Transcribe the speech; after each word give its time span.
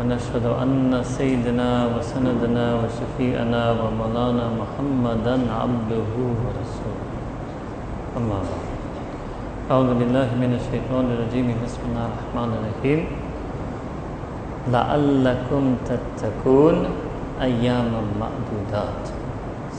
ونشهد 0.00 0.46
أن 0.64 0.96
سيدنا 1.04 1.92
وسندنا 1.92 2.66
وشفيئنا 2.80 3.62
ومولانا 3.80 4.46
محمدا 4.56 5.36
عبده 5.60 6.12
ورسوله. 6.16 7.08
أما 8.16 8.38
بعد. 8.48 8.68
أعوذ 9.68 9.90
بالله 10.00 10.28
من 10.40 10.56
الشيطان 10.56 11.04
الرجيم. 11.04 11.52
بسم 11.52 11.82
الله 11.92 12.08
الرحمن 12.16 12.50
الرحيم. 12.56 13.00
لعلكم 14.72 15.64
تتقون 15.84 16.76
أياما 17.36 18.00
معدودات. 18.16 19.04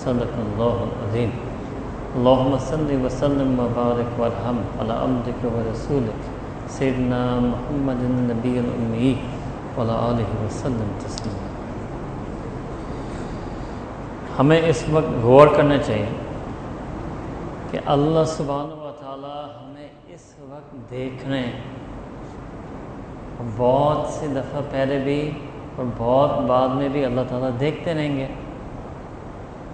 صدق 0.06 0.34
الله 0.38 0.76
العظيم. 0.86 1.32
اللهم 2.22 2.54
صل 2.62 2.90
وسلم 3.06 3.50
وبارك 3.58 4.10
وارحم 4.22 4.58
على 4.86 4.94
عبدك 4.94 5.42
ورسولك 5.42 6.22
سيدنا 6.70 7.42
محمد 7.42 8.00
النبي 8.06 8.56
الأمي. 8.70 9.41
وعلى 9.78 9.96
آله 10.10 10.46
وسلم 10.46 10.92
تسليما 11.00 11.50
ہمیں 14.40 14.62
اس 14.66 14.84
وقت 14.90 15.24
غور 15.24 15.48
کرنا 15.48 15.78
چاہیے 15.78 16.10
کہ 17.72 17.80
اللہ 17.86 18.24
سبحانہ 18.28 18.74
و 18.74 18.92
تعالی 19.00 19.34
ہمیں 19.58 19.88
اس 20.14 20.34
وقت 20.40 20.92
دیکھ 20.92 21.26
رہے 21.28 21.40
ہیں۔ 21.40 21.62
بہت 23.58 24.08
سی 24.14 24.28
دفعہ 24.28 24.62
پہلے 24.72 25.00
بھی 25.04 25.32
اور 25.76 25.86
بہت 25.98 26.40
بعد 26.48 26.70
میں 26.70 26.90
بھی 26.90 27.06
اللہ 27.06 27.22
تعالیٰ 27.30 27.50
دیکھتے 27.60 27.94
رہیں 27.94 28.18
گے۔ 28.18 28.28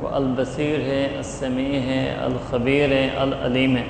وہ 0.02 0.10
البصیر 0.10 0.80
ہے 0.80 1.06
السمیع 1.18 1.80
ہے 1.80 2.16
الخبیر 2.22 2.92
ہے 2.92 3.10
العلیم 3.18 3.78
ہے 3.78 3.88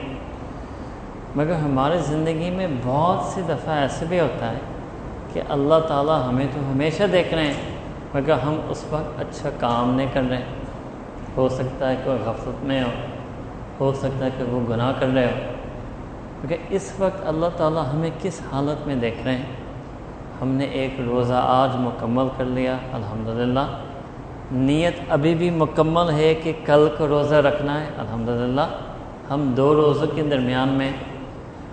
مگر 1.36 1.54
ہماری 1.54 1.98
زندگی 2.08 2.50
میں 2.52 2.68
بہت 2.84 3.26
سی 3.26 3.42
دفعہ 3.42 3.76
ایسے 3.76 4.06
بھی 4.10 4.20
ہوتا 4.20 4.52
ہے 4.52 4.60
کہ 5.34 5.42
اللہ 5.50 5.80
تعالیٰ 5.88 6.28
ہمیں 6.28 6.48
تو 6.54 6.60
ہمیشہ 6.72 7.04
دیکھ 7.04 7.34
رہے 7.34 7.48
ہیں، 7.48 7.54
مگر 8.14 8.34
ہم 8.34 8.60
اس 8.70 8.84
وقت 8.90 9.20
اچھا 9.20 9.50
کام 9.60 9.96
نہیں 9.96 10.08
کر 10.14 10.22
رہے۔ 10.30 10.44
ہو 11.38 11.50
سکتا 11.50 11.90
ہے 11.90 11.96
کہ 12.04 12.10
وہ 12.10 12.16
غفلت 12.26 12.64
میں 12.64 12.84
ہو 12.84 12.90
ہو 13.80 13.94
سکتا 13.94 14.26
ہے 14.26 14.30
کہ 14.38 14.44
وہ 14.44 14.60
گناہ 14.70 14.94
کر 15.00 15.08
رہے 15.08 15.26
ہو۔ 15.26 15.52
کیونکہ 16.42 16.58
اس 16.70 16.94
وقت 17.00 17.28
اللہ 17.28 17.46
تعالیٰ 17.58 17.84
ہمیں 17.94 18.10
کس 18.22 18.42
حالت 18.52 18.88
میں 18.88 18.96
دیکھ 18.96 19.18
رہے 19.26 19.36
ہیں؟ 19.36 19.46
ہم 20.42 20.48
نے 20.48 20.66
ایک 20.66 21.00
روزہ 21.06 21.42
آج 21.46 21.70
مکمل 21.76 22.28
کر 22.38 22.46
لیا، 22.46 22.78
الحمدللہ۔ 22.94 23.60
نیت 24.52 24.94
ابھی 25.10 25.36
بھی 25.36 25.50
مکمل 25.50 26.10
ہے 26.10 26.36
کہ 26.36 26.54
کل 26.66 26.88
کو 26.98 27.08
روزہ 27.08 27.36
رکھنا 27.36 27.82
ہے، 27.82 27.86
الحمدللہ۔ 27.98 28.62
ہم 29.30 29.54
دو 29.58 29.74
روزوں 29.76 30.08
کے 30.16 30.24
درمیان 30.24 30.70
میں 30.70 30.92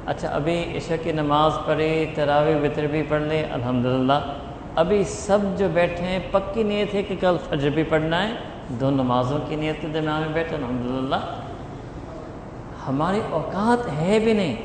اچھا 0.06 0.28
ابھی 0.28 0.77
عشاء 0.77 0.94
کی 1.02 1.12
نماز 1.12 1.52
پڑھی 1.66 2.06
تراوی 2.14 2.55
وطر 2.55 2.86
بھی 2.86 3.02
پڑھ 3.02 3.22
لی 3.22 3.42
الحمدللہ۔ 3.50 4.33
ابھی 4.77 5.05
سب 5.05 5.38
جو 5.56 5.69
بیٹھے 5.74 6.05
ہیں، 6.05 6.19
پکی 6.30 6.62
نیت 6.62 6.94
ہے 6.94 7.02
کہ 7.02 7.16
کل 7.20 7.36
فجر 7.50 7.70
بھی 7.70 7.83
پڑھنا 7.83 8.28
ہے۔ 8.28 8.34
دو 8.69 8.91
نمازوں 8.91 9.38
کی 9.48 9.56
نیت 9.56 9.77
کے 9.80 9.88
درمیان 9.88 10.20
میں 10.20 10.28
بیٹھے، 10.33 10.56
الحمدللہ۔ 10.56 11.16
ہماری 12.89 13.20
اوقات 13.30 13.92
ہے 13.92 14.18
بھی 14.18 14.33
نہیں۔ 14.33 14.56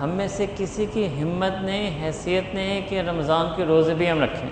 ہم 0.00 0.08
میں 0.08 0.28
سے 0.28 0.46
کسی 0.56 0.86
کی 0.92 1.22
ہمت 1.22 1.62
نہیں، 1.62 2.06
حیثیت 2.06 2.54
نہیں 2.54 2.80
کہ 2.88 3.00
رمضان 3.00 3.46
کے 3.56 3.64
روزے 3.64 3.94
بھی 3.94 4.10
ہم 4.10 4.22
رکھیں۔ 4.22 4.50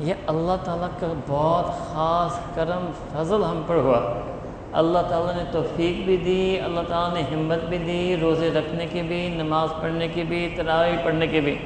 یہ 0.00 0.14
اللہ 0.26 0.56
تعالیٰ 0.64 0.88
کا 1.00 1.12
بہت 1.26 1.66
خاص 1.66 2.56
کرم، 2.56 2.90
فضل 3.12 3.44
ہم 3.44 3.62
پر 3.66 3.74
ہوا۔ 3.74 4.31
اللہ 4.80 4.98
تعالیٰ 5.08 5.34
نے 5.36 5.44
توفیق 5.52 6.04
بھی 6.04 6.16
دی، 6.16 6.60
اللہ 6.60 6.80
تعالیٰ 6.88 7.14
نے 7.14 7.22
ہمت 7.32 7.64
بھی 7.64 7.78
دی، 7.78 8.16
روزے 8.20 8.50
رکھنے 8.50 8.86
کی 8.92 9.02
بھی، 9.02 9.28
نماز 9.28 9.68
پڑھنے 9.80 10.08
کی 10.08 10.22
بھی 10.28 10.48
تراوی 10.56 10.96
پڑھنے 11.04 11.26
کی 11.26 11.40
بھی، 11.40 11.56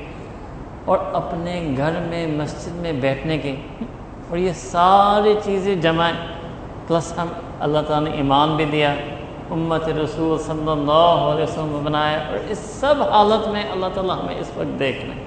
اور 0.85 0.99
اپنے 1.13 1.75
گھر 1.77 1.99
میں، 2.09 2.27
مسجد 2.27 2.75
میں 2.77 2.93
بیٹھنے 2.93 3.39
کی 3.39 3.55
اور 4.29 4.39
یہ 4.39 4.53
ساری 4.57 5.35
چیزیں 5.45 5.75
جمائیں 5.77 6.17
پلس 6.87 7.13
ہم 7.19 7.29
اللہ 7.61 7.79
تعالیٰ 7.89 8.11
نے 8.11 8.17
ایمان 8.17 8.57
بھی 8.57 8.65
دیا، 8.73 8.95
امت 9.51 9.89
رسول 9.89 10.39
صلی 10.39 10.71
اللہ 10.71 11.23
علیہ 11.31 11.43
وسلم 11.43 11.81
بنایا۔ 11.85 12.19
اور 12.19 12.51
اس 12.51 12.59
سب 12.81 13.03
حالت 13.11 13.49
میں 13.49 13.63
اللہ 13.73 13.87
تعالیٰ 13.95 14.19
ہمیں 14.21 14.39
اس 14.39 14.51
وقت 14.57 14.79
دیکھ 14.79 15.05
لیں 15.05 15.25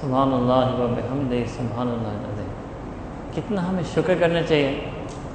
سبحان 0.00 0.32
اللہ 0.32 0.80
و 0.80 0.86
بحمد 0.96 1.34
سبحان 1.56 1.88
اللہ 1.88 2.16
علیہ 2.32 2.52
کتنا 3.34 3.68
ہمیں 3.68 3.82
شکر 3.94 4.14
کرنا 4.20 4.42
چاہیے۔ 4.42 4.74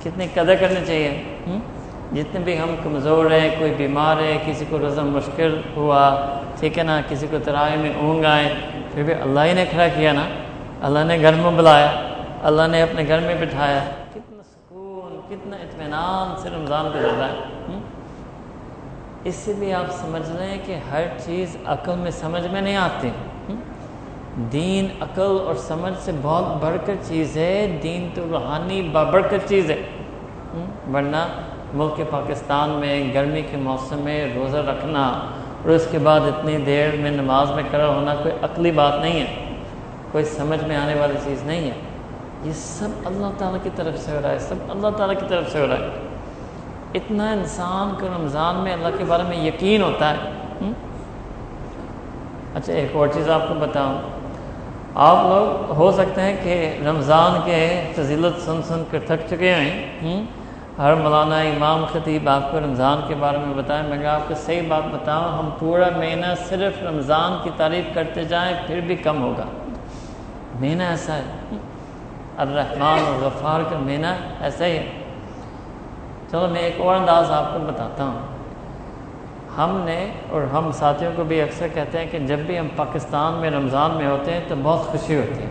کتنی 0.04 0.28
قدر 0.34 0.56
کرنی 0.56 0.86
چاہیے؟ 0.88 1.24
جتنے 2.14 2.40
بھی 2.40 2.60
ہم 2.60 2.76
کمزور 2.84 3.32
ہیں، 3.32 3.50
کوئی 3.60 3.74
بیمار 3.78 4.18
ہے، 4.18 4.38
کسی 4.46 4.66
کو 4.70 4.78
رزم 4.88 5.08
مشکل 5.08 5.62
ہوا، 5.76 6.04
ٹھیک 6.60 6.78
ہے 6.78 6.84
نا، 6.84 7.02
کسی 7.10 7.28
کو 7.32 7.38
ترائی 7.44 7.78
میں 7.78 7.94
اونگ 8.02 8.26
آئے، 8.26 8.54
پھر 8.94 9.04
بھی 9.04 9.14
اللہ 9.14 9.40
ہی 9.40 9.54
نے 9.54 9.66
کھڑا 9.72 9.88
کیا 9.88 10.14
نا؟ 10.14 10.24
اللہ 10.82 11.04
نے 11.08 11.18
گھر 11.22 11.34
میں 11.34 11.52
بلایا، 11.52 11.92
اللہ 12.44 12.68
نے 12.68 12.82
اپنے 12.82 13.04
گھر 13.08 13.20
میں 13.20 13.36
بٹھایا۔ 13.42 13.80
کتنا 14.14 14.44
سکون، 14.44 15.20
کتنا 15.30 15.56
اطمینان 15.56 16.36
سے 16.42 16.50
رمضان 16.50 16.86
گزر 16.96 17.18
رہا 17.20 17.28
ہے 17.28 17.80
اس 19.24 19.36
سے 19.36 19.54
بھی 19.60 19.74
آپ 19.74 19.92
سمجھ 19.92 20.30
رہے 20.30 20.48
ہیں 20.48 20.58
کہ 20.66 20.76
ہر 20.92 21.04
چیز 21.26 21.58
عقل 21.66 21.96
میں 21.96 22.12
سمجھ 22.12 22.48
میں 22.52 22.62
نہیں 22.62 22.76
آتی۔ 22.76 23.10
دین 24.40 24.88
عقل 25.00 25.38
اور 25.46 25.56
سمجھ 25.56 25.94
سے 26.00 26.12
بہت 26.22 26.64
بڑھ 26.64 26.76
کر 26.86 26.96
چیز 27.08 27.38
ہے، 27.38 27.80
دین 27.84 28.10
تو 28.14 28.26
روحانی 28.32 28.82
بڑھ 28.82 29.26
کر 29.30 29.38
چیز 29.48 29.72
ہے۔ 29.72 29.82
ورنہ 30.94 31.28
ملک 31.74 32.02
پاکستان 32.10 32.70
میں 32.70 33.14
گرمی 33.14 33.42
کے 33.42 33.58
موسم 33.58 34.00
میں 34.00 34.34
روزہ 34.36 34.58
رکھنا 34.58 35.08
اور 35.64 35.70
اس 35.70 35.88
کے 35.92 35.98
بعد 35.98 36.20
اتنی 36.20 36.58
دیر 36.58 36.90
میں 37.00 37.12
نماز 37.12 37.52
میں 37.52 37.64
کھڑا 37.70 37.88
ہونا 37.88 38.16
کوئی 38.16 38.34
عقلی 38.42 38.72
بات 38.72 39.00
نہیں 39.02 39.20
ہے۔ 39.20 39.56
کوئی 40.12 40.24
سمجھ 40.24 40.64
میں 40.64 40.76
آنے 40.76 40.96
والی 41.00 41.14
چیز 41.24 41.44
نہیں 41.44 41.68
ہے۔ 41.68 41.76
یہ 42.44 42.52
سب 42.56 42.90
اللہ 43.06 43.28
تعالیٰ 43.38 43.60
کی 43.64 43.70
طرف 43.76 44.00
سے 44.00 44.12
ہو 44.12 44.20
رہا 44.24 44.30
ہے، 44.30 44.40
سب 44.40 44.56
اللہ 44.70 44.88
تعالیٰ 44.98 45.20
کی 45.20 45.26
طرف 45.28 45.52
سے 45.52 45.60
ہو 45.60 45.68
رہا 45.68 45.78
ہے۔ 45.78 45.88
اتنا 46.94 47.32
انسان 47.32 47.96
کو 48.00 48.08
رمضان 48.08 48.56
میں 48.56 48.74
اللہ 48.74 48.88
کے 48.98 49.04
بارے 49.04 49.24
میں 49.24 49.48
یقین 49.48 49.82
ہوتا 49.82 50.12
ہے۔ 50.12 50.32
اچھا 52.56 52.74
ایک 52.74 52.96
اور 52.96 53.08
چیز 53.08 53.30
آپ 53.30 53.48
کو 53.48 53.54
بتاؤں۔ 53.54 54.19
آپ 54.96 55.18
لوگ 55.24 55.72
ہو 55.72 55.92
سکتے 55.92 56.22
ہیں 56.22 56.38
کہ 56.44 56.78
رمضان 56.90 57.42
کے 57.46 57.84
فضیلت 57.96 58.42
سن 58.42 58.62
سن 58.64 58.84
کر 58.92 59.00
تھک 59.08 59.30
چکے 59.30 59.54
ہیں 59.54 60.24
ہر 60.78 60.96
مولانا 60.96 61.40
امام 61.40 61.86
خطیب 61.94 62.30
آپ 62.30 62.52
کو 62.52 62.60
رمضان 62.60 62.98
کے 63.08 63.16
بارے 63.20 63.38
میں 63.38 63.54
بتائیں، 63.56 63.90
میں 63.90 64.08
آپ 64.08 64.28
کو 64.28 64.34
صحیح 64.36 64.62
بات 64.68 64.84
بتاؤں، 64.86 65.38
ہم 65.38 65.50
پورا 65.60 65.98
مہینہ 65.98 66.26
صرف 66.50 66.84
رمضان 66.84 67.34
کی 67.44 67.50
تعریف 67.58 67.96
کرتے 67.96 68.24
جائیں 68.24 68.56
پھر 68.68 68.80
بھی 68.80 68.96
کم 68.96 69.22
ہوگا۔ 69.22 69.46
مہینہ 70.60 70.84
ایسا 70.84 71.16
ہے۔ 71.16 71.58
الرحمن 72.38 73.00
الغفار 73.08 73.60
کا 73.70 73.78
مہینہ 73.80 74.08
ایسا 74.42 74.66
ہی 74.66 74.78
ہے۔ 74.78 74.86
چلو 76.32 76.48
میں 76.52 76.62
ایک 76.62 76.82
اور 76.82 76.96
انداز 76.96 77.32
آپ 77.32 77.54
کو 77.54 77.60
بتاتا 77.60 78.04
ہوں۔ 78.04 78.39
ہم 79.60 79.78
نے 79.86 80.08
اور 80.30 80.42
ہم 80.42 80.72
ساتھیوں 80.72 81.12
کو 81.16 81.24
بھی 81.24 81.42
اکثر 81.42 81.68
کہتے 81.74 82.00
ہیں 82.00 82.06
کہ 82.12 82.20
جب 82.20 82.40
بھی 82.40 82.60
ہم 82.60 82.68
پاکستان 82.76 83.34
میں 83.34 83.52
رمضان 83.52 83.92
میں 83.92 84.08
ہوتے 84.08 84.34
ہیں 84.34 84.40
تو 84.48 84.56
بہت 84.64 84.86
خوشی 84.86 85.16
ہوتی 85.16 85.44
ہے۔ 85.44 85.50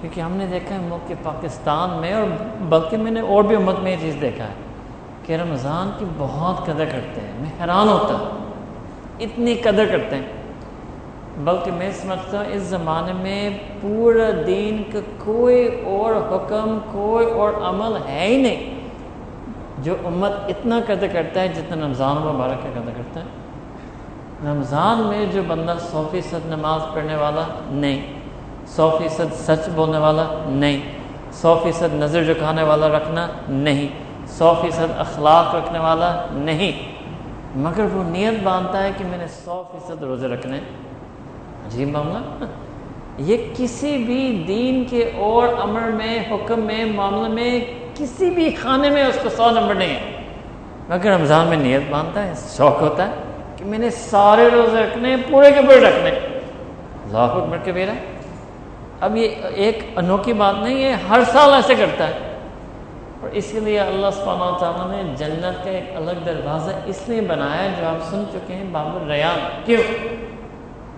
کیونکہ 0.00 0.20
ہم 0.20 0.32
نے 0.32 0.46
دیکھا 0.46 0.74
ہے 0.74 0.80
ملک 0.80 1.12
پاکستان 1.22 2.00
میں 2.00 2.12
اور 2.12 2.24
بلکہ 2.60 2.96
میں 2.96 3.10
نے 3.10 3.20
اور 3.20 3.44
بھی 3.44 3.56
امت 3.56 3.80
میں 3.80 3.92
یہ 3.92 3.96
چیز 4.00 4.16
دیکھا 4.20 4.44
ہے 4.44 4.52
کہ 5.22 5.32
رمضان 5.32 5.90
کی 5.98 6.04
بہت 6.18 6.66
قدر 6.66 6.84
کرتے 6.84 7.20
ہیں۔ 7.20 7.32
میں 7.40 7.50
حیران 7.60 7.88
ہوتا 7.88 8.14
ہوں۔ 8.14 8.52
اتنی 9.20 9.54
قدر 9.54 9.86
کرتے 9.86 10.16
ہیں۔ 10.16 10.32
بلکہ 11.44 11.70
میں 11.72 11.90
سمجھتا 11.92 12.38
ہوں 12.38 12.44
اس 12.52 12.62
زمانے 12.62 13.12
میں 13.12 13.58
پورا 13.80 14.30
دین 14.46 14.82
کا 14.92 14.98
کوئی 15.18 15.80
اور 15.84 16.14
حکم، 16.16 16.78
کوئی 16.92 17.30
اور 17.30 17.52
عمل 17.62 17.96
ہے 18.08 18.26
ہی 18.26 18.42
نہیں۔ 18.42 18.73
جو 19.84 19.94
امت 20.04 20.32
اتنا 20.48 20.80
قدر 20.86 21.06
کرتا 21.12 21.40
ہے 21.40 21.48
جتنا 21.48 21.86
رمضان 21.86 22.16
مبارک 22.16 22.62
کا 22.62 22.68
قدر 22.74 22.92
کرتا 22.96 23.20
ہے۔ 23.20 24.52
رمضان 24.52 25.00
میں 25.00 25.26
جو 25.32 25.42
بندہ 25.46 25.74
سو 25.80 26.08
فیصد 26.10 26.46
نماز 26.46 26.80
پڑھنے 26.94 27.16
والا 27.16 27.44
نہیں، 27.70 28.00
سو 28.66 28.90
فیصد 28.98 29.32
سچ 29.32 29.68
بولنے 29.74 29.98
والا 29.98 30.24
نہیں، 30.46 30.80
سو 31.32 31.58
فیصد 31.62 31.94
نظر 31.94 32.24
جھکانے 32.24 32.62
والا 32.62 32.88
رکھنا 32.88 33.26
نہیں، 33.48 33.88
سو 34.26 34.52
فیصد 34.60 34.92
اخلاق 34.98 35.54
رکھنے 35.54 35.78
والا 35.78 36.26
نہیں۔ 36.32 36.72
مگر 37.56 37.86
وہ 37.92 38.02
نیت 38.04 38.42
باندھتا 38.42 38.82
ہے 38.82 38.90
کہ 38.98 39.04
میں 39.04 39.18
نے 39.18 39.26
سو 39.26 39.62
فیصد 39.72 40.02
روزے 40.02 40.28
رکھنے 40.28 40.58
عجیب 41.66 41.88
معاملہ۔ 41.88 42.44
یہ 43.18 43.36
کسی 43.56 43.96
بھی 43.98 44.44
دین 44.48 44.84
کے 44.90 45.10
اور 45.16 45.48
امر 45.62 45.90
میں، 45.94 46.18
حکم 46.30 46.60
میں، 46.60 46.84
معاملے 46.84 47.28
میں 47.28 47.83
کسی 47.94 48.30
بھی 48.30 48.54
خانے 48.54 48.90
میں 48.90 49.04
اس 49.04 49.18
کو 49.22 49.28
سو 49.28 49.50
نمبر 49.50 49.74
نہیں 49.74 49.94
ہے۔ 49.94 50.22
مگر 50.88 51.10
رمضان 51.10 51.46
میں 51.46 51.56
نیت 51.56 51.82
باندھتا 51.90 52.26
ہے، 52.26 52.32
شوق 52.56 52.80
ہوتا 52.80 53.08
ہے 53.08 53.14
کہ 53.56 53.64
میں 53.64 53.78
نے 53.78 53.90
سارے 53.90 54.48
روزے 54.52 54.80
رکھنے 54.80 55.16
پورے 55.30 55.52
کے 55.52 55.60
پورے 55.62 55.80
رکھنے 55.80 56.10
اللہ 56.10 57.18
اکبر 57.18 57.56
کے 57.64 57.72
بیرا 57.72 57.92
اب 59.00 59.16
یہ 59.16 59.28
ایک 59.54 59.78
انوکھی 59.96 60.32
بات 60.32 60.54
نہیں 60.62 60.84
ہے، 60.84 60.96
ہر 61.08 61.20
سال 61.32 61.54
ایسے 61.54 61.74
کرتا 61.74 62.08
ہے۔ 62.08 62.38
اور 63.20 63.30
اسی 63.32 63.60
لیے 63.60 63.80
اللہ 63.80 64.06
سبحانہ 64.14 64.58
تعالیٰ 64.58 64.90
نے 64.90 65.14
جنت 65.16 65.64
کا 65.64 65.70
ایک 65.70 65.96
الگ 65.96 66.24
دروازہ 66.24 66.70
اس 66.86 67.08
لیے 67.08 67.20
بنایا 67.20 67.68
جو 67.80 67.86
آپ 67.86 68.10
سن 68.10 68.24
چکے 68.32 68.54
ہیں 68.54 68.64
بابر 68.72 69.06
ریان 69.06 69.38
کیوں؟ 69.64 69.82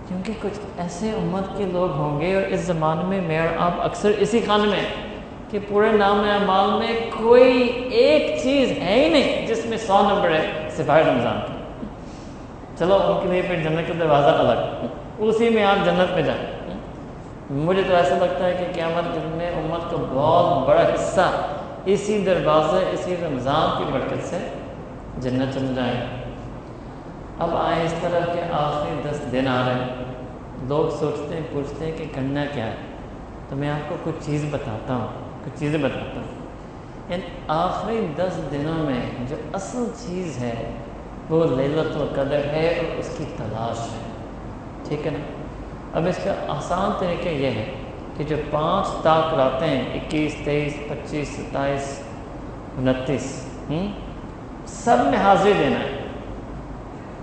کیونکہ 0.07 0.33
کچھ 0.41 0.59
ایسے 0.77 1.09
امت 1.09 1.57
کے 1.57 1.65
لوگ 1.65 1.91
ہوں 1.91 2.21
گے 2.21 2.35
اور 2.35 2.43
اس 2.43 2.59
زمانے 2.59 3.03
میں 3.03 3.21
میں 3.21 3.39
اور 3.39 3.47
آپ 3.59 3.71
اکثر 3.81 4.11
اسی 4.17 4.39
خانے 4.47 4.67
میں 4.67 5.06
کہ 5.51 5.59
پورے 5.67 5.91
نام 5.91 6.19
اعمال 6.19 6.79
میں 6.79 7.09
کوئی 7.17 7.67
ایک 7.91 8.43
چیز 8.43 8.71
ہے 8.71 9.05
ہی 9.05 9.09
نہیں 9.09 9.47
جس 9.47 9.65
میں 9.65 9.77
سو 9.77 10.01
نمبر 10.01 10.31
ہے 10.31 10.69
سپاہی 10.69 11.03
رمضان 11.03 11.39
کا 11.47 11.53
چلو، 12.79 12.95
ان 12.95 13.19
کے 13.23 13.29
لیے 13.29 13.41
پھر 13.41 13.55
جنت 13.55 13.87
کا 13.87 13.93
دروازہ 13.99 14.27
الگ۔ 14.27 14.85
اسی 15.17 15.49
میں 15.49 15.63
آپ 15.63 15.85
جنت 15.85 16.13
میں 16.13 16.21
جائیں۔ 16.21 16.57
مجھے 17.49 17.81
تو 17.87 17.95
ایسا 17.95 18.17
لگتا 18.17 18.45
ہے 18.45 18.55
کہ 18.59 18.73
قیامت 18.73 19.15
دن 19.15 19.37
میں 19.37 19.49
امت 19.49 19.91
کا 19.91 19.97
بہت 20.13 20.67
بڑا 20.67 20.81
حصہ 20.95 21.31
اسی 21.85 22.23
دروازے، 22.25 22.85
اسی 22.91 23.15
رمضان 23.25 23.77
کی 23.77 23.83
برکت 23.93 24.27
سے 24.27 24.37
جنت 25.17 25.53
چل 25.53 25.73
جائیں۔ 25.75 26.05
اب 27.39 27.57
آئے 27.57 27.85
اس 27.85 27.93
طرح 28.01 28.33
کے 28.33 28.41
آخری 28.51 29.09
دس 29.09 29.31
دن 29.31 29.47
آ 29.47 29.65
رہے 29.67 29.73
ہیں۔ 29.73 30.05
لوگ 30.67 30.97
سوچتے 30.99 31.35
ہیں، 31.35 31.41
پوچھتے 31.51 31.85
ہیں 31.85 31.97
کہ 31.97 32.05
کرنا 32.15 32.45
کیا 32.53 32.65
ہے۔ 32.65 32.75
تو 33.49 33.55
میں 33.55 33.69
آپ 33.69 33.89
کو 33.89 33.95
کچھ 34.03 34.25
چیز 34.25 34.45
بتاتا 34.51 34.93
ہوں۔ 34.93 35.07
کچھ 35.47 35.59
چیزیں 35.59 35.79
بتاتا 35.79 36.21
ہوں۔ 36.21 36.47
ان 37.09 37.19
آخری 37.47 38.07
دس 38.15 38.51
دنوں 38.51 38.85
میں 38.85 38.99
جو 39.29 39.35
اصل 39.53 39.85
چیز 40.07 40.37
ہے، 40.39 40.71
وہ 41.29 41.45
للت 41.45 41.97
القدر 41.97 42.39
ہے 42.39 42.73
اور 42.77 42.97
اس 42.97 43.15
کی 43.17 43.23
تلاش 43.37 43.79
ہے۔ 43.79 44.11
ٹھیک 44.87 45.05
ہے 45.05 45.11
نا؟ 45.11 45.19
اب 45.97 46.07
اس 46.07 46.19
کا 46.23 46.33
آسان 46.47 46.91
طریقہ 46.99 47.29
یہ 47.29 47.47
ہے 47.47 47.65
کہ 48.17 48.23
جو 48.23 48.35
پانچ 48.51 48.87
تاک 49.03 49.33
راتیں 49.33 49.67
ہیں، 49.67 49.93
اکیس، 49.93 50.35
تیئیس، 50.43 50.73
پچیس، 50.89 51.27
ستائیس، 51.27 52.01
انتیس 52.77 53.45
سب 54.65 54.97
میں 55.05 55.17
حاضری 55.17 55.53
دینا 55.59 55.79
ہے۔ 55.79 56.03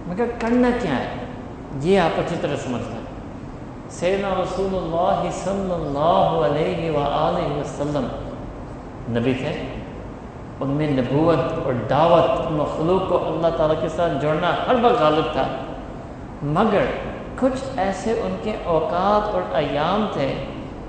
مگر 0.06 0.24
کرنا 0.38 0.70
کیا 0.82 0.96
ہے؟ 0.96 1.08
یہ 1.80 2.00
آپ 2.00 2.20
اچھی 2.20 2.36
طرح 2.40 2.56
سمجھنا 2.56 2.94
ہے۔ 2.94 3.03
سیدنا 4.00 4.29
رسول 4.43 4.75
اللہ 4.75 5.31
صلی 5.32 5.75
اللہ 5.75 6.46
علیہ 6.46 6.91
وآلہ 6.91 7.61
وسلم 7.61 8.06
نبی 9.19 9.35
تھے۔ 9.35 9.81
ان 10.61 10.69
میں 10.69 10.91
نبوت 10.91 11.52
اور 11.64 11.73
دعوت، 11.91 12.50
مخلوق 12.50 13.08
کو 13.08 13.19
اللہ 13.26 13.46
تعالیٰ 13.56 13.82
کے 13.82 13.88
ساتھ 13.88 14.12
جوڑنا 14.23 14.55
ہر 14.69 14.75
وقت 14.82 15.02
غالب 15.02 15.32
تھا۔ 15.32 15.43
مگر 16.43 16.85
کچھ 17.38 17.64
ایسے 17.76 18.12
ان 18.12 18.37
کے 18.43 18.56
اوقات 18.64 19.35
اور 19.35 19.43
ایام 19.52 20.06
تھے 20.12 20.35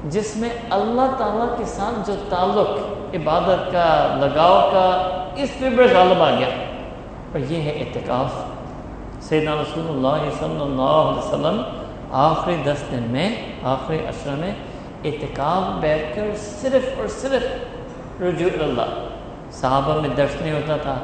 جس 0.05 0.37
میں 0.37 0.49
اللہ 0.69 1.11
تعالیٰ 1.17 1.57
کے 1.57 1.65
ساتھ 1.65 2.07
جو 2.07 2.15
تعلق، 2.29 2.69
عبادت 3.15 3.71
کا، 3.71 4.15
لگاؤ 4.19 4.69
کا، 4.71 5.23
اس 5.35 5.49
پہ 5.59 5.69
بڑے 5.69 5.95
غالب 5.95 6.23
آ 6.23 6.29
گیا۔ 6.39 6.47
اور 7.31 7.39
یہ 7.39 7.61
ہے 7.61 7.71
اعتکاف۔ 7.71 8.31
سیدنا 9.23 9.51
رسول 9.51 9.85
اللہ 9.89 10.29
صلی 10.39 10.61
اللہ 10.61 10.81
علیہ 10.81 11.27
وسلم 11.27 11.84
آخری 12.11 12.55
دس 12.65 12.91
دن 12.91 13.03
میں، 13.07 13.53
آخری 13.63 13.99
عشرہ 13.99 14.35
میں 14.35 14.55
اعتکاب 15.03 15.81
بیٹھ 15.81 16.15
کر 16.15 16.27
صرف 16.35 16.99
اور 16.99 17.07
صرف 17.07 17.43
رجوع 18.21 18.63
اللہ۔ 18.63 19.07
صحابہ 19.51 20.01
میں 20.01 20.09
درس 20.17 20.41
نہیں 20.41 20.53
ہوتا 20.53 20.77
تھا، 20.77 20.95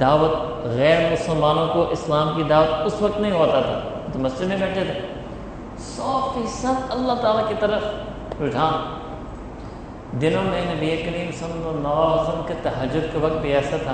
دعوت 0.00 0.64
غیر 0.64 1.12
مسلمانوں 1.12 1.66
کو 1.74 1.90
اسلام 1.90 2.36
کی 2.36 2.42
دعوت 2.42 2.86
اس 2.86 3.02
وقت 3.02 3.20
نہیں 3.20 3.32
ہوتا 3.32 3.60
تھا۔ 3.60 3.80
تو 4.12 4.18
مسجد 4.18 4.46
میں 4.46 4.56
بیٹھے 4.56 4.84
تھے۔ 4.84 5.00
سو 5.78 6.32
فیصد 6.34 6.90
اللہ 6.90 7.12
تعالیٰ 7.22 7.48
کی 7.48 7.54
طرف 7.60 7.82
رجحان۔ 8.40 8.98
دنوں 10.20 10.44
میں 10.44 10.74
نبی 10.74 10.96
کریم 10.96 11.30
صلی 11.38 11.68
اللہ 11.68 11.88
علیہ 11.88 12.20
وسلم 12.20 12.42
کے 12.46 12.54
تحجد 12.62 13.12
کے 13.12 13.18
وقت 13.18 13.40
بھی 13.42 13.54
ایسا 13.54 13.76
تھا۔ 13.76 13.92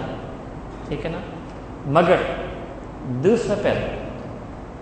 ٹھیک 0.88 1.06
ہے 1.06 1.10
نا؟ 1.10 1.18
مگر 1.86 2.16
دوسرا 3.04 3.54
پہلو۔ 3.62 4.03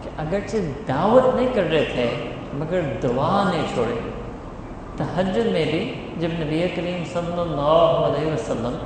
کہ 0.02 0.10
اگرچہ 0.19 0.56
دعوت 0.88 1.34
نہیں 1.34 1.49
کر 1.54 1.62
رہے 1.70 1.84
تھے، 1.93 2.08
مگر 2.54 2.81
دعا 3.02 3.50
نہیں 3.52 3.62
چھوڑے۔ 3.75 3.94
تحجد 4.96 5.46
میں 5.46 5.64
بھی 5.70 5.94
جب 6.19 6.28
نبی 6.32 6.66
کریم 6.75 7.04
صلی 7.12 7.40
اللہ 7.40 8.06
علیہ 8.08 8.32
وسلم 8.32 8.76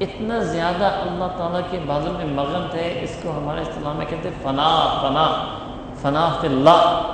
اتنا 0.00 0.38
زیادہ 0.38 0.84
اللہ 0.84 1.36
تعالیٰ 1.36 1.60
کے 1.70 1.78
بازو 1.86 2.12
میں 2.16 2.24
مغن 2.24 2.66
تھے، 2.70 2.98
اس 3.02 3.16
کو 3.22 3.30
ہمارے 3.30 3.60
اسلام 3.60 3.96
میں 3.96 4.06
کہتے 4.08 4.28
فنا 4.42 4.98
فنا 5.00 5.44
فنا 6.02 6.38
فی 6.40 6.46
اللہ۔ 6.46 7.12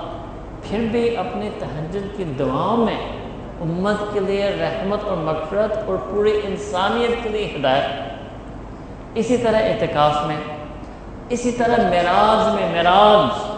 پھر 0.62 0.87
بھی 0.93 1.16
اپنی 1.16 1.50
تحجد 1.58 2.16
کی 2.16 2.25
دعاؤں 2.25 2.76
میں 2.76 2.96
امت 3.60 4.14
کے 4.14 4.20
لیے 4.20 4.50
رحمت 4.60 5.04
اور 5.04 5.16
مغفرت 5.16 5.78
اور 5.87 5.96
پوری 6.10 6.40
انسانیت 6.44 7.22
کے 7.22 7.28
لیے 7.28 7.52
ہدایت۔ 7.56 8.12
اسی 9.14 9.37
طرح 9.37 9.56
اعتکاف 9.56 10.26
میں 10.26 10.37
اسی 11.28 11.52
طرح 11.52 11.76
معراج 11.76 12.54
میں 12.54 12.69
معراج، 12.74 13.52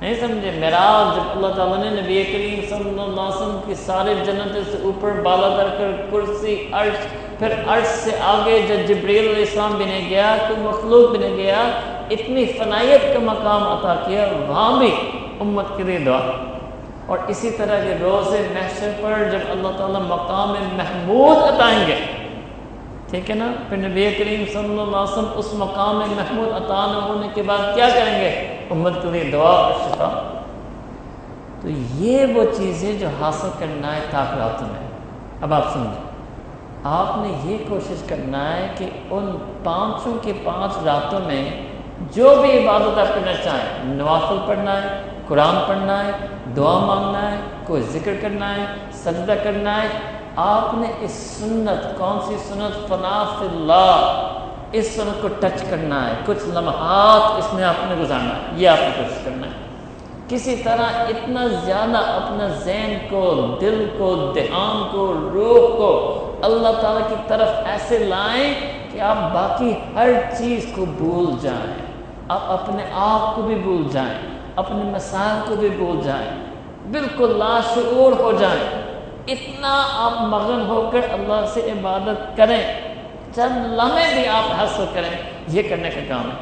نہیں 0.00 0.14
سمجھے؟ 0.20 0.50
معراج 0.60 1.16
جب 1.16 1.30
اللہ 1.34 1.54
تعالیٰ 1.54 1.78
نے 1.78 2.00
نبی 2.00 2.24
کریم 2.32 2.60
صلی 2.68 2.88
اللہ 2.88 3.02
علیہ 3.02 3.36
وسلم 3.36 3.60
کی 3.66 3.74
سارے 3.74 4.14
جنت 4.24 4.70
سے 4.70 4.78
اوپر 4.82 5.10
بالا 5.10 5.48
در 5.48 5.68
کر 5.78 5.90
کرسی، 6.10 6.68
عرش، 6.72 7.06
پھر 7.38 7.52
عرش 7.66 7.86
سے 7.86 8.10
آگے 8.20 8.60
جب 8.68 8.88
جبریل 8.88 9.28
علیہ 9.28 9.44
السلام 9.44 9.74
بھی 9.76 9.84
نہیں 9.84 10.10
گیا 10.10 10.36
تو 10.48 10.54
مخلوق 10.58 11.10
بھی 11.10 11.18
نہیں 11.18 11.36
گیا، 11.36 11.62
اتنی 12.10 12.44
فنائیت 12.44 13.02
کا 13.14 13.18
مقام 13.22 13.62
عطا 13.62 13.94
کیا، 14.06 14.28
وہاں 14.48 14.78
بھی 14.78 14.94
امت 15.40 15.76
کے 15.76 15.82
لیے 15.82 15.98
دعا۔ 15.98 16.20
اور 17.06 17.18
اسی 17.28 17.50
طرح 17.50 17.84
کے 17.84 17.94
روز 18.00 18.28
محشر 18.28 18.90
پر 19.00 19.30
جب 19.32 19.38
اللہ 19.50 19.68
تعالیٰ 19.78 20.00
مقام 20.00 20.54
محمود 20.76 21.36
عطائیں 21.36 21.86
گے 21.86 21.96
ٹھیک 23.10 23.30
ہے 23.30 23.34
نا؟ 23.34 23.52
پھر 23.68 23.76
نبی 23.76 24.14
کریم 24.18 24.44
صلی 24.52 24.64
اللہ 24.64 24.82
علیہ 24.82 25.12
وسلم 25.12 25.30
اس 25.34 25.54
مقام 25.54 25.98
میں 25.98 26.06
محمود 26.06 26.48
عطا 26.48 26.86
نہ 26.86 26.96
ہونے 26.96 27.28
کے 27.34 27.42
بعد 27.42 27.74
کیا 27.74 27.88
کریں 27.88 28.20
گے؟ 28.20 28.28
امت 28.70 28.92
کے 29.02 29.10
لیے 29.10 29.30
دعا 29.32 29.50
اور 29.50 29.72
شفا۔ 29.72 30.40
تو 31.60 31.68
یہ 31.94 32.26
وہ 32.34 32.44
چیزیں 32.56 32.98
جو 32.98 33.08
حاصل 33.20 33.48
کرنا 33.58 33.94
ہے 33.94 34.00
طاقت 34.10 34.62
میں 34.62 34.88
اب 35.40 35.54
آپ 35.54 35.72
سمجھیں۔ 35.72 36.08
آپ 36.84 37.06
نے 37.16 37.50
یہ 37.50 37.58
کوشش 37.68 38.02
کرنا 38.08 38.56
ہے 38.56 38.68
کہ 38.78 38.90
ان 39.10 39.36
پانچوں 39.64 40.14
کے 40.22 40.32
پانچ 40.44 40.72
راتوں 40.84 41.20
میں 41.20 41.50
جو 42.14 42.34
بھی 42.42 42.68
عبادت 42.68 42.98
آپ 42.98 43.14
کرنا 43.14 43.32
چاہیں، 43.44 43.94
نوافل 43.94 44.38
پڑھنا 44.46 44.82
ہے، 44.82 44.88
قرآن 45.28 45.56
پڑھنا 45.66 46.04
ہے، 46.04 46.10
دعا 46.56 46.78
مانگنا 46.78 47.32
ہے، 47.32 47.36
کوئی 47.66 47.82
ذکر 47.82 48.12
کرنا 48.20 48.54
ہے، 48.54 48.64
سجدہ 48.92 49.34
کرنا 49.44 49.82
ہے 49.82 50.17
آپ 50.40 50.74
نے 50.74 50.92
اس 51.00 51.10
سنت، 51.10 51.98
کون 51.98 52.18
سی 52.26 52.36
سنت؟ 52.36 52.88
فناف 52.88 53.42
اللہ۔ 53.42 54.22
اس 54.72 54.96
سنت 54.96 55.22
کو 55.22 55.28
ٹچ 55.28 55.64
کرنا 55.70 56.08
ہے۔ 56.08 56.14
کچھ 56.26 56.48
لمحات 56.48 57.38
اس 57.38 57.54
میں 57.54 57.64
آپ 57.64 57.74
نے 57.88 57.94
گزارنا 58.02 58.34
ہے۔ 58.34 58.40
یہ 58.56 58.68
آپ 58.68 58.78
نے 58.80 58.90
کوشش 58.96 59.24
کرنا 59.24 59.46
ہے۔ 59.46 59.52
کسی 60.28 60.56
طرح 60.56 60.82
اتنا 60.82 61.46
زیادہ 61.64 61.98
اپنا 61.98 62.46
ذہن 62.46 62.98
کو، 63.10 63.56
دل 63.60 63.88
کو، 63.98 64.32
دھیان 64.34 64.88
کو، 64.90 65.30
روح 65.34 65.76
کو 65.76 66.24
اللہ 66.42 66.68
تعالیٰ 66.80 67.08
کی 67.08 67.14
طرف 67.28 67.48
ایسے 67.66 67.98
لائیں 67.98 68.54
کہ 68.92 69.00
آپ 69.00 69.16
باقی 69.34 69.74
ہر 69.94 70.08
چیز 70.38 70.66
کو 70.76 70.84
بھول 70.84 71.34
جائیں۔ 71.40 71.74
آپ 72.28 72.40
اپنے 72.42 72.82
آپ 72.94 73.36
کو 73.36 73.42
بھی 73.42 73.54
بھول 73.54 73.82
جائیں۔ 73.92 74.18
اپنے 74.56 74.82
مسائل 74.84 75.40
کو 75.48 75.56
بھی 75.56 75.68
بھول 75.68 76.00
جائیں۔ 76.04 76.30
بالکل 76.90 77.38
لاشعور 77.38 78.20
ہو 78.20 78.32
جائیں۔ 78.32 78.87
اتنا 79.28 79.88
آپ 79.92 80.22
مغن 80.22 80.66
ہو 80.68 80.90
کر 80.92 81.00
اللہ 81.10 81.46
سے 81.54 81.60
عبادت 81.60 82.36
کریں، 82.36 82.80
چند 83.34 83.66
لمحے 83.66 84.14
بھی 84.14 84.28
آپ 84.28 84.52
حاصل 84.60 84.84
کریں، 84.94 85.10
یہ 85.48 85.62
کرنے 85.70 85.90
کا 85.90 86.00
کام 86.08 86.20
ہے۔ 86.20 86.36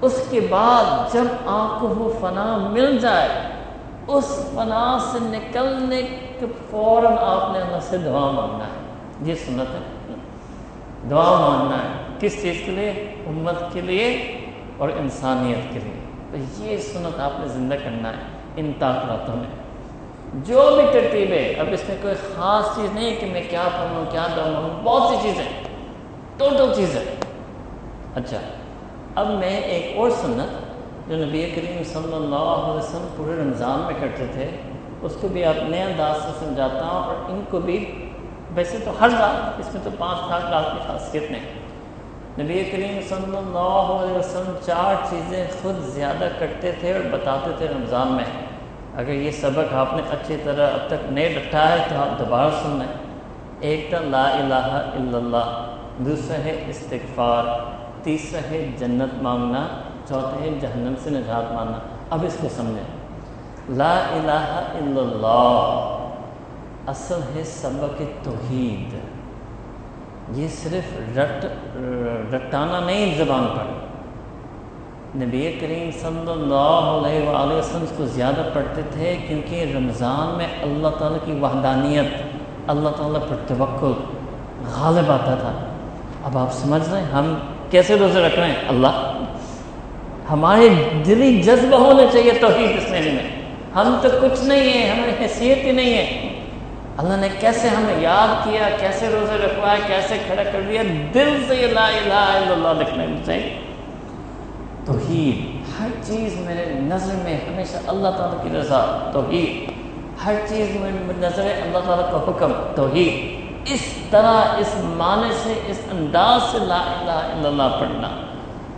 اس 0.00 0.26
کے 0.30 0.40
بعد 0.40 1.12
جب 1.12 1.24
آپ 1.46 1.80
کو 1.80 1.88
وہ 1.88 2.12
فنا 2.20 2.56
مل 2.56 2.98
جائے، 2.98 3.28
اس 4.06 4.50
فنا 4.54 4.98
سے 5.12 5.18
نکلنے 5.20 6.02
کے 6.40 6.46
فوراً 6.70 7.12
آپ 7.20 7.52
نے 7.52 7.58
اللہ 7.58 7.78
سے 7.80 7.98
دعا 7.98 8.30
مانگنا 8.30 8.64
ہے۔ 8.64 8.94
یہ 9.22 9.34
سنت 9.34 9.74
ہے۔ 9.74 10.14
دعا 11.10 11.48
مانگنا 11.48 11.76
ہے۔ 11.76 12.04
کس 12.20 12.42
چیز 12.42 12.62
کے 12.66 12.72
لیے؟ 12.72 13.14
امت 13.26 13.72
کے 13.72 13.80
لیے 13.80 14.38
اور 14.78 14.88
انسانیت 14.88 15.72
کے 15.72 15.78
لیے۔ 15.78 16.02
تو 16.30 16.64
یہ 16.64 16.78
سنت 16.78 17.20
آپ 17.20 17.40
نے 17.40 17.48
زندہ 17.48 17.74
کرنا 17.74 18.08
ہے، 18.08 18.22
ان 18.56 18.72
طاقتوں 18.78 19.36
میں۔ 19.36 19.63
جو 20.32 20.70
بھی 20.76 21.00
ترتیب 21.00 21.30
ہے، 21.30 21.54
اب 21.58 21.66
اس 21.72 21.82
میں 21.88 21.96
کوئی 22.02 22.14
خاص 22.14 22.76
چیز 22.76 22.94
نہیں 22.94 23.20
کہ 23.20 23.26
میں 23.26 23.42
کیا 23.50 23.64
پڑھوں، 23.72 24.04
کیا 24.10 24.26
دوں 24.36 24.84
بہت 24.84 25.08
سی 25.08 25.16
چیزیں۔ 25.22 25.44
ٹوٹل 26.36 26.72
چیزیں۔ 26.76 27.00
اچھا 28.14 28.38
اب 29.14 29.30
میں 29.30 29.60
ایک 29.60 29.96
اور 29.96 30.10
سنت 30.10 30.64
جو 31.10 31.16
نبی 31.16 31.50
کریم 31.54 31.82
صلی 31.84 32.14
اللہ 32.14 32.34
علیہ 32.34 32.78
وسلم 32.78 33.08
پورے 33.16 33.36
رمضان 33.42 33.78
میں 33.78 33.94
کرتے 34.00 34.26
تھے، 34.32 34.50
اس 35.02 35.16
کو 35.20 35.28
بھی 35.28 35.44
آپ 35.44 35.54
نئے 35.62 35.82
انداز 35.82 36.16
سے 36.16 36.44
سمجھاتا 36.44 36.86
ہوں 36.86 37.06
اور 37.06 37.14
ان 37.28 37.44
کو 37.50 37.60
بھی 37.60 38.08
ویسے 38.54 38.78
تو 38.84 38.90
ہر 39.00 39.08
رات، 39.20 39.60
اس 39.60 39.74
میں 39.74 39.82
تو 39.84 39.90
پانچ 39.98 40.30
لاکھ 40.30 40.50
رات 40.50 40.72
کی 40.72 40.78
خاصیت 40.86 41.30
نہیں۔ 41.30 41.64
نبی 42.38 42.64
کریم 42.64 42.98
صلی 43.08 43.36
اللہ 43.36 44.04
علیہ 44.04 44.18
وسلم 44.18 44.56
چار 44.66 44.94
چیزیں 45.10 45.46
خود 45.62 45.76
زیادہ 45.78 46.28
کرتے 46.38 46.72
تھے 46.72 46.92
اور 46.92 47.00
بتاتے 47.10 47.50
تھے 47.58 47.68
رمضان 47.68 48.08
میں۔ 48.08 48.24
اگر 48.96 49.12
یہ 49.12 49.30
سبق 49.30 49.74
آپ 49.74 49.94
نے 49.94 50.02
اچھی 50.10 50.36
طرح 50.44 50.66
اب 50.72 50.88
تک 50.88 51.12
نہیں 51.12 51.34
رکھا 51.34 51.68
ہے 51.70 51.84
تو 51.88 51.96
آپ 51.96 52.18
دوبارہ 52.18 52.50
سن 52.62 52.70
لیں 52.70 52.92
ایک 53.60 53.90
تو 53.90 53.96
لا 54.04 54.24
الہ 54.24 54.66
الا 54.96 55.16
اللہ، 55.16 55.76
دوسرا 55.98 56.36
ہے 56.44 56.64
استغفار، 56.68 57.44
تیسرا 58.02 58.40
ہے 58.50 58.70
جنت 58.78 59.22
مانگنا، 59.22 59.66
چوتھا 60.08 60.40
ہے 60.40 60.50
جہنم 60.60 60.94
سے 61.02 61.10
نجات 61.10 61.52
ماننا 61.52 61.78
اب 62.10 62.24
اس 62.26 62.36
کو 62.40 62.48
سمجھیں۔ 62.56 63.74
لا 63.76 63.92
الہ 63.92 64.46
الا 64.74 65.00
اللہ، 65.00 66.90
اصل 66.90 67.20
ہے 67.36 67.44
سبق 67.44 68.02
توحید۔ 68.22 68.94
یہ 70.36 70.48
صرف 70.48 71.18
رٹ، 71.18 71.44
رٹانا 72.34 72.80
نہیں 72.80 73.14
زبان 73.18 73.46
پر۔ 73.54 73.83
نبی 75.16 75.56
کریم 75.60 75.90
صلی 76.00 76.30
اللہ 76.30 77.06
علیہ 77.06 77.28
وآلہ 77.28 77.52
وسلم 77.52 77.82
اس 77.82 77.92
کو 77.96 78.04
زیادہ 78.04 78.42
پڑھتے 78.52 78.82
تھے 78.92 79.16
کیونکہ 79.28 79.72
رمضان 79.76 80.36
میں 80.36 80.46
اللہ 80.62 80.88
تعالیٰ 80.88 81.18
کی 81.24 81.32
وحدانیت، 81.32 82.22
اللہ 82.66 82.88
تعالیٰ 82.88 83.20
پر 83.28 83.36
توقع 83.46 83.92
غالب 84.78 85.10
آتا 85.10 85.34
تھا۔ 85.34 85.52
اب 86.24 86.38
آپ 86.38 86.52
سمجھ 86.52 86.88
رہے 86.90 87.00
ہیں، 87.00 87.06
ہم 87.06 87.34
کیسے 87.70 87.94
روزے 87.94 88.26
رکھ 88.26 88.38
رہے 88.38 88.46
ہیں؟ 88.46 88.54
اللہ، 88.68 89.12
ہمارے 90.30 90.68
دلی 91.06 91.42
جذبہ 91.42 91.76
ہونے 91.76 92.06
چاہیے 92.12 92.32
توحید 92.40 92.76
اس 92.76 92.90
مہینے 92.90 93.10
میں۔ 93.10 93.30
ہم 93.74 93.96
تو 94.02 94.08
کچھ 94.20 94.44
نہیں 94.44 94.72
ہیں، 94.72 94.90
ہماری 94.90 95.12
حیثیت 95.20 95.58
ہی 95.64 95.70
نہیں 95.70 95.94
ہے۔ 95.94 96.28
اللہ 96.96 97.16
نے 97.16 97.28
کیسے 97.40 97.68
ہمیں 97.68 98.00
یاد 98.00 98.44
کیا، 98.44 98.68
کیسے 98.80 99.08
روزے 99.08 99.46
رکھوایا، 99.46 99.76
کیسے 99.86 100.18
کھڑا 100.26 100.42
کر 100.42 100.60
دیا؟ 100.68 100.82
دل 101.14 101.44
سے 101.48 101.66
لا 101.72 101.86
الہ 101.86 102.12
الا 102.12 102.52
اللہ 102.52 102.80
لکھنے 102.80 103.06
چاہیے 103.26 103.58
توحید۔ 104.84 105.62
ہر 105.80 105.88
چیز 106.02 106.36
میرے 106.40 106.64
نظر 106.74 107.14
میں 107.22 107.36
ہمیشہ 107.36 107.76
اللہ 107.86 108.08
تعالیٰ 108.08 108.44
کی 108.44 108.58
رضا، 108.58 109.10
توحید۔ 109.12 109.70
ہر 110.24 110.34
چیز 110.48 110.76
میں 110.76 110.90
نظر 111.18 111.46
اللہ 111.62 111.78
تعالیٰ 111.86 112.10
کا 112.10 112.24
حکم، 112.28 112.52
توحید۔ 112.74 113.34
اس 113.66 113.80
طرح، 114.10 114.42
اس 114.58 114.74
معنی 114.84 115.32
سے، 115.42 115.52
اس 115.66 115.78
انداز 115.92 116.42
سے 116.52 116.58
لا 116.58 116.82
الہ 117.00 117.10
الا 117.10 117.48
اللہ 117.48 117.76
پڑھنا، 117.80 118.08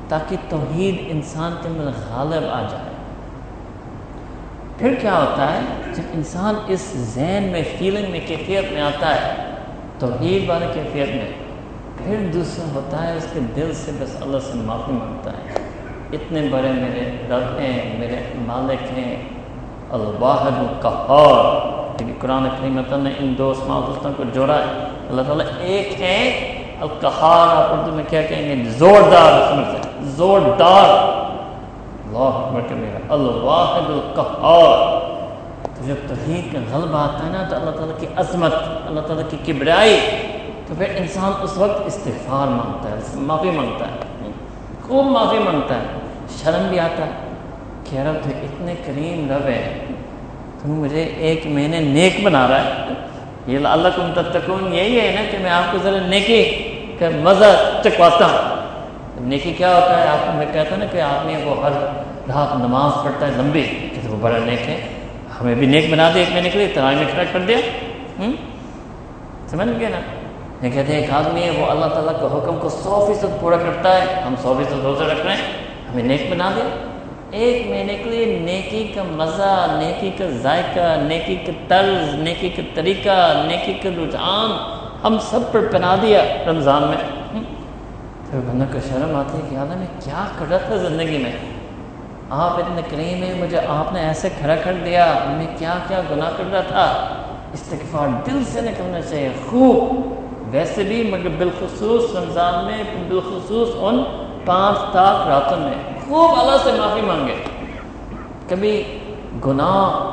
تاکہ 0.08 0.36
توحید 0.48 0.96
انسان 1.08 1.54
کے 1.62 1.68
اندر 1.68 1.90
غالب 2.10 2.44
آ 2.50 2.62
جائے۔ 2.70 2.94
پھر 4.78 4.94
کیا 5.00 5.18
ہوتا 5.18 5.52
ہے؟ 5.52 5.60
جب 5.96 6.02
انسان 6.14 6.54
اس 6.66 6.92
ذہن 6.94 7.48
میں 7.52 7.62
فیلنگ 7.78 8.10
میں، 8.10 8.20
کیفیت 8.26 8.72
میں 8.72 8.82
آتا 8.82 9.14
ہے، 9.14 9.54
توحید 9.98 10.48
والی 10.48 10.66
کیفیت 10.74 11.08
میں، 11.08 11.32
پھر 11.98 12.32
دوسرا 12.32 12.64
ہوتا 12.74 13.08
ہے، 13.08 13.16
اس 13.16 13.26
کے 13.32 13.40
دل 13.56 13.72
سے 13.74 13.90
بس 14.00 14.22
اللہ 14.22 14.38
سے 14.38 14.54
معافی 14.54 14.92
مانگتا 14.92 15.30
ہے۔ 15.30 15.65
اتنے 16.12 16.48
بڑے 16.52 16.68
میرے 16.68 17.16
رب 17.30 17.58
ہیں، 17.58 17.98
میرے 17.98 18.16
مالک 18.46 18.98
ہیں 18.98 19.16
الواحد 19.90 20.58
القہار 20.58 21.66
کیونکہ 21.98 22.20
قرآن 22.20 22.44
کریم 22.44 23.02
نے 23.02 23.10
ان 23.18 23.34
دو 23.38 23.50
اسماع 23.50 23.80
دوستوں 23.86 24.12
کو 24.16 24.22
جوڑا 24.34 24.58
ہے۔ 24.58 24.88
اللہ 25.10 25.22
تعالیٰ 25.22 25.46
ایک 25.60 26.00
ہے، 26.00 26.28
القہار، 26.80 27.56
آپ 27.56 27.72
اردو 27.72 27.92
میں 27.92 28.04
کیا 28.08 28.22
کہیں 28.22 28.64
گے؟ 28.64 28.70
زوردار 28.70 29.54
سے۔ 29.72 29.88
زوردار۔ 30.02 30.88
اللہ 32.06 32.18
اکبر 32.18 32.74
میرا 32.74 32.98
الواحد 33.08 33.90
القہار۔ 33.90 35.00
تو 35.62 35.84
جب 35.86 35.94
توحید 36.08 36.52
کا 36.52 36.76
غلبہ 36.76 36.98
آتا 36.98 37.26
ہے 37.26 37.32
نا، 37.32 37.42
تو 37.50 37.56
اللہ 37.56 37.70
تعالیٰ 37.70 38.00
کی 38.00 38.06
عظمت، 38.16 38.54
اللہ 38.86 39.00
تعالیٰ 39.00 39.30
کی 39.30 39.52
کبرائی 39.52 40.00
تو 40.66 40.74
پھر 40.78 40.86
انسان 40.96 41.32
اس 41.42 41.58
وقت 41.58 41.82
استغفار 41.86 42.46
مانگتا 42.46 42.90
ہے، 42.90 42.96
معافی 43.14 43.50
مانگتا 43.50 43.84
ہے۔ 43.86 44.15
خوب 44.86 45.06
معافی 45.06 45.38
مانگتا 45.38 45.74
ہے۔ 45.74 45.86
شرم 46.38 46.66
بھی 46.68 46.78
آتا 46.80 47.06
ہے 47.06 47.10
کہ 47.84 47.96
رب 47.98 48.16
تو 48.24 48.30
اتنے 48.42 48.74
کریم 48.86 49.30
رب 49.30 49.46
ہے 49.46 49.62
تم 50.62 50.72
مجھے 50.72 51.02
ایک 51.02 51.46
مہینے 51.46 51.80
نیک 51.80 52.22
بنا 52.24 52.46
رہا 52.48 52.64
ہے۔ 52.64 52.94
یہ 53.46 53.66
اللہ 53.66 53.88
کم 53.96 54.12
تتکون 54.14 54.72
یہی 54.74 55.00
ہے 55.00 55.10
نا 55.14 55.22
کہ 55.30 55.38
میں 55.42 55.50
آپ 55.50 55.72
کو 55.72 55.78
ذرا 55.82 56.06
نیکی 56.06 56.42
کا 56.98 57.08
مزہ 57.22 57.50
چکواتا 57.84 58.26
ہوں۔ 58.26 59.26
نیکی 59.28 59.52
کیا 59.52 59.74
ہوتا 59.74 60.00
ہے؟ 60.00 60.06
آپ 60.08 60.26
کو 60.26 60.32
میں 60.38 60.46
کہتا 60.52 60.76
نا 60.76 60.86
کہ 60.92 61.00
آدمی 61.00 61.34
وہ 61.44 61.54
ہر 61.62 61.72
رات 62.28 62.56
نماز 62.58 63.04
پڑھتا 63.04 63.26
ہے 63.26 63.32
لمبی، 63.36 63.62
کہ 63.94 64.08
وہ 64.08 64.16
بڑا 64.20 64.38
نیک 64.44 64.68
ہے۔ 64.68 64.80
ہمیں 65.40 65.54
بھی 65.54 65.66
نیک 65.66 65.90
بنا 65.92 66.10
دے 66.14 66.18
ایک 66.18 66.30
مہینے 66.32 66.50
کے 66.50 66.58
لیے 66.58 66.68
ترائی 66.74 66.96
میں 66.96 67.04
کھڑا 67.10 67.24
کر 67.32 67.40
دیا۔ 67.48 67.58
سمجھ 69.48 69.68
گئے 69.80 69.88
نا؟ 69.88 70.00
یہ 70.62 70.70
کہتے 70.70 70.92
ہیں 70.92 71.00
ایک 71.00 71.10
آدمی 71.10 71.42
ہے، 71.42 71.50
وہ 71.50 71.66
اللہ 71.66 71.86
تعالیٰ 71.86 72.20
کے 72.20 72.26
حکم 72.26 72.58
کو 72.60 72.68
سو 72.68 73.04
فیصد 73.06 73.40
پورا 73.40 73.56
کرتا 73.56 73.94
ہے۔ 73.96 74.20
ہم 74.26 74.34
سو 74.42 74.54
فیصد 74.58 74.84
روزہ 74.84 75.04
رکھ 75.04 75.26
رہے 75.26 75.36
ہیں، 75.36 75.42
ہمیں 75.92 76.02
نیک 76.02 76.30
بنا 76.30 76.50
دیا 76.56 76.64
ایک 77.30 77.66
مہینے 77.66 77.96
کے 78.04 78.10
لیے 78.10 78.38
نیکی 78.38 78.92
کا 78.94 79.02
مزہ، 79.02 79.66
نیکی 79.78 80.10
کا 80.18 80.24
ذائقہ، 80.42 80.96
نیکی 81.02 81.36
کا 81.36 81.52
طرز، 81.68 82.14
نیکی 82.14 82.48
کا 82.48 82.62
طریقہ، 82.74 83.42
نیکی 83.46 83.72
کا 83.72 83.88
رجحان 83.88 84.50
ہم 85.04 85.16
سب 85.30 85.40
پر 85.52 85.60
پہنا 85.72 85.96
دیا 86.02 86.22
رمضان 86.46 86.82
میں۔ 86.82 87.40
پھر 88.30 88.38
بندہ 88.38 88.64
کو 88.72 88.78
شرم 88.88 89.16
آتی 89.16 89.36
ہے 89.36 89.42
کہ 89.50 89.54
یاد 89.54 89.76
میں 89.76 89.86
کیا 90.04 90.24
کر 90.38 90.46
رہا 90.50 90.58
تھا 90.58 90.76
زندگی 90.76 91.18
میں؟ 91.18 91.32
آپ 92.30 92.50
اتنے 92.50 92.82
کریم 92.90 93.22
ہیں، 93.22 93.34
مجھے 93.40 93.60
آپ 93.68 93.92
نے 93.92 94.00
ایسے 94.00 94.28
کھڑا 94.38 94.54
کر 94.64 94.72
دیا، 94.84 95.14
میں 95.26 95.46
کیا 95.58 95.74
کیا 95.88 96.00
گناہ 96.10 96.30
کر 96.36 96.44
رہا 96.52 96.60
تھا۔ 96.60 97.08
استغفار 97.52 98.08
دل 98.26 98.42
سے 98.46 98.60
نکلنا 98.60 99.00
چاہیے، 99.00 99.28
خوب۔ 99.50 100.14
ویسے 100.56 100.82
بھی 100.82 101.08
مگر 101.10 101.28
بالخصوص 101.38 102.16
رمضان 102.16 102.64
میں، 102.64 102.84
بالخصوص 103.08 103.68
ان 103.76 104.02
پانچ 104.44 104.78
تاک 104.92 105.28
راتوں 105.28 105.56
میں۔ 105.56 105.98
خوب 106.08 106.40
اللہ 106.40 106.56
سے 106.64 106.70
معافی 106.72 107.00
مانگے۔ 107.00 107.34
کبھی 108.48 108.98
گناہ 109.46 110.10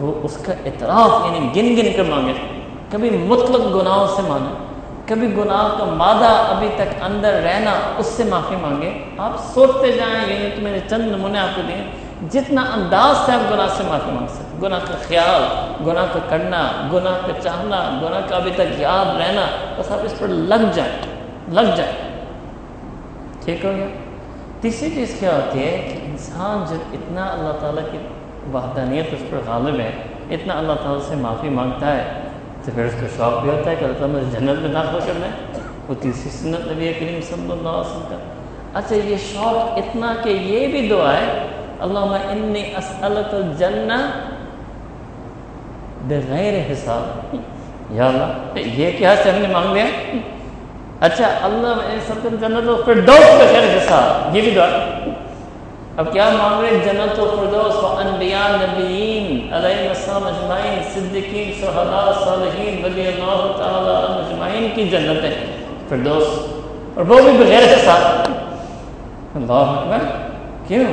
وہ 0.00 0.14
اس 0.22 0.36
کا 0.36 0.52
اعتراف 0.64 1.10
یعنی 1.24 1.48
گن 1.56 1.76
گن 1.76 1.92
کر 1.96 2.02
مانگے۔ 2.02 2.32
کبھی 2.90 3.10
مطلق 3.10 3.76
گناہوں 3.76 4.06
سے 4.16 4.22
مانگے۔ 4.28 4.66
کبھی 5.06 5.36
گناہ 5.36 5.78
کا 5.78 5.84
مادہ 5.84 6.54
ابھی 6.56 6.68
تک 6.76 7.02
اندر 7.02 7.32
رہنا، 7.32 7.72
اس 7.98 8.06
سے 8.06 8.24
معافی 8.24 8.56
مانگے۔ 8.62 9.04
آپ 9.18 9.30
سوچتے 9.54 9.92
جائیں 9.92 10.34
یعنی 10.34 10.50
تو 10.56 10.62
میرے 10.62 10.80
چند 10.90 11.02
نمونے 11.02 11.38
آپ 11.38 11.56
کو 11.56 11.62
دیں 11.68 11.84
جتنا 12.30 12.62
انداز 12.62 13.26
سے 13.26 13.32
آپ 13.32 13.52
گناہ 13.52 13.66
سے 13.76 13.82
معافی 13.88 14.10
مانگ 14.10 14.26
سکتے 14.26 14.45
گناہ 14.62 14.78
کا 14.78 14.94
خیال، 15.08 15.42
گناہ 15.86 16.06
کا 16.12 16.18
کرنا، 16.28 16.88
گناہ 16.92 17.26
کا 17.26 17.32
چاہنا، 17.42 17.98
گناہ 18.02 18.20
کا 18.28 18.36
ابھی 18.36 18.50
تک 18.54 18.80
یاد 18.80 19.20
رہنا، 19.20 19.46
بس 19.78 19.92
آپ 19.92 19.98
اس 20.02 20.14
پر 20.18 20.28
لگ 20.28 20.64
جائیں 20.74 20.92
لگ 21.52 21.74
جائیں۔ 21.76 21.92
ٹھیک 23.44 23.64
ہو 23.64 23.72
گیا؟ 23.76 23.86
تیسری 24.60 24.90
چیز 24.90 25.16
کیا 25.20 25.34
ہوتی 25.34 25.58
ہے 25.58 25.92
کہ 25.92 25.98
انسان 26.04 26.64
جب 26.68 26.82
اتنا 26.92 27.26
اللہ 27.26 27.52
تعالیٰ 27.60 27.82
کی 27.92 27.98
وحدانیت 28.52 29.06
اس 29.12 29.22
پر 29.30 29.38
غالب 29.46 29.80
ہے، 29.80 29.90
اتنا 30.30 30.58
اللہ 30.58 30.72
تعالیٰ 30.72 31.08
سے 31.08 31.14
معافی 31.14 31.48
مانگتا 31.48 31.96
ہے، 31.96 32.20
تو 32.64 32.70
پھر 32.74 32.84
اس 32.84 32.94
کا 33.00 33.06
شوق 33.16 33.42
بھی 33.42 33.50
ہوتا 33.50 33.70
ہے 33.70 33.76
کہ 33.76 33.84
اللہ 33.84 33.98
تعالیٰ 33.98 34.20
جنت 34.32 34.58
میں 34.60 34.72
داخل 34.72 34.98
کرنا 35.06 35.26
ہے۔ 35.26 35.60
وہ 35.88 35.94
تیسری 36.00 36.30
سنت 36.30 36.72
نبی 36.72 36.92
کریم 36.92 37.20
صلی 37.22 37.50
اللہ 37.50 37.68
علیہ 37.68 37.80
وسلم 37.80 38.06
کا۔ 38.10 38.16
اچھا 38.78 38.96
یہ 38.96 39.16
شوق 39.32 39.78
اتنا 39.78 40.14
کہ 40.22 40.28
یہ 40.28 40.66
بھی 40.66 40.88
دعا 40.88 41.12
ہے 41.12 41.46
اللہ 41.80 41.98
انی 41.98 42.74
اسألت 42.76 43.34
الجنہ 43.34 43.94
بغیر 46.08 46.72
حساب۔ 46.72 47.36
یا 47.90 48.06
اللہ، 48.06 48.58
یہ 48.58 48.90
کیا 48.98 49.14
سے 49.22 49.30
ہم 49.30 49.42
نے 49.42 49.48
مانگ 49.48 49.72
لیا 49.72 49.84
اچھا 51.00 51.38
اللہ 51.42 51.96
سب 52.06 52.28
جنت 52.40 52.68
و 52.68 52.82
فردوس 52.86 53.34
بغیر 53.38 53.76
حساب۔ 53.76 54.36
یہ 54.36 54.42
بھی 54.42 54.50
دعا۔ 54.50 54.66
اب 55.96 56.12
کیا 56.12 56.30
مانگ 56.42 56.64
رہے 56.64 56.78
جنت 56.84 57.18
و 57.18 57.36
فردوس 57.40 57.76
و 57.76 57.86
انبیاء، 57.86 58.48
نبیین، 58.48 59.54
علیہ 59.54 59.88
السلام 59.88 60.24
اجمعین 60.24 60.82
صدقین 60.94 61.52
شہداء، 61.60 62.24
صالحین، 62.24 62.84
ولی 62.84 63.06
اللہ 63.06 63.52
تعالی 63.56 64.22
اجمعین 64.22 64.68
کی 64.74 64.88
جنت 64.88 65.24
ہے 65.24 65.46
فردوس۔ 65.88 66.26
اور 66.94 67.04
وہ 67.06 67.22
بھی 67.22 67.32
بغیر 67.32 67.74
حساب۔ 67.74 68.32
اللہ 69.34 69.52
اکبر، 69.52 69.98
کیوں؟ 70.66 70.84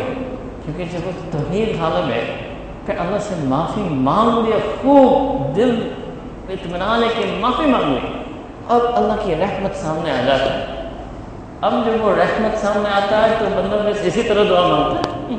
کیونکہ 0.66 0.84
جب 0.92 1.08
وہ 1.08 1.12
توحید 1.32 1.70
حالم 1.80 2.12
ہے 2.12 2.43
پھر 2.86 2.98
اللہ 2.98 3.18
سے 3.18 3.36
معافی 3.44 3.82
مانگ 3.82 4.48
لیا، 4.48 4.58
خوب 4.82 5.56
دل 5.56 5.90
اطمینان 6.50 7.04
ہے 7.04 7.08
کہ 7.08 7.38
معافی 7.40 7.66
مانگ 7.66 7.94
لی 7.94 8.24
اور 8.68 8.82
اللہ 8.94 9.14
کی 9.26 9.36
رحمت 9.36 9.76
سامنے 9.76 10.12
آ 10.12 10.22
جاتا 10.26 10.54
ہے۔ 10.54 10.90
اب 11.62 11.74
جب 11.86 12.06
وہ 12.06 12.16
رحمت 12.16 12.62
سامنے 12.62 12.90
آتا 12.90 13.24
ہے 13.24 13.36
تو 13.40 13.46
بندہ 13.46 13.90
بس 13.90 13.98
اسی 14.04 14.24
طرح 14.24 14.44
دعا 14.50 14.68
مانگتا 14.68 15.10
ہے۔ 15.10 15.36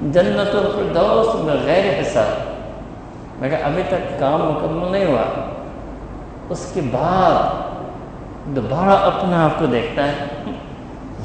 جنت 0.00 0.54
الفردوس 0.54 1.44
میں 1.44 1.54
غیر 1.64 2.00
حساب۔ 2.00 2.52
مگر 3.42 3.56
ابھی 3.62 3.82
تک 3.88 4.20
کام 4.20 4.40
مکمل 4.42 4.92
نہیں 4.92 5.04
ہوا۔ 5.04 5.50
اس 6.48 6.70
کے 6.74 6.80
بعد 6.80 7.42
دوبارہ 8.56 8.90
اپنے 8.90 9.36
آپ 9.36 9.58
کو 9.58 9.66
دیکھتا 9.66 10.04
ہے۔ 10.04 10.24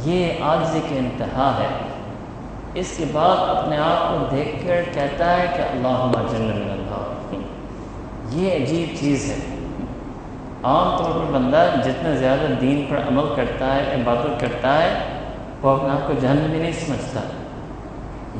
یہ 0.04 0.34
آجزی 0.42 0.80
کے 0.90 1.00
انتہا 1.00 1.52
ہے۔ 1.60 1.97
اس 2.80 2.94
کے 2.98 3.06
بعد 3.12 3.36
اپنے 3.40 3.78
آپ 3.78 4.14
کو 4.14 4.36
دیکھ 4.36 4.68
کر 4.68 4.82
کہتا 4.94 5.38
ہے 5.38 5.46
کہ 5.58 5.62
اللہ 5.62 6.06
من 6.06 6.52
اللہ۔ 6.52 7.36
یہ 8.32 8.56
عجیب 8.56 9.00
چیز 9.00 9.30
ہے۔ 9.30 9.56
عام 10.64 10.98
طور 10.98 11.12
پر 11.12 11.32
بندہ 11.32 11.70
جتنا 11.86 12.16
زیادہ 12.16 12.54
دین 12.62 12.86
پر 12.90 12.98
عمل 12.98 13.34
کرتا 13.36 13.76
ہے، 13.76 13.82
عبادت 13.82 14.40
کرتا 14.40 14.84
ہے، 14.84 14.94
وہ 15.62 15.70
اپنے 15.70 15.90
آپ 15.90 16.08
کو 16.08 16.14
جہنم 16.22 16.52
بھی 16.52 16.60
نہیں 16.60 16.72
سمجھتا۔ 16.72 17.20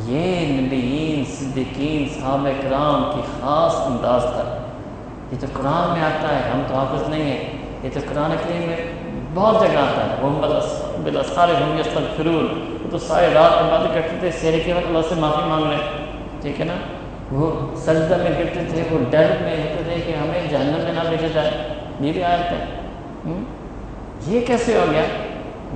یہ 0.06 0.62
نبیین، 0.62 1.24
صدیقین، 1.26 2.20
صحابہ 2.20 2.50
کرام 2.62 3.12
کی 3.16 3.22
خاص 3.42 3.88
انداز 3.88 4.22
تھا۔ 4.22 4.58
یہ 5.32 5.38
تو 5.40 5.48
قرآن 5.54 5.94
میں 5.94 6.02
آتا 6.02 6.36
ہے، 6.36 6.50
ہم 6.54 6.62
تو 6.68 6.76
حافظ 6.76 7.10
نہیں 7.10 7.24
ہیں۔ 7.24 7.44
یہ 7.84 7.90
تو 7.94 8.00
قرآن 8.10 8.32
کریم 8.44 8.68
میں 8.68 8.94
بہت 9.34 9.62
جگہ 9.62 9.80
آتا 9.80 10.04
ہے۔ 10.04 10.16
وہ 10.22 10.30
بلا 11.04 11.22
سارے 11.24 11.52
ہوں 11.52 11.78
گے 11.78 11.84
فرور 12.18 12.77
وہ 12.88 12.92
تو 12.92 12.98
سارے 12.98 13.28
رات 13.34 13.52
عبادت 13.52 13.94
کرتے 13.94 14.18
تھے 14.20 14.32
سیر 14.32 14.60
کے 14.66 14.74
وقت 14.74 14.86
اللہ 14.88 15.00
سے 15.10 15.16
معافی 15.16 15.50
مانگ 15.50 15.64
رہے 15.64 15.78
ٹھیک 16.42 16.60
ہے 16.60 16.66
نا؟ 16.66 16.74
وہ 17.32 17.76
سجدہ 17.76 18.18
میں 18.18 18.32
گرتے 18.40 18.60
تھے، 18.70 18.84
وہ 18.92 19.00
ڈر 19.10 19.26
میں 19.42 19.52
ہوتے 19.52 19.82
تھے 19.84 20.02
کہ 20.06 20.12
ہمیں 20.12 20.48
جہنم 20.50 20.84
میں 20.84 20.94
نہ 20.94 21.10
بھیجا 21.10 21.28
جائے۔ 21.34 21.52
یہ 22.00 22.14
بھی 22.14 22.24
آئے 22.24 22.38
تھے 22.48 22.74
یہ 24.28 24.42
کیسے 24.48 24.78
ہو 24.78 24.86
گیا؟ 24.92 25.02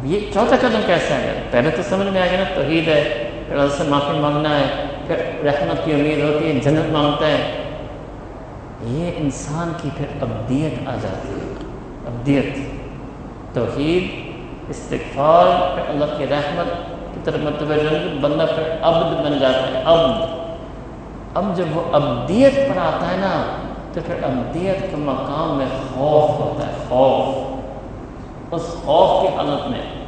یہ 0.03 0.19
چوتھا 0.33 0.55
قدم 0.59 0.79
کیسے 0.85 1.13
آ 1.13 1.17
گیا؟ 1.23 1.33
پہلے 1.51 1.69
تو 1.69 1.81
سمجھ 1.89 2.07
میں 2.07 2.21
آ 2.21 2.25
گیا 2.31 2.39
نا، 2.39 2.55
توحید 2.55 2.87
ہے، 2.87 3.29
پھر 3.47 3.55
اللہ 3.55 3.75
سے 3.77 3.83
معافی 3.83 4.19
مانگنا 4.19 4.59
ہے، 4.59 4.65
پھر 5.07 5.15
رحمت 5.43 5.85
کی 5.85 5.93
امید 5.93 6.23
ہوتی 6.23 6.47
ہے، 6.47 6.59
جنت 6.59 6.91
مانگتا 6.91 7.27
ہے۔ 7.27 7.51
یہ 8.83 9.11
انسان 9.17 9.73
کی 9.81 9.89
پھر 9.97 10.05
ابدیت 10.21 10.87
آ 10.87 10.95
جاتی 11.01 11.29
ہے۔ 11.29 11.53
ابدیت۔ 12.07 12.45
توحید، 13.55 14.31
استغفار، 14.69 15.75
پھر 15.75 15.89
اللہ 15.89 16.05
کی 16.17 16.25
رحمت 16.27 17.00
طرف 17.23 17.35
متوجہ 17.35 18.19
بندہ 18.21 18.45
پھر 18.55 18.75
عبد 18.81 19.25
بن 19.25 19.39
جاتا 19.39 19.67
ہے، 19.67 19.81
عبد۔ 19.85 20.25
اب 21.33 21.57
جب 21.57 21.65
وہ 21.73 21.81
ابدیت 21.91 22.55
پر 22.55 22.77
آتا 22.77 23.11
ہے 23.11 23.17
نا، 23.17 23.43
تو 23.93 24.01
پھر 24.05 24.23
ابدیت 24.23 24.81
کے 24.81 24.95
مقام 24.95 25.57
میں 25.57 25.65
خوف 25.65 26.29
ہوتا 26.29 26.67
ہے، 26.67 26.73
خوف۔ 26.89 27.51
اس 28.51 28.61
خوف 28.85 29.21
کی 29.21 29.27
حالت 29.37 29.69
میں، 29.69 30.05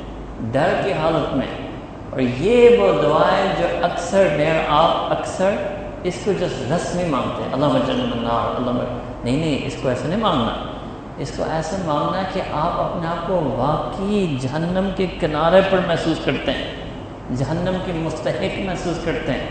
ڈر 0.51 0.82
کی 0.84 0.93
حالت 0.93 1.36
میں۔ 1.36 1.63
اور 2.10 2.20
یہ 2.20 2.77
وہ 2.77 3.01
دعائیں 3.01 3.50
جو 3.60 3.86
اکثر 3.86 4.27
دیر 4.38 4.55
آپ 4.67 5.12
اکثر 5.12 5.51
اس 6.03 6.13
کو 6.25 6.32
جس 6.34 6.72
رسمی 6.72 7.03
مانگتے 7.05 7.43
ہیں 7.43 7.53
اللہ 7.53 7.65
جن 7.65 8.01
اللہ 8.12 8.70
اللہ 8.70 8.72
نہیں 9.24 9.38
نہیں، 9.38 9.65
اس 9.65 9.75
کو 9.82 9.89
ایسا 9.89 10.08
نہیں 10.08 10.20
مانگنا 10.20 10.53
اس 11.17 11.32
کو 11.38 11.43
ایسا 11.51 11.77
مانگنا 11.86 12.24
کہ 12.34 12.41
آپ 12.51 12.72
اپنے 12.79 13.08
آپ 13.08 13.27
کو 13.27 13.34
واقعی 13.34 14.38
جہنم 14.41 14.89
کے 14.96 15.08
کنارے 15.20 15.62
پر 15.70 15.77
محسوس 15.88 16.25
کرتے 16.25 16.51
ہیں۔ 16.51 16.83
جہنم 17.32 17.77
کے 17.86 17.92
مستحق 17.96 18.60
محسوس 18.60 19.06
کرتے 19.06 19.32
ہیں۔ 19.32 19.48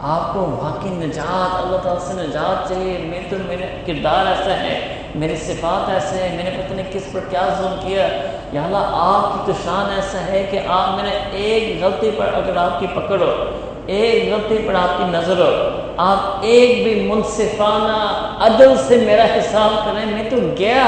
آپ 0.00 0.34
کو 0.34 0.40
واقعی 0.40 0.90
نجات، 0.90 1.64
اللہ 1.64 1.76
تعالیٰ 1.76 2.06
سے 2.06 2.22
نجات 2.22 2.68
چاہیے۔ 2.68 2.98
میں 2.98 3.20
تو 3.30 3.36
میرا 3.46 3.66
کردار 3.86 4.26
ایسا 4.26 4.60
ہے 4.60 4.96
میرے 5.14 5.36
صفات 5.36 5.90
ایسے 5.90 6.28
ہیں، 6.28 6.36
میں 6.36 6.44
نے 6.44 6.50
پتہ 6.50 6.74
نہیں 6.74 6.92
کس 6.92 7.02
پر 7.12 7.20
کیا 7.30 7.48
ظلم 7.58 7.88
کیا۔ 7.88 8.08
یا 8.52 8.64
اللہ، 8.64 8.76
آپ 8.90 9.32
کی 9.32 9.38
تو 9.46 9.52
شان 9.64 9.90
ایسا 9.94 10.20
ہے 10.26 10.46
کہ 10.50 10.60
آپ 10.66 10.94
میں 10.94 11.04
نے 11.04 11.10
ایک 11.32 11.84
غلطی 11.84 12.10
پر 12.16 12.30
اگر 12.34 12.56
آپ 12.56 12.80
کی 12.80 12.86
پکڑ 12.86 13.20
ہو، 13.20 13.60
ایک 13.86 14.32
غلطی 14.32 14.64
پر 14.66 14.74
آپ 14.74 14.98
کی 14.98 15.04
نظر 15.06 15.40
ہو، 15.40 15.80
آپ 15.96 16.38
ایک 16.40 16.82
بھی 16.82 17.00
منصفانہ 17.00 17.96
عدل 18.40 18.74
سے 18.88 18.96
میرا 18.96 19.24
حساب 19.24 19.84
کریں، 19.84 20.06
میں 20.06 20.30
تو 20.30 20.36
گیا 20.58 20.86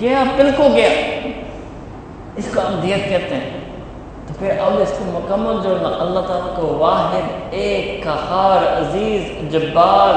گیا، 0.00 0.24
بالکل 0.36 0.68
گیا۔ 0.74 0.88
اس 2.36 2.48
کو 2.54 2.60
ہم 2.60 2.80
دیت 2.82 3.08
کہتے 3.08 3.34
ہیں۔ 3.34 3.61
پھر 4.42 4.58
اب 4.60 4.72
اس 4.80 4.92
کو 4.98 5.04
مکمل 5.04 5.62
جوڑنا 5.62 5.88
اللہ 5.88 6.20
تعالیٰ 6.20 6.56
کو 6.56 6.76
واحد، 6.78 7.22
ایک 7.50 8.02
کہار 8.02 8.80
عزیز، 8.80 9.52
جبار، 9.52 10.14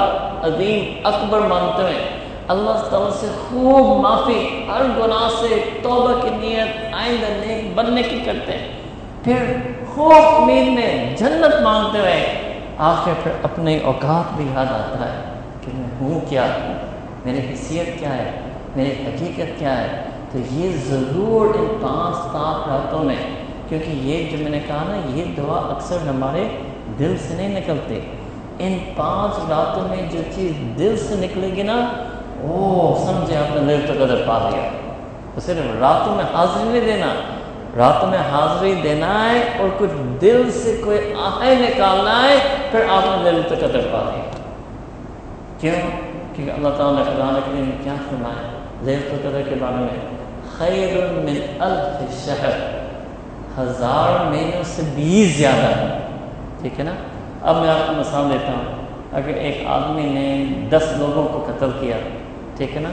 عظیم، 0.47 1.07
اکبر 1.07 1.39
مانتے 1.39 1.83
ہیں۔ 1.83 2.09
اللہ 2.47 2.87
تعالیٰ 2.89 3.09
سے 3.11 3.27
خوب 3.27 4.01
معافی، 4.01 4.65
ہر 4.67 4.81
گناہ 4.81 5.29
سے 5.39 5.79
توبہ 5.83 6.21
کی 6.21 6.29
نیت، 6.29 6.93
آئندہ 6.93 7.25
نیک 7.25 7.75
بننے 7.75 8.03
کی 8.03 8.19
کرتے 8.25 8.51
ہیں۔ 8.51 8.67
پھر 9.23 9.35
خوب 9.95 10.41
امید 10.41 10.67
میں 10.67 11.17
جنت 11.17 11.61
مانگتے 11.61 11.99
ہوئے 11.99 12.41
آخر 12.77 13.11
پھر 13.23 13.31
اپنے 13.43 13.79
اوقات 13.83 14.35
بھی 14.35 14.45
یاد 14.55 14.65
آتا 14.65 15.05
ہے 15.05 15.21
کہ 15.61 15.71
میں 15.73 15.89
ہوں 16.01 16.19
کیا؟ 16.29 16.45
میری 17.25 17.39
حیثیت 17.39 17.99
کیا 17.99 18.17
ہے؟ 18.17 18.31
میری 18.75 18.91
حقیقت 18.91 19.59
کیا 19.59 19.81
ہے؟ 19.81 20.03
تو 20.31 20.37
یہ 20.51 20.69
ضرور 20.85 21.59
ان 21.59 21.67
پانچ 21.81 22.15
سات 22.15 22.69
راتوں 22.69 22.99
میں 22.99 23.15
کیونکہ 23.69 23.89
یہ 23.89 24.29
جو 24.31 24.37
میں 24.41 24.51
نے 24.51 24.59
کہا 24.67 24.83
نا، 24.87 24.97
یہ 25.15 25.23
دعا 25.37 25.57
اکثر 25.73 26.07
ہمارے 26.09 26.47
دل 26.99 27.15
سے 27.27 27.35
نہیں 27.35 27.59
نکلتے۔ 27.59 27.99
ان 28.59 28.77
پانچ 28.95 29.39
راتوں 29.49 29.87
میں 29.89 30.01
جو 30.11 30.21
چیز 30.35 30.51
دل 30.79 30.97
سے 30.97 31.15
نکلے 31.15 31.47
گی 31.55 31.63
نا 31.63 31.75
وہ 32.41 32.95
سمجھے 33.05 33.37
آپ 33.37 33.55
نے 33.55 33.61
دل 33.67 33.85
تو 33.87 33.93
قدر 34.03 34.23
پا 34.27 34.37
دیا 34.49 34.69
تو 35.35 35.41
صرف 35.41 35.79
راتوں 35.79 36.15
میں 36.15 36.23
حاضری 36.33 36.63
نہیں 36.69 36.85
دینا، 36.85 37.13
راتوں 37.77 38.09
میں 38.09 38.19
حاضری 38.31 38.73
دینا 38.83 39.13
ہے 39.29 39.41
اور 39.59 39.69
کچھ 39.77 39.91
دل 40.21 40.51
سے 40.51 40.75
کوئی 40.83 41.13
آہے 41.23 41.55
نکالنا 41.55 42.21
ہے، 42.23 42.37
پھر 42.71 42.85
آپ 42.89 43.03
نے 43.07 43.31
دل 43.31 43.41
تو 43.49 43.55
قدر 43.55 43.87
پا 43.91 44.03
دیا 44.13 44.43
کیوں؟ 45.59 45.89
کیونکہ 46.35 46.51
اللہ 46.51 46.77
تعالیٰ 46.77 46.95
نے 46.95 47.11
قرآن 47.15 47.35
کریم 47.45 47.69
کیا 47.83 47.95
فرمایا 48.09 48.47
لیل 48.81 48.99
تو 49.09 49.29
قدر 49.29 49.41
کے 49.49 49.55
بارے 49.59 49.75
میں، 49.75 49.99
خیر 50.57 50.97
من 51.13 51.37
الف 51.59 52.25
شہر۔ 52.25 52.74
ہزار 53.59 54.31
مہینوں 54.31 54.63
سے 54.63 54.81
بیس 54.95 55.37
زیادہ 55.37 55.65
ہے۔ 55.65 55.99
ٹھیک 56.61 56.79
ہے 56.79 56.83
نا؟ 56.83 56.91
اب 57.41 57.55
میں 57.55 57.69
آپ 57.69 57.87
کو 57.87 57.93
مثال 57.93 58.29
دیتا 58.33 58.51
ہوں۔ 58.51 58.85
اگر 59.11 59.33
ایک 59.33 59.63
آدمی 59.67 60.01
نے 60.01 60.45
دس 60.69 60.93
لوگوں 60.97 61.27
کو 61.27 61.45
قتل 61.47 61.69
کیا، 61.79 61.97
ٹھیک 62.57 62.75
ہے 62.75 62.81
نا؟ 62.81 62.89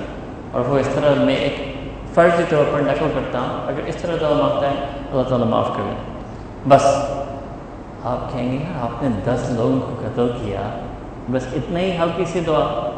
اور 0.53 0.61
وہ 0.61 0.79
اس 0.79 0.89
طرح 0.95 1.25
میں 1.25 1.37
ایک 1.37 1.75
فرض 2.15 2.41
طور 2.51 2.65
پر 2.73 2.81
نقل 2.81 3.07
کرتا 3.15 3.41
ہوں، 3.41 3.69
اگر 3.69 3.81
اس 3.87 3.97
طرح 3.97 4.17
دعا 4.21 4.33
مانگتا 4.33 4.71
ہے، 4.71 4.75
اللہ 5.11 5.23
تعالیٰ 5.23 5.47
معاف 5.47 5.69
کر 5.69 5.83
دیں 5.87 6.21
بس، 6.69 6.87
آپ 8.05 8.33
کہیں 8.33 8.53
گے 8.53 8.65
آپ 8.81 9.03
نے 9.03 9.09
دس 9.25 9.51
لوگوں 9.51 9.81
کو 9.81 9.95
قتل 10.01 10.29
کیا، 10.45 10.69
بس 11.31 11.47
اتنا 11.53 11.81
ہی 11.81 11.97
ہلکی 11.97 12.25
سی 12.25 12.41
دعا۔ 12.41 12.92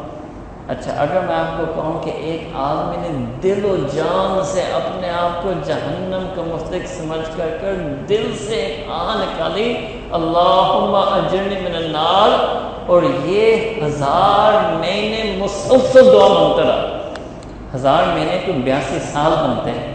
اچھا 0.69 0.91
اگر 1.01 1.25
میں 1.25 1.35
آپ 1.35 1.57
کو 1.57 1.65
کہوں 1.73 1.99
کہ 2.03 2.11
ایک 2.27 2.55
آدمی 2.59 2.95
نے 3.01 3.25
دل 3.43 3.65
و 3.65 3.75
جان 3.93 4.39
سے 4.51 4.61
اپنے 4.73 5.09
آپ 5.09 5.41
کو 5.43 5.51
جہنم 5.65 6.25
کا 6.35 6.41
مستق 6.47 6.87
سمجھ 6.89 7.25
کر 7.37 7.57
کر 7.61 7.75
دل 8.09 8.31
سے 8.47 8.61
آ 8.91 9.13
نکالی 9.15 9.73
اللہ 10.11 10.95
اجرنی 11.11 11.59
من 11.61 11.75
النار، 11.75 12.31
اور 12.85 13.03
یہ 13.25 13.75
ہزار 13.83 14.73
مہینے 14.79 15.35
مسلسل 15.37 16.11
دعا 16.11 16.27
مانگتا 16.27 16.63
رہا۔ 16.63 17.13
ہزار 17.75 18.03
مہینے 18.07 18.39
کو 18.45 18.51
بیاسی 18.63 18.99
سال 19.11 19.31
بنتے 19.35 19.71
ہیں۔ 19.71 19.93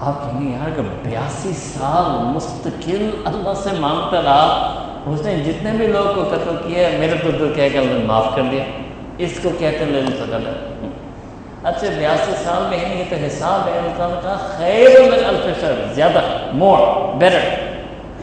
آپ 0.00 0.24
کہیں 0.24 0.40
گے، 0.40 0.56
یار 0.56 0.70
کہ 0.76 0.82
بیاسی 1.04 1.52
سال 1.58 2.10
مستقل 2.34 3.08
اللہ 3.24 3.54
سے 3.62 3.78
مانگتا 3.80 4.22
رہا، 4.22 4.74
اس 5.06 5.22
نے 5.22 5.36
جتنے 5.46 5.72
بھی 5.76 5.86
لوگ 5.86 6.14
کو 6.14 6.28
قتل 6.30 6.56
کیا، 6.66 6.88
میرے 6.98 7.16
تو 7.22 7.30
دل 7.30 7.52
کہہ 7.54 7.68
کہ 7.72 7.78
اللہ 7.78 7.98
نے 7.98 8.04
معاف 8.06 8.34
کر 8.36 8.42
دیا۔ 8.50 8.64
اس 9.18 9.32
کو 9.42 9.48
کہتے 9.58 9.78
ہیں 9.78 9.92
للت 9.92 10.20
القدر 10.20 10.50
اچھا 11.62 11.86
بیاسی 11.98 12.32
سال 12.44 12.62
میں 12.70 12.78
ہی 12.78 13.02
تو 13.10 13.16
حساب 13.26 13.68
ہے، 13.68 13.78
اللہ 13.78 13.94
تعالیٰ 13.96 14.22
کا 14.22 14.36
خیر 14.56 15.00
من 15.00 15.24
الفشر 15.26 15.74
زیادہ 15.94 16.20
مور 16.52 16.78
بیٹر 17.14 17.48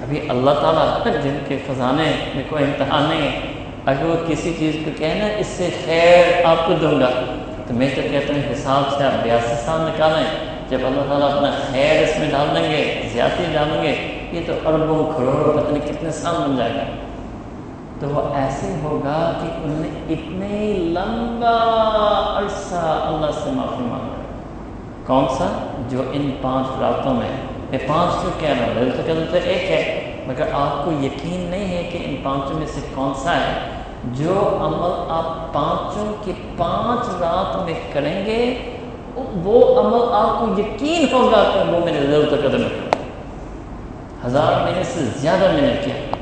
ابھی 0.04 0.20
اللہ 0.30 0.52
تعالیٰ 0.52 1.14
جن 1.24 1.38
کے 1.48 1.58
خزانے 1.68 2.12
میں 2.36 2.44
کوئی 2.50 2.64
امتحان 2.64 3.04
نہیں 3.04 3.22
ہے۔ 3.22 3.40
اگر 3.86 4.06
وہ 4.06 4.16
کسی 4.28 4.54
چیز 4.60 4.76
کو 4.86 4.92
کہنا 4.98 5.28
اس 5.38 5.48
سے 5.48 5.70
خیر 5.86 6.46
آپ 6.46 6.68
کو 6.68 6.74
دوں 6.82 7.00
گا۔ 7.00 7.10
تو 7.68 7.74
میں 7.74 7.90
تو 7.96 8.02
کہتا 8.12 8.34
ہوں، 8.34 8.54
حساب 8.54 8.98
سے 8.98 9.04
آپ 9.04 9.24
بیاسی 9.24 9.54
سال 9.66 9.82
نکالیں۔ 9.82 10.26
جب 10.70 10.78
اللہ 10.84 11.02
تعالیٰ 11.10 11.36
اپنا 11.36 11.52
خیر 11.72 12.04
اس 12.04 12.20
میں 12.20 12.32
ڈال 12.32 12.48
دیں 12.56 12.72
گے، 12.72 13.10
زیادتی 13.14 13.44
ڈالیں 13.54 13.84
گے، 13.84 13.96
یہ 14.32 14.42
تو 14.46 14.54
اربوں 14.66 15.12
کروڑوں، 15.18 15.54
پتہ 15.54 15.74
نہیں 15.74 15.88
کتنے 15.88 16.12
سال 16.12 16.50
بن 16.50 16.58
جائے 16.58 16.72
گا۔ 16.76 17.05
تو 18.00 18.10
وہ 18.10 18.36
ایسے 18.36 18.76
ہوگا 18.84 19.34
کہ 19.42 19.48
انہوں 19.64 19.80
نے 19.80 20.14
اتنے 20.14 20.74
لمبا 20.74 22.40
عرصہ 22.40 22.76
اللہ 22.76 23.32
سے 23.44 23.52
معافی 23.52 23.84
مانگا۔ 23.84 24.22
کون 25.06 25.26
سا؟ 25.38 25.68
جو 25.90 26.04
ان 26.14 26.32
پانچ 26.42 26.68
راتوں 26.82 27.14
میں 27.14 27.30
میں 27.70 27.80
پانچ 27.88 28.24
تو 28.24 28.30
کہہ 28.40 28.50
رہا 28.50 28.66
ہوں 28.66 28.92
تو 28.98 29.02
کہتے 29.06 29.38
ایک 29.38 29.72
ہے، 29.72 30.16
مگر 30.28 30.46
آپ 30.54 30.86
کو 30.86 30.92
یقین 30.92 31.40
نہیں 31.40 31.78
ہے 31.78 31.84
کہ 31.84 32.00
ان 32.06 32.16
پانچوں 32.24 32.60
میں 32.60 32.68
سے 32.68 32.80
کون 32.96 33.14
سا 33.16 33.36
ہے۔ 33.36 33.82
جو 34.06 34.58
عمل 34.62 35.12
آپ 35.12 35.54
پانچوں 35.54 36.14
کے 36.26 36.32
پانچ 36.58 37.10
رات 37.10 37.66
میں 37.66 37.74
کریں 37.94 38.26
گے، 38.26 38.72
وہ 39.44 39.82
عمل 39.82 40.14
آپ 40.14 40.40
کو 40.40 40.62
یقین 40.62 41.06
ہوگا 41.14 41.44
کہ 41.54 41.72
وہ 41.72 41.86
میرے 41.86 42.00
دل 42.00 42.26
تو 42.30 42.36
قدر 42.36 42.58
میں 42.58 42.92
ہزار 44.26 44.64
مہینے 44.64 44.84
سے 44.84 45.00
زیادہ 45.18 45.52
میں 45.54 45.62
نے 45.62 45.76
کیا 45.86 46.15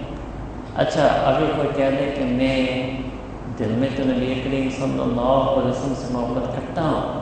اچھا 0.76 1.08
اگر 1.08 1.46
کوئی 1.56 1.68
کہہ 1.76 1.90
دے 2.00 2.12
کہ 2.18 2.24
میں 2.24 2.92
دل 3.60 3.70
میں 3.70 3.88
تو 3.96 4.04
نبی 4.06 4.42
کریم 4.44 4.70
صلی 4.70 5.02
اللہ 5.02 5.60
علیہ 5.60 5.72
وسلم 5.72 5.94
سے 5.98 6.14
محبت 6.14 6.56
کرتا 6.56 6.82
ہوں، 6.82 7.22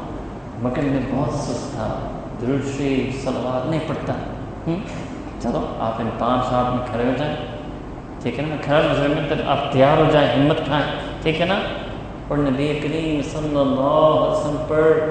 مگر 0.61 0.81
میں 0.81 0.99
بہت 1.11 1.33
سست 1.33 1.75
تھا، 1.75 1.99
درود 2.41 2.77
شریف 2.77 3.23
سلوات 3.23 3.69
نہیں 3.69 3.79
پڑھتا۔ 3.87 4.13
چلو، 5.41 5.65
آپ 5.79 5.93
ان 5.99 6.09
پانچ 6.19 6.43
رات 6.51 6.75
میں 6.75 6.87
کھڑے 6.91 7.03
ہو 7.03 7.11
جائیں۔ 7.17 7.35
ٹھیک 8.21 8.39
ہے 8.39 8.45
نا؟ 8.49 8.55
کھڑا 8.61 8.81
گزرنے 8.93 9.27
تک 9.27 9.41
آپ 9.47 9.73
تیار 9.73 9.97
ہو 9.97 10.05
جائیں، 10.11 10.29
ہمت 10.29 10.65
کھائیں 10.65 10.85
ٹھیک 11.21 11.41
ہے 11.41 11.45
نا؟ 11.45 11.59
اور 12.27 12.37
نبی 12.37 12.79
کریم 12.83 13.21
صلی 13.31 13.59
اللہ 13.59 14.17
علیہ 14.17 14.31
وسلم 14.31 14.63
پر 14.67 15.09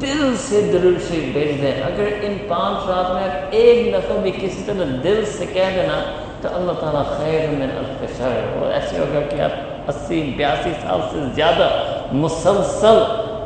دل 0.00 0.34
سے 0.38 0.70
درود 0.72 1.08
شریف 1.08 1.32
بھیج 1.32 1.62
دیں۔ 1.62 1.82
اگر 1.82 2.08
ان 2.20 2.36
پانچ 2.48 2.88
رات 2.88 3.14
میں 3.14 3.24
آپ 3.24 3.48
ایک 3.50 3.94
دفعہ 3.94 4.16
بھی 4.18 4.30
کسی 4.30 4.62
طرح 4.66 4.84
دل 5.04 5.24
سے 5.26 5.46
کہہ 5.46 5.70
دینا 5.74 6.25
تو 6.42 6.48
اللہ 6.52 6.72
تعالیٰ 6.72 7.02
خیر 7.18 7.50
من 7.50 7.62
الف 7.62 8.18
شہر 8.18 8.56
اور 8.58 8.72
ایسے 8.72 8.98
ہوگا 8.98 9.20
کہ 9.20 9.40
آپ 9.40 9.50
اسی 9.88 10.34
بیاسی 10.36 10.70
سال 10.82 11.00
سے 11.10 11.18
زیادہ 11.34 11.68
مسلسل 12.12 12.98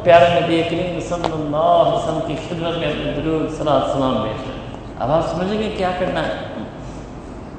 پیارے 0.05 0.41
نبی 0.41 0.63
کریم 0.71 1.01
صلی 1.01 1.33
اللہ 1.33 1.57
علیہ 1.57 1.95
وسلم 1.95 2.19
کی 2.27 2.37
خدمت 2.49 2.79
میں 2.79 2.89
اپنے 2.89 3.13
درود 3.13 3.51
صلی 3.51 3.61
اللہ 3.61 3.93
سلام 3.93 4.23
بھیج 4.23 4.43
رہے 4.43 4.59
اب 4.99 5.11
آپ 5.11 5.31
سمجھیں 5.31 5.63
گے 5.63 5.75
کیا 5.77 5.91
کرنا 5.99 6.27
ہے۔ 6.27 6.33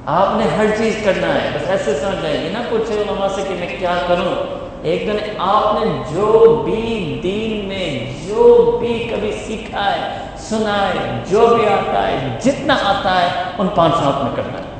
آپ 0.05 0.27
نے 0.37 0.43
ہر 0.57 0.65
چیز 0.77 0.95
کرنا 1.05 1.27
ہے۔ 1.27 1.49
بس 1.53 1.69
ایسے 1.69 1.93
سمجھ 1.93 2.23
جائیں 2.23 2.43
یہ 2.43 2.49
نہ 2.49 2.57
پوچھے 2.69 2.95
علماء 2.95 3.27
سے 3.35 3.41
کہ 3.47 3.53
میں 3.59 3.75
کیا 3.79 3.95
کروں۔ 4.07 4.35
ایک 4.83 5.07
دن 5.07 5.17
آپ 5.39 5.85
نے 5.85 6.03
جو 6.15 6.61
بھی 6.65 7.19
دین 7.23 7.67
میں 7.67 8.13
جو 8.27 8.77
بھی 8.79 9.07
کبھی 9.11 9.31
سیکھا 9.47 9.91
ہے، 9.91 10.19
سنا 10.37 10.87
ہے، 10.87 11.23
جو 11.29 11.55
بھی 11.55 11.65
آتا 11.67 12.07
ہے، 12.07 12.37
جتنا 12.41 12.75
آتا 12.83 13.21
ہے، 13.21 13.27
ان 13.57 13.67
پانچ 13.67 13.93
ہاتھ 13.93 14.23
میں 14.23 14.31
کرنا 14.35 14.59
ہے۔ 14.59 14.70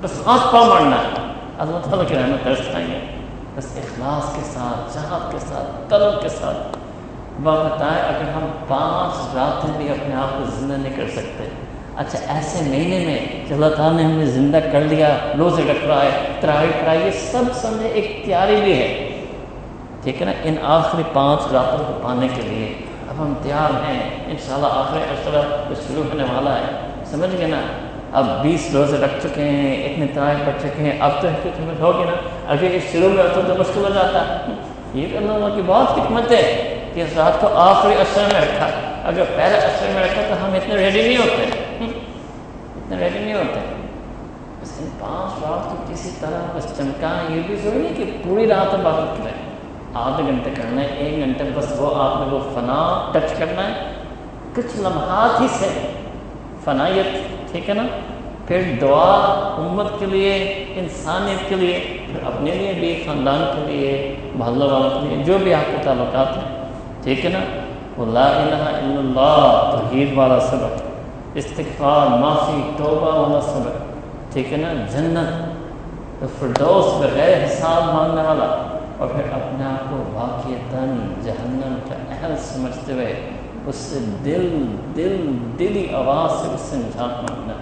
بس 0.00 0.26
ہاتھ 0.26 0.52
پاؤں 0.52 0.66
مارنا 0.66 0.96
ہے۔ 0.96 1.32
اللہ 1.58 1.78
تعالیٰ 1.78 2.08
کی 2.08 2.14
رحمت 2.14 2.44
ترس 2.44 2.58
کھائیں 2.70 2.86
گے 2.86 2.98
بس 3.54 3.66
اخلاص 3.76 4.36
کے 4.36 4.42
ساتھ 4.44 4.94
چاہت 4.94 5.32
کے 5.32 5.38
ساتھ 5.38 5.90
طلب 5.90 6.22
کے 6.22 6.28
ساتھ۔ 6.28 6.76
وقت 7.42 7.82
آئے 7.82 8.00
اگر 8.02 8.30
ہم 8.30 8.46
پانچ 8.68 9.34
راتیں 9.34 9.70
بھی 9.76 9.88
اپنے 9.88 10.14
آپ 10.14 10.38
کو 10.38 10.44
زندہ 10.58 10.74
نہیں 10.74 10.96
کر 10.96 11.08
سکتے۔ 11.08 11.48
اچھا 11.96 12.18
ایسے 12.28 12.70
مہینے 12.70 13.06
میں 13.06 13.48
کہ 13.48 13.54
اللہ 13.54 13.66
تعالیٰ 13.76 13.96
نے 13.96 14.02
ہمیں 14.02 14.26
زندہ 14.26 14.58
کر 14.72 14.80
لیا، 14.80 15.18
روزے 15.38 15.62
رکھ 15.72 15.84
رہا 15.84 16.02
ہے 16.02 16.10
تراہی 16.40 16.66
پڑھائی 16.80 17.00
یہ 17.04 17.10
سب 17.10 17.42
سمجھے 17.54 17.88
ایک 17.88 18.22
تیاری 18.24 18.60
بھی 18.64 18.72
ہے۔ 18.72 19.20
ٹھیک 20.02 20.20
ہے 20.20 20.26
نا؟ 20.26 20.32
ان 20.44 20.54
آخری 20.62 21.02
پانچ 21.12 21.40
راتوں 21.52 21.84
کو 21.84 21.98
پانے 22.02 22.28
کے 22.34 22.42
لیے 22.42 22.74
اب 23.08 23.22
ہم 23.22 23.34
تیار 23.42 23.70
ہیں۔ 23.88 24.10
انشاءاللہ 24.26 24.66
آخری 24.70 25.00
اشرا 25.02 25.72
شروع 25.88 26.02
ہونے 26.02 26.22
والا 26.22 26.54
ہے۔ 26.54 26.88
سمجھ 27.04 27.36
گئے 27.38 27.46
نا؟ 27.46 27.87
اب 28.12 28.42
بیس 28.42 28.68
روزے 28.74 28.96
رکھ 28.96 29.26
چکے 29.26 29.44
ہیں، 29.44 29.84
اتنے 29.84 30.06
تراہی 30.14 30.42
پڑھ 30.44 30.62
چکے 30.62 30.82
ہیں، 30.82 31.00
اب 31.00 31.10
تو 31.20 31.28
حکمت 31.28 31.80
ہوگی 31.80 32.04
نا۔ 32.04 32.12
اگر 32.48 32.64
اس 32.64 32.82
شروع 32.92 33.08
میں 33.08 33.24
ہوتا 33.24 33.40
تو 33.46 33.54
مشکل 33.58 33.84
ہو 33.84 33.88
جاتا 33.94 34.36
یہ 34.94 35.16
اللہ 35.16 35.32
اللہ 35.32 35.54
کی 35.54 35.62
بہت 35.66 35.98
حکمت 35.98 36.32
ہے 36.32 36.74
کہ 36.94 37.00
اس 37.00 37.18
رات 37.18 37.40
کو 37.40 37.48
آخری 37.54 37.94
اشر 37.94 38.22
میں 38.32 38.40
رکھا۔ 38.40 38.68
اگر 39.04 39.22
پہلے 39.36 39.56
اشر 39.56 39.86
میں 39.94 40.02
رکھا 40.04 40.22
تو 40.28 40.44
ہم 40.44 40.54
اتنے 40.54 40.74
ریڈی 40.74 41.02
نہیں 41.02 41.16
ہوتے۔ 41.16 41.42
اتنے 42.76 42.96
ریڈی 42.98 43.18
نہیں 43.18 43.34
ہوتے۔ 43.34 43.60
بس 44.62 44.72
ان 44.80 44.88
پانچ 44.98 45.42
رات 45.42 45.70
کو 45.70 45.76
کسی 45.92 46.10
طرح 46.20 46.56
بس 46.56 46.66
چمکائیں۔ 46.76 47.36
یہ 47.36 47.42
بھی 47.46 47.56
ضروری 47.56 47.78
نہیں 47.78 47.94
کہ 47.96 48.04
پوری 48.24 48.48
رات 48.48 48.74
عبادت 48.74 49.18
کریں۔ 49.18 49.48
آدھے 49.94 50.22
گھنٹے 50.24 50.50
کرنا 50.56 50.80
ہے، 50.80 50.86
ایک 50.86 51.24
گھنٹے 51.24 51.44
بس 51.54 51.66
وہ 51.76 52.02
آپ 52.02 52.20
نے 52.20 52.36
وہ 52.36 52.38
فنا 52.54 53.08
ٹچ 53.12 53.38
کرنا 53.38 53.68
ہے۔ 53.68 53.92
کچھ 54.56 54.76
لمحات 54.76 55.40
ہی 55.40 55.46
سے 55.50 55.92
فنائیت 56.64 57.37
ٹھیک 57.52 57.68
ہے 57.68 57.74
نا؟ 57.74 57.82
پھر 58.46 58.62
دعا 58.80 59.14
امت 59.56 60.00
کے 60.00 60.06
لیے، 60.06 60.64
انسانیت 60.76 61.48
کے 61.48 61.54
لیے، 61.54 61.98
پھر 62.06 62.26
اپنے 62.26 62.50
لیے 62.50 62.72
بھی، 62.72 63.02
خاندان 63.06 63.50
کے 63.56 63.72
لیے، 63.72 64.16
محلہ 64.34 64.64
والوں 64.64 64.90
کے 64.90 65.08
لیے، 65.08 65.24
جو 65.24 65.38
بھی 65.38 65.54
آپ 65.54 65.70
کے 65.70 65.76
تعلقات 65.84 66.36
ہیں۔ 66.36 66.64
ٹھیک 67.02 67.24
ہے 67.24 67.30
نا؟ 67.30 67.38
وہ 67.96 68.06
لا 68.12 68.26
الہ 68.26 68.54
الا 68.54 68.98
اللہ، 68.98 69.70
توحید 69.72 70.18
والا 70.18 70.40
سبق۔ 70.40 70.82
استغفار، 71.34 72.06
معافی، 72.06 72.70
توبہ 72.76 73.18
والا 73.18 73.40
سبق۔ 73.40 73.76
ٹھیک 74.32 74.52
ہے 74.52 74.56
نا؟ 74.56 74.72
جنت۔ 74.72 75.58
تو 76.20 76.26
فردوس 76.38 77.02
بغیر 77.02 77.44
حساب 77.44 77.94
مانگنے 77.94 78.22
والا۔ 78.22 78.78
اور 78.98 79.08
پھر 79.08 79.22
اپنے 79.32 79.64
آپ 79.64 79.90
کو 79.90 79.96
واقعتاً 80.12 81.12
جہنم 81.22 81.74
کا 81.88 81.94
اہل 81.94 82.34
سمجھتے 82.38 82.92
ہوئے 82.92 83.30
اس 83.66 83.74
سے 83.74 83.98
دل 84.24 84.76
دل، 84.96 85.38
دلی 85.58 85.94
آواز 85.94 86.30
سے 86.30 86.54
اس 86.54 86.60
سے 86.60 86.76
نجات 86.76 87.30
مانگنا۔ 87.30 87.52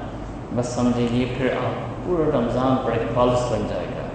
بس 0.55 0.67
سمجھے 0.67 1.07
یہ 1.11 1.27
پھر 1.39 1.47
آپ 1.47 2.07
پورا 2.07 2.39
رمضان 2.39 2.77
پر 2.87 2.93
ایک 2.93 3.15
پالس 3.15 3.53
بن 3.53 3.67
جائے 3.69 3.85
گا۔ 3.85 4.07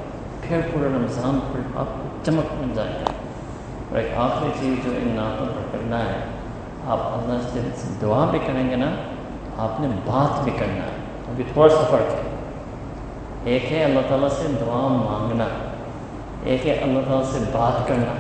پھر 0.41 0.61
پورا 0.73 0.87
رمضان 0.87 1.39
پر 1.53 1.79
آپ 1.79 1.85
کو 1.85 2.07
چمک 2.23 2.53
بن 2.59 2.73
جائے 2.75 2.89
گا۔ 2.89 3.11
اور 3.89 3.97
ایک 3.97 4.11
آخری 4.15 4.49
چیز 4.59 4.85
جو 4.85 4.91
ان 4.91 5.07
نعتوں 5.07 5.45
پر 5.45 5.61
کرنا 5.71 5.99
ہے، 5.99 6.19
آپ 6.87 6.97
اللہ 7.01 7.69
سے 7.75 7.87
دعا 8.01 8.25
بھی 8.31 8.39
کریں 8.47 8.69
گے 8.69 8.75
نا، 8.75 8.91
آپ 9.57 9.81
نے 9.81 9.87
بات 9.87 10.43
بھی 10.43 10.51
کرنا 10.59 10.85
ہے۔ 10.85 10.91
ابھی 11.29 11.43
تھوڑا 11.53 11.69
سا 11.69 11.81
فرق 11.89 12.13
ہے۔ 12.13 12.35
ایک 13.43 13.71
ہے 13.71 13.83
اللہ 13.83 13.99
تعالیٰ 14.07 14.29
سے 14.29 14.47
دعا 14.61 14.87
مانگنا، 14.87 15.47
ایک 16.43 16.67
ہے 16.67 16.73
اللہ 16.73 16.99
تعالیٰ 17.07 17.31
سے 17.31 17.37
بات 17.51 17.87
کرنا۔ 17.87 18.11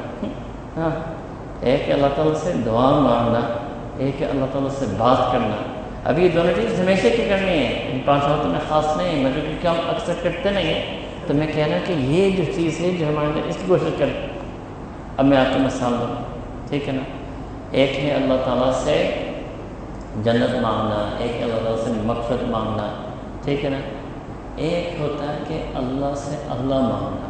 ہاں۔ 0.77 1.20
ایک 1.61 1.91
اللہ 1.91 2.07
تعالیٰ 2.15 2.35
سے 2.35 2.53
دعا 2.65 2.89
مانگنا، 2.89 3.39
ایک 3.97 4.23
اللہ 4.23 4.45
تعالیٰ 4.51 4.69
سے 4.79 4.85
بات 4.97 5.31
کرنا۔ 5.31 5.55
ابھی 6.05 6.23
یہ 6.23 6.29
دونوں 6.29 6.53
چیز 6.55 6.79
ہمیشہ 6.79 7.01
کی 7.01 7.25
کرنی 7.29 7.49
ہے 7.49 7.89
ان 7.91 7.99
پانچ 8.05 8.23
وقتوں 8.23 8.49
میں 8.49 8.59
خاص 8.69 8.97
نہیں 8.97 9.07
ہے 9.07 9.29
مگر 9.29 9.39
کیونکہ 9.39 9.67
ہم 9.67 9.75
اکثر 9.89 10.13
کرتے 10.23 10.49
نہیں 10.49 10.73
ہیں، 10.73 10.99
تو 11.27 11.33
میں 11.33 11.47
کہہ 11.47 11.67
رہا 11.67 11.73
ہوں 11.73 11.87
کہ 11.87 11.93
یہ 11.93 12.31
جو 12.37 12.43
چیز 12.55 12.79
ہے 12.79 12.91
جو 12.99 13.07
ہمارے 13.07 13.27
اندر 13.27 13.47
اس 13.47 13.55
کی 13.55 13.63
کوشش 13.67 13.95
کریں۔ 13.97 14.27
اب 15.17 15.25
میں 15.25 15.37
آپ 15.37 15.53
کو 15.53 15.59
مثال 15.59 15.95
دوں، 15.99 16.23
ٹھیک 16.69 16.87
ہے 16.87 16.93
نا؟ 16.93 17.03
ایک 17.71 17.99
ہے 17.99 18.11
اللہ 18.11 18.33
تعالیٰ 18.45 18.71
سے 18.83 19.11
جنت 20.23 20.55
مانگنا، 20.61 21.15
ایک 21.19 21.43
اللہ 21.43 21.55
تعالیٰ 21.55 21.85
سے 21.85 21.91
مقصد 22.03 22.49
مانگنا، 22.49 23.09
ٹھیک 23.43 23.65
ہے 23.65 23.69
نا؟ 23.69 23.77
ایک 24.55 25.01
ہوتا 25.01 25.33
ہے 25.33 25.37
کہ 25.47 25.63
اللہ 25.75 26.15
سے 26.15 26.35
اللہ 26.49 26.75
مانگنا۔ 26.75 27.27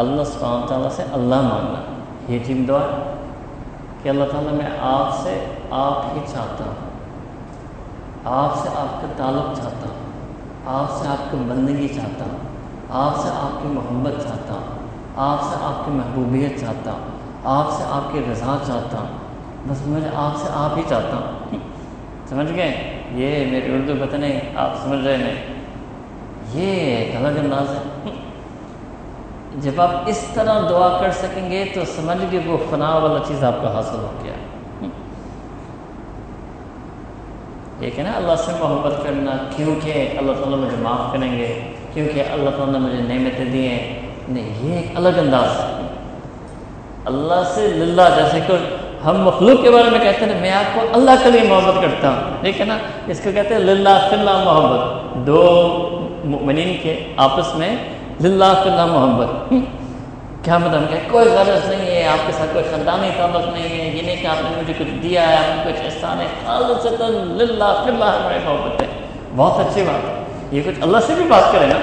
اللہ 0.00 0.24
سبحانہ 0.24 0.66
تعالیٰ 0.66 0.90
سے 0.90 1.02
اللہ 1.12 1.40
مانگنا۔ 1.40 1.95
یہ 2.28 2.38
ٹھیک 2.46 2.68
دعا 2.68 3.12
کہ 4.02 4.08
اللہ 4.08 4.24
تعالیٰ 4.24 4.52
میں 4.52 4.66
آپ 4.80 5.22
سے 5.22 5.44
آپ 5.70 6.04
ہی 6.14 6.20
چاہتا 6.32 6.64
ہوں۔ 6.64 6.74
آپ 8.24 8.54
سے 8.62 8.68
آپ 8.68 9.00
کا 9.00 9.06
تعلق 9.16 9.56
چاہتا 9.56 9.88
ہوں۔ 9.88 10.10
آپ 10.66 11.02
سے 11.02 11.08
آپ 11.08 11.30
کی 11.30 11.36
بندگی 11.36 11.88
چاہتا 11.88 12.24
ہوں۔ 12.24 12.38
آپ 12.90 13.16
سے 13.16 13.28
آپ 13.34 13.62
کی 13.62 13.68
محبت 13.68 14.12
چاہتا 14.22 14.54
ہوں۔ 14.54 14.88
آپ 15.16 15.42
سے 15.42 15.56
آپ 15.60 15.84
کی 15.84 15.90
محبوبیت 15.90 16.60
چاہتا 16.60 16.92
ہوں۔ 16.92 17.18
آپ 17.44 17.70
سے 17.70 17.84
آپ 17.88 18.12
کی 18.12 18.20
رضا 18.20 18.56
چاہتا 18.66 18.98
ہوں۔ 18.98 19.06
بس 19.68 19.86
مجھے 19.86 20.08
آپ 20.14 20.36
سے 20.36 20.48
آپ 20.54 20.78
ہی 20.78 20.82
چاہتا 20.88 21.16
ہوں۔ 21.16 21.58
سمجھ 22.28 22.52
گئے؟ 22.52 23.00
یہ 23.12 23.50
میری 23.50 23.74
اردو 23.74 24.04
بتنے 24.06 24.40
آپ 24.56 24.70
سمجھ 24.82 25.00
رہے 25.00 25.16
ہیں 25.16 25.54
یہ 26.52 26.96
ایک 26.96 27.16
الگ 27.16 27.38
انداز 27.38 27.70
ہے۔ 27.70 27.85
جب 29.56 29.80
آپ 29.80 29.90
اس 30.06 30.24
طرح 30.34 30.60
دعا 30.70 30.98
کر 31.00 31.10
سکیں 31.10 31.50
گے 31.50 31.64
تو 31.74 31.80
سمجھ 31.84 32.24
گے 32.32 32.38
وہ 32.46 32.56
فنا 32.70 32.96
والا 32.96 33.18
چیز 33.28 33.44
آپ 33.44 33.52
کو 33.60 33.66
حاصل 33.66 33.96
ہو 33.96 34.10
گیا۔ 34.24 34.32
ایک 37.80 37.98
ہے 37.98 38.04
نا 38.04 38.12
اللہ 38.16 38.32
سے 38.38 38.52
محبت 38.60 39.04
کرنا، 39.04 39.30
کیونکہ 39.56 40.08
اللہ 40.18 40.32
تعالیٰ 40.32 40.58
مجھے 40.58 40.76
معاف 40.76 41.12
کریں 41.12 41.38
گے، 41.38 41.60
کیونکہ 41.92 42.22
اللہ 42.32 42.50
تعالیٰ 42.50 42.72
نے 42.72 42.78
مجھے 42.78 43.14
نعمتیں 43.14 43.44
دی 43.44 43.68
ہیں۔ 43.68 44.00
نہیں، 44.28 44.68
یہ 44.68 44.76
ایک 44.76 44.86
الگ 44.94 45.08
انداز 45.18 45.60
ہے۔ 45.60 45.86
اللہ 47.04 47.42
سے 47.54 47.66
للہ، 47.66 48.02
جیسے 48.16 48.40
کہ 48.46 48.52
ہم 49.04 49.22
مخلوق 49.22 49.62
کے 49.62 49.70
بارے 49.70 49.90
میں 49.90 50.00
کہتے 50.00 50.24
ہیں، 50.24 50.40
میں 50.40 50.52
آپ 50.52 50.74
کو 50.74 50.80
اللہ 50.92 51.10
کے 51.22 51.30
لیے 51.30 51.42
محبت 51.42 51.82
کرتا 51.82 52.10
ہوں۔ 52.10 52.42
ٹھیک 52.42 52.60
ہے 52.60 52.66
نا؟ 52.66 52.78
اس 53.06 53.20
کو 53.24 53.30
کہتے 53.34 53.54
ہیں 53.54 53.60
للہ، 53.60 54.06
فی 54.10 54.16
اللہ 54.16 54.42
محبت۔ 54.44 55.16
دو 55.26 55.68
مؤمنین 56.24 56.76
کے 56.82 57.04
آپس 57.16 57.54
میں 57.54 57.76
للہ 58.20 58.60
فی 58.62 58.70
محبت 58.70 59.52
کیا 60.44 60.58
مطلب 60.58 60.82
کہ 60.90 60.96
کوئی 61.10 61.28
غرض 61.28 61.68
نہیں 61.68 61.96
ہے، 61.96 62.08
آپ 62.08 62.26
کے 62.26 62.32
ساتھ 62.32 62.50
کوئی 62.52 62.64
خاندانی 62.70 63.10
تعلق 63.16 63.52
نہیں 63.52 63.80
ہے۔ 63.80 63.96
یہ 63.96 64.02
نہیں 64.02 64.16
کہ 64.22 64.26
آپ 64.26 64.42
نے 64.42 64.62
مجھے 64.62 64.72
کچھ 64.78 65.02
دیا 65.02 65.28
ہے، 65.28 65.36
آپ 65.36 65.66
نے 65.66 65.72
کچھ 65.72 65.80
احسان 65.84 66.20
ہے 66.20 66.26
خالصتاً 66.46 67.12
للہ 67.12 67.82
فی 67.84 67.90
اللہ 67.90 68.04
ہماری 68.04 68.38
محبت 68.44 68.82
ہے 68.82 68.86
بہت 69.36 69.66
اچھی 69.66 69.82
بات۔ 69.82 70.04
ہے 70.08 70.24
یہ 70.52 70.62
کچھ 70.66 70.82
اللہ 70.82 70.96
سے 71.06 71.14
بھی 71.14 71.24
بات 71.28 71.52
کریں 71.52 71.66
نا۔ 71.66 71.76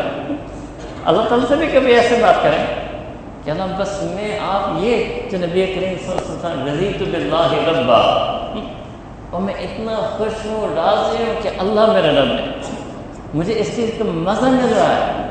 اللہ 1.05 1.21
تعالیٰ 1.21 1.47
سے 1.47 1.55
بھی 1.55 1.67
کبھی 1.67 1.93
ایسے 1.93 2.17
بات 2.21 2.43
کریں۔ 2.43 2.65
کیا 3.43 3.53
نا 3.53 3.65
بس 3.79 4.03
میں 4.03 4.39
آپ 4.39 4.83
یہ 4.83 5.05
جو 5.31 5.37
نبی 5.37 5.65
کریم 5.65 5.93
صلی 6.05 6.11
اللہ 6.11 6.11
علیہ 6.11 6.35
وسلم 6.35 6.67
رضیت 6.67 7.01
باللہ 7.01 7.79
ربا 7.79 7.97
اور 9.29 9.41
میں 9.41 9.53
اتنا 9.53 9.95
خوش 10.17 10.45
ہوں، 10.45 10.75
راضی 10.75 11.23
ہوں 11.23 11.43
کہ 11.43 11.49
اللہ 11.57 11.91
میرا 11.91 12.21
رب 12.21 12.31
ہے۔ 12.31 12.45
مجھے 13.33 13.59
اس 13.59 13.75
چیز 13.75 13.89
کا 13.97 14.03
مزہ 14.07 14.45
مل 14.45 14.73
رہا 14.73 14.95
ہے 14.95 15.22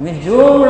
میں 0.00 0.12
جوڑ 0.24 0.68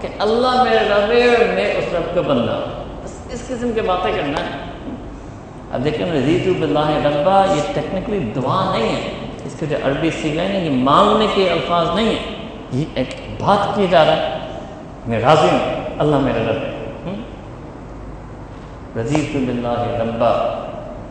کہ 0.00 0.08
اللہ 0.18 0.62
میرے 0.62 0.78
رب 0.78 1.12
ہے 1.12 1.34
اور 1.34 1.54
میں 1.54 1.72
اس 1.72 1.84
رب 1.94 2.14
کا 2.14 2.20
بندہ 2.20 2.60
بس 3.04 3.32
اس 3.32 3.46
قسم 3.48 3.70
کی 3.74 3.80
باتیں 3.80 4.12
کرنا 4.16 4.40
ہے۔ 4.40 4.50
اب 5.72 5.84
دیکھیں 5.84 6.12
رضیت 6.12 6.60
باللہ 6.60 7.06
ربا، 7.06 7.44
یہ 7.56 7.62
ٹیکنیکلی 7.74 8.32
دعا 8.36 8.78
نہیں 8.78 8.96
ہے۔ 8.96 9.00
اس 9.44 9.56
کے 9.60 9.66
جو 9.66 9.76
عربی 9.84 10.10
سیکھ 10.10 10.36
رہے 10.36 10.46
ہیں، 10.46 10.64
یہ 10.64 10.70
مانگنے 10.70 11.26
کے 11.34 11.50
الفاظ 11.50 11.86
نہیں 11.94 12.06
ہیں۔ 12.06 12.46
یہ 12.72 12.84
ایک 12.94 13.08
بات 13.40 13.76
کی 13.76 13.86
جا 13.90 14.04
رہا 14.04 14.16
ہے۔ 14.16 14.38
میں 15.06 15.20
راضی 15.20 15.48
ہوں۔ 15.52 15.80
اللہ 15.98 16.16
میرا 16.16 16.42
رب 16.42 16.62
ہے۔ 16.62 16.72
رضیت 19.00 19.36
باللہ 19.36 20.02
ربا 20.02 20.32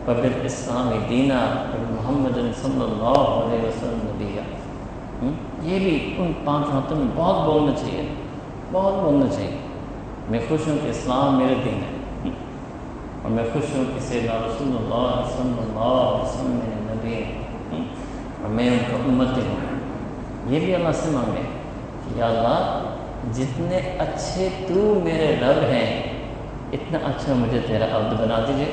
وبال 0.08 0.32
اسلام 0.44 0.90
دینا 1.10 1.64
محمد 1.90 2.34
صلی 2.34 2.82
اللہ 2.82 3.18
علیہ 3.18 3.68
وسلم 3.68 3.98
نبیہ۔ 4.04 4.40
یہ 5.66 5.78
بھی 5.78 6.14
ان 6.18 6.32
پانچ 6.44 6.66
راتوں 6.74 6.96
میں 6.96 7.06
بہت 7.14 7.46
بولنا 7.46 7.72
چاہیے، 7.76 8.02
بہت 8.72 8.94
بولنا 8.94 9.26
چاہیے۔ 9.34 9.56
میں 10.28 10.38
خوش 10.48 10.68
ہوں 10.68 10.78
کہ 10.82 10.88
اسلام 10.88 11.38
میرے 11.38 11.54
دین 11.64 11.74
ہے۔ 11.74 12.30
اور 13.22 13.30
میں 13.30 13.44
خوش 13.52 13.76
ہوں 13.76 13.84
کہ 13.94 14.00
سیدنا 14.00 14.32
رسول 14.34 14.68
اللہ 14.68 15.28
صلی 15.36 15.52
اللہ 15.58 15.78
علیہ 15.78 16.24
وسلم 16.24 16.50
میرے 16.50 16.94
نبی 16.94 17.14
ہے 17.14 17.32
اور 18.42 18.48
میں 18.48 18.70
ان 18.70 18.78
کا 18.90 18.96
امت 18.96 19.36
ہوں۔ 19.36 19.56
یہ 20.52 20.60
بھی 20.60 20.74
اللہ 20.74 20.88
سے 20.92 21.10
مانگے 21.10 21.40
کہ 22.04 22.18
یا 22.18 22.26
اللہ، 22.26 22.82
جتنے 23.32 23.76
اچھے 23.98 24.48
تو 24.68 25.00
میرے 25.04 25.36
رب 25.42 25.64
ہیں، 25.64 26.02
اتنا 26.72 26.98
اچھا 27.04 27.32
مجھے 27.32 27.60
تیرا 27.66 27.84
عبد 27.84 28.20
بنا 28.20 28.44
دیجیے 28.48 28.72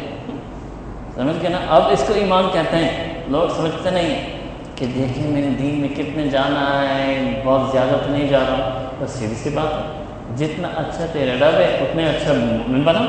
سمجھ 1.16 1.36
گئے 1.42 1.50
نا؟ 1.50 1.60
اب 1.70 1.82
اس 1.92 2.04
کو 2.08 2.14
ایمان 2.14 2.44
کہتے 2.54 2.76
ہیں۔ 2.78 3.14
لوگ 3.28 3.54
سمجھتے 3.56 3.90
نہیں 3.90 4.33
کہ 4.76 4.86
دیکھیں 4.86 5.28
میں 5.28 5.42
نے 5.42 5.50
دین 5.50 5.80
میں 5.82 5.90
کتنے 5.90 6.28
جانا 6.28 6.88
ہے، 6.90 7.42
بہت 7.46 7.72
زیادہ 7.72 7.96
تو 8.06 8.12
نہیں 8.12 8.28
جا 8.28 8.40
رہا 8.40 8.54
ہوں۔ 8.54 8.84
بس 9.00 9.10
سیدھی 9.10 9.36
سی 9.36 9.50
بات 9.50 9.74
ہے۔ 9.74 10.04
جتنا 10.38 10.68
اچھا 10.68 11.06
تیرا 11.14 11.34
رب 11.34 11.56
ہے، 11.56 11.78
اتنے 11.82 12.10
اچھا 12.10 12.34
مومن 12.34 12.82
بنا۔ 12.82 13.00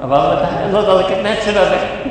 اب 0.00 0.14
آپ 0.14 0.36
بتائیں، 0.36 0.66
اللہ 0.66 0.80
تعالیٰ 0.80 1.06
کتنے 1.06 1.32
اچھے 1.32 1.50
رب 1.50 1.72
ہے 1.72 2.02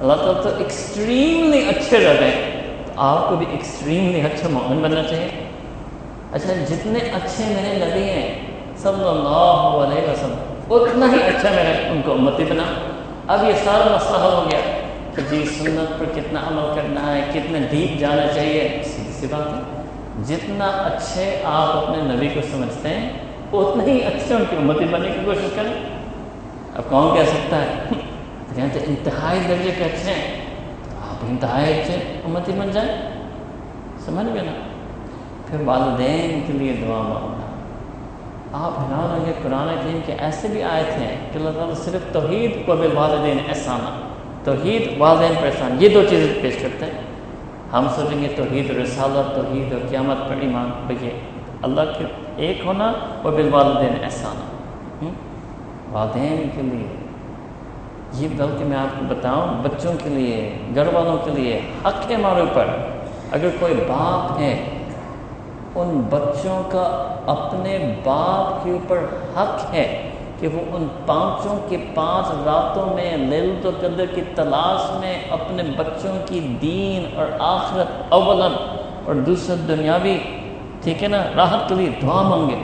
اللہ 0.00 0.12
تعالیٰ 0.12 0.42
تو 0.42 0.48
ایکسٹریملی 0.58 1.68
اچھے 1.68 1.98
رب 1.98 2.22
ہے 2.22 2.62
تو 2.86 2.92
آپ 2.96 3.28
کو 3.28 3.36
بھی 3.36 3.46
ایکسٹریملی 3.50 4.20
اچھا 4.20 4.48
مومن 4.48 4.82
بننا 4.82 5.02
چاہیے۔ 5.02 5.28
اچھا 6.32 6.52
جتنے 6.68 6.98
اچھے 6.98 7.44
میرے 7.44 7.84
نبی 7.84 8.02
ہیں، 8.02 8.38
صلی 8.76 9.08
اللہ 9.08 9.86
علیہ 9.86 10.10
وسلم، 10.10 10.64
اتنا 10.70 11.06
ہی 11.06 11.22
اچھا 11.22 11.48
میرا 11.50 11.90
ان 11.90 12.00
کو 12.04 12.12
امتی 12.12 12.44
بنا۔ 12.44 12.62
اب 13.26 13.44
یہ 13.44 13.52
سارا 13.64 13.96
مسئلہ 13.96 14.16
حل 14.16 14.32
ہو 14.32 14.48
گیا۔ 14.50 14.79
کہ 15.14 15.22
جی 15.30 15.44
سنت 15.44 15.98
پر 15.98 16.06
کتنا 16.14 16.40
عمل 16.40 16.74
کرنا 16.74 17.14
ہے 17.14 17.20
کتنے 17.34 17.58
ڈیپ 17.70 18.00
جانا 18.00 18.26
چاہیے، 18.34 18.82
سیدھی 18.84 19.12
سی 19.12 19.26
بات 19.30 19.46
ہے۔ 19.46 19.82
جتنا 20.26 20.64
اچھے 20.64 21.42
آپ 21.44 21.76
اپنے 21.76 22.14
نبی 22.14 22.28
کو 22.28 22.40
سمجھتے 22.50 22.88
ہیں، 22.88 23.10
اتنا 23.52 23.84
ہی 23.84 24.04
اچھے 24.04 24.34
ان 24.34 24.44
کی 24.50 24.56
امتی 24.56 24.84
بننے 24.84 25.08
کی 25.08 25.18
کوشش 25.24 25.48
کریں۔ 25.56 25.72
اب 26.74 26.82
کون 26.90 27.16
کہہ 27.16 27.22
سکتا 27.22 27.62
ہے؟ 27.62 27.66
یعنی 28.56 28.68
تو 28.72 28.78
انتہائی 28.88 29.40
درجے 29.48 29.70
کے 29.78 29.84
اچھے 29.84 30.12
ہیں۔ 30.12 30.40
آپ 31.08 31.24
انتہائی 31.28 31.80
اچھے 31.80 31.94
امتی 32.24 32.52
بن 32.58 32.70
جائیں۔ 32.70 33.10
سمجھ 34.04 34.26
گئے 34.34 34.42
نا؟ 34.42 34.52
پھر 35.46 35.60
والدین 35.64 36.40
کے 36.46 36.52
لیے 36.52 36.72
دعا 36.72 37.02
مانگنا۔ 37.02 37.46
آپ 38.52 38.78
حیران 38.78 39.18
ہوں 39.18 39.26
گے، 39.26 39.32
قرآن 39.42 39.68
کریم 39.68 40.00
کے 40.06 40.12
ایسے 40.18 40.48
بھی 40.48 40.62
آئے 40.62 40.84
تھے 40.98 41.14
کہ 41.32 41.38
اللہ 41.38 41.50
تعالیٰ 41.50 41.74
صرف 41.74 42.12
توحید 42.12 42.66
کو 42.66 42.76
بھی 42.76 42.88
والدین 42.94 43.38
احسانہ 43.48 44.09
توحید 44.44 45.00
والدین 45.00 45.32
پر 45.40 45.46
احسان 45.46 45.76
یہ 45.80 45.88
دو 45.88 46.02
چیزیں 46.10 46.42
پیش 46.42 46.56
کرتے 46.62 46.84
ہیں۔ 46.84 47.00
ہم 47.72 47.86
سوچیں 47.94 48.22
گے 48.22 48.28
توحید 48.36 48.70
رسالت، 48.70 49.34
توحید 49.36 49.72
اور 49.72 49.80
قیامت 49.88 50.28
پر 50.28 50.34
ایمان 50.40 50.70
بھائی 50.86 51.10
اللہ 51.62 51.80
کے 51.98 52.04
ایک 52.36 52.60
ہونا 52.64 52.92
وہ 53.22 53.30
بالوالدین 53.30 54.04
احسانہ 54.04 55.08
والدین 55.92 56.48
کے 56.54 56.62
لیے۔ 56.62 56.86
یہ 58.14 58.28
بلکہ 58.36 58.64
میں 58.64 58.76
آپ 58.76 59.00
کو 59.00 59.06
بتاؤں، 59.08 59.62
بچوں 59.62 59.92
کے 60.02 60.08
لیے، 60.08 60.58
گھر 60.74 60.94
والوں 60.94 61.16
کے 61.24 61.30
لیے، 61.30 61.60
حق 61.84 62.10
ہے 62.10 62.14
ہمارے 62.14 62.40
اوپر۔ 62.40 62.66
اگر 63.32 63.48
کوئی 63.60 63.74
باپ 63.74 64.40
ہے، 64.40 64.64
ان 65.74 66.02
بچوں 66.10 66.62
کا 66.70 67.14
اپنے 67.26 67.94
باپ 68.04 68.64
کے 68.64 68.70
اوپر 68.70 68.98
حق 69.36 69.74
ہے 69.74 70.09
کہ 70.40 70.48
وہ 70.48 70.60
ان 70.76 70.86
پانچوں 71.06 71.58
کے 71.68 71.76
پانچ 71.94 72.26
راتوں 72.44 72.86
میں 72.94 73.16
للت 73.16 73.66
و 73.66 73.70
قدر 73.80 74.06
کی 74.06 74.22
تلاش 74.34 74.90
میں 75.00 75.14
اپنے 75.30 75.62
بچوں 75.76 76.16
کی 76.26 76.40
دین 76.62 77.18
اور 77.18 77.26
آخرت 77.38 78.12
اولن 78.12 78.54
اور 79.06 79.14
دوسرا 79.26 79.56
دنیاوی، 79.68 80.18
ٹھیک 80.82 81.02
ہے 81.02 81.08
نا، 81.08 81.22
راحت 81.36 81.68
کے 81.68 81.74
لیے 81.74 81.88
دعا 82.02 82.22
مانگے 82.22 82.56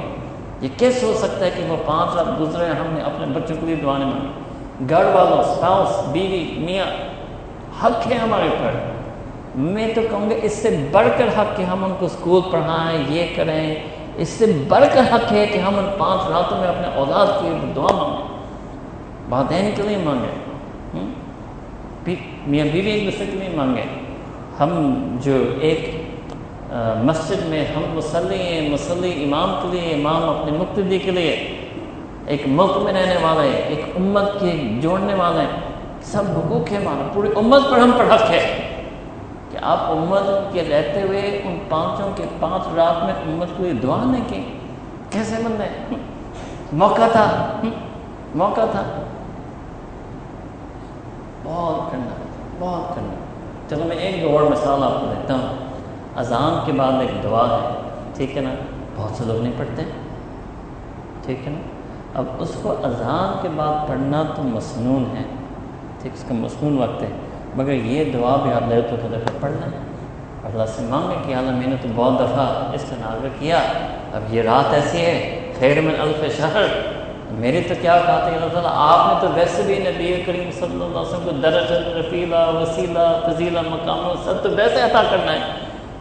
یہ 0.61 0.69
کیسے 0.77 1.07
ہو 1.07 1.13
سکتا 1.17 1.45
ہے 1.45 1.51
کہ 1.57 1.63
وہ 1.69 1.77
پانچ 1.87 2.17
رات 2.17 2.41
گزرے 2.41 2.67
ہم 2.67 2.95
نے 2.95 3.01
اپنے 3.01 3.27
بچوں 3.27 3.57
کے 3.61 3.67
لیے 3.67 3.77
دعا 3.77 3.99
نہیں 3.99 4.09
مانگی؟ 4.09 4.87
گھر 4.89 5.05
والوں 5.05 5.39
اسپاؤس 5.39 6.09
بیوی، 6.13 6.55
میاں، 6.59 6.87
حق 7.83 8.07
ہے 8.13 8.19
ہمارے 8.19 8.49
اوپر۔ 8.49 8.79
میں 9.55 9.89
تو 9.95 10.01
کہوں 10.11 10.31
گا 10.31 10.35
اس 10.43 10.53
سے 10.53 10.89
بڑھ 10.93 11.09
کر 11.19 11.29
حق 11.39 11.57
کہ 11.57 11.63
ہم 11.63 11.85
ان 11.85 11.93
کو 11.99 12.07
اسکول 12.07 12.41
پڑھائیں، 12.51 13.05
یہ 13.09 13.27
کریں 13.37 13.75
اس 14.17 14.29
سے 14.29 14.47
بڑھ 14.69 14.85
کر 14.95 15.15
حق 15.15 15.33
ہے 15.33 15.47
کہ 15.47 15.59
ہم 15.59 15.79
ان 15.79 15.87
پانچ 15.99 16.21
راتوں 16.31 16.59
میں 16.59 16.69
اپنے 16.69 16.87
اولاد 16.95 17.27
کی 17.27 17.73
دعا 17.77 17.93
مانگیں۔ 17.93 18.39
والدین 19.29 19.71
کے 19.77 19.83
لیے 19.83 19.97
مانگیں۔ 19.97 20.47
میاں 22.47 22.67
بیوی 22.73 22.91
ایک 22.91 23.07
دوسرے 23.07 23.27
کے 23.27 23.37
لیے 23.37 23.49
مانگیں۔ 23.55 23.83
ہم 24.61 24.71
جو 25.23 25.37
ایک 25.61 26.03
مسجد 27.05 27.47
میں 27.47 27.65
ہم 27.65 27.83
مسلی 27.95 28.43
ہیں 28.43 28.69
مسلی 28.69 29.25
امام 29.25 29.59
کے 29.63 29.69
لیے، 29.77 29.95
امام 29.95 30.31
اپنے 30.31 30.59
مقتدی 30.59 30.99
کے 30.99 31.11
لیے، 31.11 31.57
ایک 32.27 32.43
ملک 32.47 32.77
میں 32.77 32.93
رہنے 32.93 33.17
والے، 33.23 33.49
ایک 33.49 33.83
امت 33.97 34.41
کے 34.41 34.79
جوڑنے 34.81 35.15
والے، 35.15 35.45
سب 36.03 36.23
حقوق 36.37 36.73
ہے 36.73 36.77
ہمارا 36.77 37.09
پوری 37.15 37.29
امت 37.37 37.71
پر 37.71 37.79
ہم 37.79 37.91
پر 37.99 38.15
حق 38.15 38.31
ہے۔ 38.31 38.76
کہ 39.57 39.65
آپ 39.65 39.79
امت 39.81 40.53
کے 40.53 40.61
رہتے 40.61 41.03
ہوئے 41.03 41.21
ان 41.21 41.59
پانچوں 41.69 42.11
کے 42.17 42.25
پانچ 42.41 42.63
رات 42.77 43.05
میں 43.05 43.13
امت 43.13 43.49
کو 43.57 43.67
یہ 43.67 43.73
دعا 43.73 44.05
نہیں 44.05 44.25
کی 44.29 44.59
کیسے 45.11 45.43
بن 45.45 45.53
رہے 45.59 45.95
موقع 46.73 47.07
تھا۔ 47.13 47.53
موقع 48.35 48.61
تھا۔ 48.71 48.83
بہت 51.45 51.93
کرنا۔ 51.93 52.11
بہت 52.59 52.95
کرنا۔ 52.95 53.15
چلو 53.71 53.85
میں 53.85 53.97
ایک 53.97 54.23
دو 54.23 54.39
اور 54.39 54.51
مثال 54.51 54.83
آپ 54.83 55.01
کو 55.01 55.07
دیتا 55.07 55.35
ہوں۔ 55.35 55.57
اذان 56.17 56.67
کے 56.67 56.73
بعد 56.73 56.93
ایک 56.93 57.25
دعا 57.25 57.47
ہے۔ 57.51 57.71
ٹھیک 58.15 58.37
ہے 58.37 58.43
نا؟ 58.43 58.55
بہت 58.97 59.11
سے 59.11 59.25
لوگ 59.25 59.43
نہیں 59.43 59.53
پڑھتے۔ 59.57 59.83
ٹھیک 61.23 61.47
ہے 61.47 61.53
نا؟ 61.53 61.61
اب 62.19 62.25
اس 62.39 62.57
کو 62.63 62.73
اذان 62.73 63.39
کے 63.43 63.49
بعد 63.57 63.89
پڑھنا 63.89 64.23
تو 64.35 64.43
مصنون 64.43 65.05
ہے۔ 65.17 65.23
ٹھیک، 66.03 66.13
اس 66.15 66.25
کا 66.29 66.35
مصنون 66.35 66.79
وقت 66.79 67.03
ہے۔ 67.03 67.11
مگر 67.57 67.73
یہ 67.73 68.05
دعا 68.05 68.37
بھی 68.37 68.53
آپ 68.53 68.91
تو 68.91 68.97
دفعہ 68.97 69.41
پڑھ 69.41 69.51
لیں 69.51 69.79
اللہ 70.45 70.63
سے 70.69 70.83
مانگیں 70.89 71.17
کہ 71.27 71.35
اللہ 71.35 71.51
میں 71.51 71.67
نے 71.67 71.77
تو 71.83 71.89
بہت 71.95 72.15
دفعہ 72.21 72.75
اس 72.75 72.85
کا 72.91 72.97
ناظر 73.01 73.29
کیا، 73.39 73.59
اب 74.13 74.35
یہ 74.35 74.43
رات 74.43 74.75
ایسی 74.75 74.99
ہے، 74.99 75.41
خیر 75.59 75.81
من 75.81 75.95
الف 75.99 76.37
شہر 76.37 76.67
میری 77.31 77.61
تو 77.69 77.75
کیا 77.81 77.99
کہا 78.07 78.19
تھا 78.19 78.27
اللہ 78.27 78.53
تعالیٰ، 78.53 78.71
آپ 78.75 79.07
نے 79.07 79.29
تو 79.29 79.35
ویسے 79.35 79.63
بھی 79.67 79.75
نبی 79.75 80.23
کریم 80.27 80.51
صلی 80.51 80.73
اللہ 80.73 80.85
علیہ 80.85 80.99
وسلم 80.99 81.25
کو 81.25 81.31
درج 81.31 81.73
رفیلہ، 81.73 82.37
وسیلہ، 82.37 83.21
فضیلہ 83.27 83.61
مقام 83.71 84.09
سب 84.25 84.43
تو 84.43 84.49
ویسے 84.51 84.81
عطا 84.81 85.03
کرنا 85.11 85.33
ہے۔ 85.33 85.39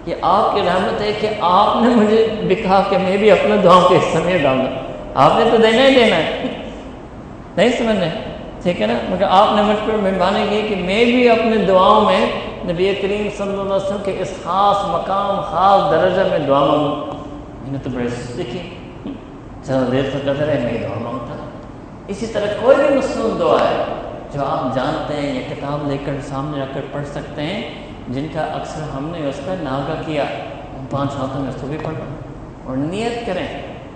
یہ 0.06 0.16
آپ 0.22 0.56
کی 0.56 0.62
رحمت 0.62 1.02
ہے 1.02 1.12
کہ 1.20 1.30
آپ 1.42 1.84
نے 1.84 1.96
مجھے 1.96 2.28
بھی 2.42 2.56
کہا 2.56 2.84
کہ 2.90 2.98
میں 2.98 3.18
بھی 3.18 3.32
اپنے 3.32 3.56
دعاؤں 3.64 3.90
کے 3.90 3.98
حصہ 3.98 4.18
میں 4.18 4.38
ڈالوں۔ 4.38 4.66
آپ 5.16 5.32
نے 5.36 5.50
تو 5.52 5.58
دینا 5.58 5.88
ہی 5.88 5.96
دینا 5.96 6.16
ہے۔ 6.16 6.48
نہیں 7.58 7.70
سمجھ 7.70 8.00
رہے 8.00 8.10
ٹھیک 8.66 8.82
ہے 8.82 8.88
نا؟ 8.88 8.94
مگر 9.10 9.26
آپ 9.30 9.56
نے 9.56 9.62
مجھ 9.62 9.78
پر 9.86 9.98
مہربانی 9.98 10.46
کی 10.50 10.62
کہ 10.70 10.76
میں 10.76 11.06
بھی 11.06 11.30
اپنے 11.30 11.58
دعاؤں 11.58 12.06
میں 12.06 12.26
نبی 12.66 12.96
کریم 13.02 13.28
صلی 13.38 13.48
اللہ 13.48 13.62
علیہ 13.62 13.86
وسلم 13.86 14.02
کے 14.06 14.16
اس 14.20 14.32
خاص 14.44 14.78
مقام، 14.90 15.42
خاص 15.42 15.92
درجہ 15.92 16.30
میں 16.30 16.40
دعا 16.40 16.60
مانگوں۔ 16.60 16.96
میں 17.62 17.72
نے 17.72 17.78
تو 17.84 17.90
بڑے 17.94 18.08
دیکھی 18.38 18.60
چلو 19.64 19.92
دیر 19.92 20.04
تو 20.14 20.18
قدر 20.24 20.48
ہے، 20.48 20.60
میں 20.64 20.82
دعا 20.82 21.00
مانگتا 21.00 21.36
اسی 22.08 22.26
طرح 22.26 22.46
کوئی 22.62 22.78
بھی 22.78 22.96
مصنوع 22.96 23.30
دعا 23.40 23.60
ہے 23.60 23.84
جو 24.34 24.46
آپ 24.46 24.76
جانتے 24.76 25.14
ہیں 25.14 25.36
یا 25.36 25.42
کتاب 25.56 25.88
لے 25.88 25.98
کر 26.06 26.14
سامنے 26.30 26.64
رکھ 26.64 26.74
کر 26.74 26.82
پڑھ 26.92 27.08
سکتے 27.08 27.42
ہیں، 27.42 27.62
جن 28.10 28.28
کا 28.34 28.42
اکثر 28.42 28.82
ہم 28.98 29.10
نے 29.12 29.30
اس 29.30 29.40
پر 29.46 29.56
ناغہ 29.64 30.02
کیا۔ 30.06 30.24
پانچ 30.90 31.12
ہاتھوں 31.12 31.42
میں 31.42 31.50
اس 31.50 31.62
کو 31.62 31.68
بھی 31.68 31.78
پڑھا 31.84 32.06
اور 32.66 32.78
نیت 32.78 33.26
کریں۔ 33.26 33.48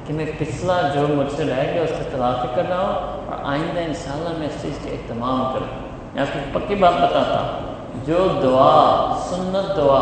کہ 0.09 0.15
میں 0.15 0.25
پچھلا 0.37 0.81
جو 0.93 1.07
مجھ 1.15 1.31
سے 1.31 1.43
رہ 1.43 1.73
گیا 1.73 1.81
اس 1.81 1.89
کا 1.89 2.03
تلافی 2.11 2.47
کر 2.55 2.63
رہا 2.69 2.77
ہوں 2.77 2.93
اور 3.31 3.51
آئندہ 3.51 3.79
انشاءاللہ 3.79 4.29
میں 4.37 4.47
اس 4.47 4.61
چیز 4.61 4.79
کے 4.83 4.89
اہتمام 4.89 5.43
کروں۔ 5.53 5.79
میں 6.13 6.21
آپ 6.21 6.33
کو 6.33 6.59
پکی 6.59 6.75
بات 6.75 6.93
بتاتا 6.93 7.39
ہوں۔ 7.39 7.75
جو 8.05 8.27
دعا، 8.43 9.13
سنت 9.29 9.77
دعا 9.77 9.99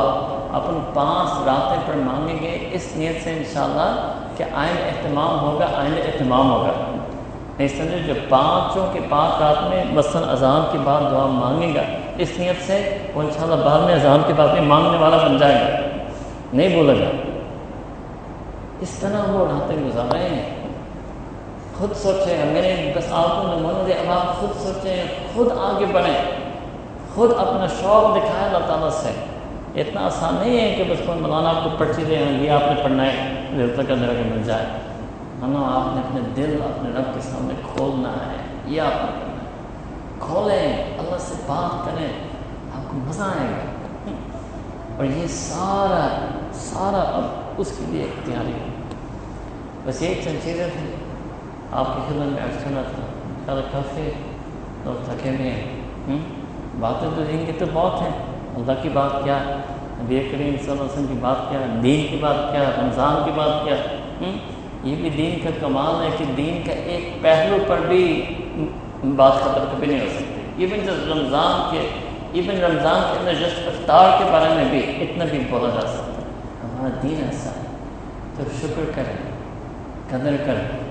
اپن 0.53 0.79
پانچ 0.93 1.29
راتیں 1.45 1.79
پر 1.85 1.93
مانگیں 1.93 2.39
گے، 2.41 2.69
اس 2.71 2.87
نیت 2.95 3.23
سے 3.23 3.33
انشاءاللہ 3.33 4.13
کہ 4.37 4.43
آئند 4.53 4.77
اہتمام 4.85 5.39
ہوگا 5.39 5.67
آئند 5.75 5.95
اہتمام 6.05 6.51
ہوگا۔ 6.51 6.71
نہیں 7.57 7.67
سمجھے 7.67 7.99
جو 8.05 8.13
پانچوں 8.29 8.87
کے 8.93 8.99
پانچ 9.09 9.41
رات 9.41 9.69
میں 9.69 9.83
مثلاً 9.91 10.29
اذان 10.29 10.61
کے 10.71 10.77
بعد 10.83 11.01
دعا 11.11 11.25
مانگے 11.25 11.75
گا، 11.75 11.81
اس 12.17 12.31
نیت 12.37 12.67
سے 12.67 12.97
وہ 13.13 13.21
انشاءاللہ 13.21 13.65
بعد 13.65 13.79
میں 13.79 13.95
اذان 13.95 14.19
کے 14.27 14.33
بعد 14.33 14.47
میں 14.47 14.61
مانگنے 14.61 14.97
والا 14.97 15.17
بن 15.17 15.37
جائے 15.37 15.55
گا۔ 15.55 15.87
نہیں 16.53 16.75
بولے 16.75 16.99
گا۔ 16.99 17.26
اس 18.81 18.89
طرح 18.99 19.31
وہ 19.31 19.45
راتیں 19.47 19.77
گزارے 19.85 20.27
ہیں 20.29 20.43
خود 21.77 21.95
سوچیں 21.95 22.53
میں 22.53 22.61
نے 22.61 22.91
بس 22.95 23.11
آپ 23.11 23.29
کو 23.35 23.47
نمونہ 23.47 23.83
دے 23.87 23.93
اب 23.93 24.11
آپ 24.11 24.39
خود 24.39 24.61
سوچیں 24.63 25.05
خود 25.33 25.47
آگے 25.59 25.85
بڑھیں 25.85 26.17
خود 27.15 27.31
اپنا 27.37 27.67
شوق 27.81 28.15
دکھائیں 28.15 28.45
اللہ 28.45 28.67
تعالیٰ 28.67 28.89
سے 29.01 29.11
اتنا 29.81 30.05
آسان 30.05 30.35
نہیں 30.35 30.59
ہے 30.59 30.75
کہ 30.77 30.83
بس 30.89 31.05
کوئی 31.05 31.19
مولانا 31.19 31.49
آپ 31.49 31.63
کو 31.63 31.69
پرچی 31.77 32.03
دے 32.03 32.15
یہ 32.15 32.51
آپ 32.51 32.61
نے 32.61 32.83
پڑھنا 32.83 33.05
ہے 33.05 33.45
دل 33.57 33.73
تک 33.75 33.91
اندر 33.91 34.13
کے 34.13 34.23
مل 34.29 34.43
جائے 34.43 34.65
ہاں 35.41 35.63
آپ 35.65 35.95
نے 35.95 36.01
اپنے 36.01 36.21
دل 36.35 36.57
اپنے 36.65 36.89
رب 36.89 37.13
کے 37.13 37.21
سامنے 37.21 37.53
کھولنا 37.73 38.11
ہے 38.11 38.37
یہ 38.65 38.81
آپ 38.81 38.93
نے 38.93 39.11
کرنا 39.19 39.41
ہے 39.41 40.17
کھولیں 40.19 40.97
اللہ 40.97 41.17
سے 41.17 41.35
بات 41.47 41.85
کریں 41.85 42.07
آپ 42.75 42.89
کو 42.91 42.97
مزہ 42.97 43.23
آئے 43.23 43.47
گا 43.47 44.11
اور 44.97 45.05
یہ 45.05 45.27
سارا 45.27 46.07
سارا 46.53 47.01
اب 47.11 47.46
اس 47.57 47.71
کے 47.77 47.85
لیے 47.87 48.03
اختیاری 48.03 48.51
ہے۔ 48.51 48.69
بس 49.85 50.01
یہ 50.01 50.13
چند 50.23 50.43
چیزیں 50.43 50.67
تھیں۔ 50.73 50.91
آپ 51.71 51.85
کی 51.85 52.01
خدمت 52.07 52.25
میں 52.25 52.43
عرض 52.43 52.63
کرنا 52.63 52.81
تھا۔ 52.81 53.01
خیال 53.45 53.61
کافی 53.71 54.11
لوگ 54.85 55.03
تھکے 55.05 55.29
ہوئے 55.29 55.49
ہیں۔ 55.49 55.63
باتیں 56.79 57.09
تو 57.15 57.23
دین 57.23 57.45
کی 57.45 57.51
تو 57.57 57.65
بہت 57.73 58.01
ہیں۔ 58.01 58.09
اللہ 58.55 58.71
کی 58.81 58.89
بات 58.89 59.23
کیا؟ 59.23 59.37
نبی 60.01 60.19
کریم 60.19 60.55
صلی 60.61 60.71
اللہ 60.71 60.81
علیہ 60.81 60.91
وسلم 60.91 61.05
کی 61.07 61.17
بات 61.21 61.49
کیا؟ 61.49 61.59
دین 61.83 62.07
کی 62.09 62.17
بات 62.21 62.51
کیا؟ 62.51 62.63
رمضان 62.63 63.25
کی 63.25 63.31
بات 63.35 63.63
کیا؟ 63.63 63.75
یہ 64.83 64.95
بھی 64.95 65.09
دین 65.09 65.39
کا 65.43 65.49
کمال 65.61 66.03
ہے 66.03 66.09
کہ 66.17 66.25
دین 66.37 66.61
کا 66.65 66.71
ایک 66.71 67.21
پہلو 67.21 67.57
پر 67.67 67.79
بھی 67.87 68.25
بات 69.15 69.33
ختم 69.33 69.63
کبھی 69.71 69.87
نہیں 69.87 69.99
ہو 69.99 70.09
سکتی۔ 70.09 70.41
ایون 70.57 70.79
جس 70.83 71.07
رمضان 71.11 71.71
کے 71.71 71.89
ایون 72.31 72.57
رمضان 72.57 73.01
کے 73.01 73.19
اندر 73.19 73.33
جس 73.33 73.67
افطار 73.67 74.09
کے 74.17 74.23
بارے 74.31 74.53
میں 74.55 74.65
بھی 74.69 74.79
اتنا 74.79 75.25
بھی 75.25 75.39
بولا 75.49 75.69
جا 75.69 75.81
سکتا۔ 75.81 76.03
ہے 76.03 76.06
ہمارا 76.77 76.99
دین 77.03 77.23
ایسا 77.25 77.49
تو 78.37 78.43
شکر 78.61 78.91
کریں، 78.95 79.17
قدر 80.09 80.35
کریں۔ 80.45 80.87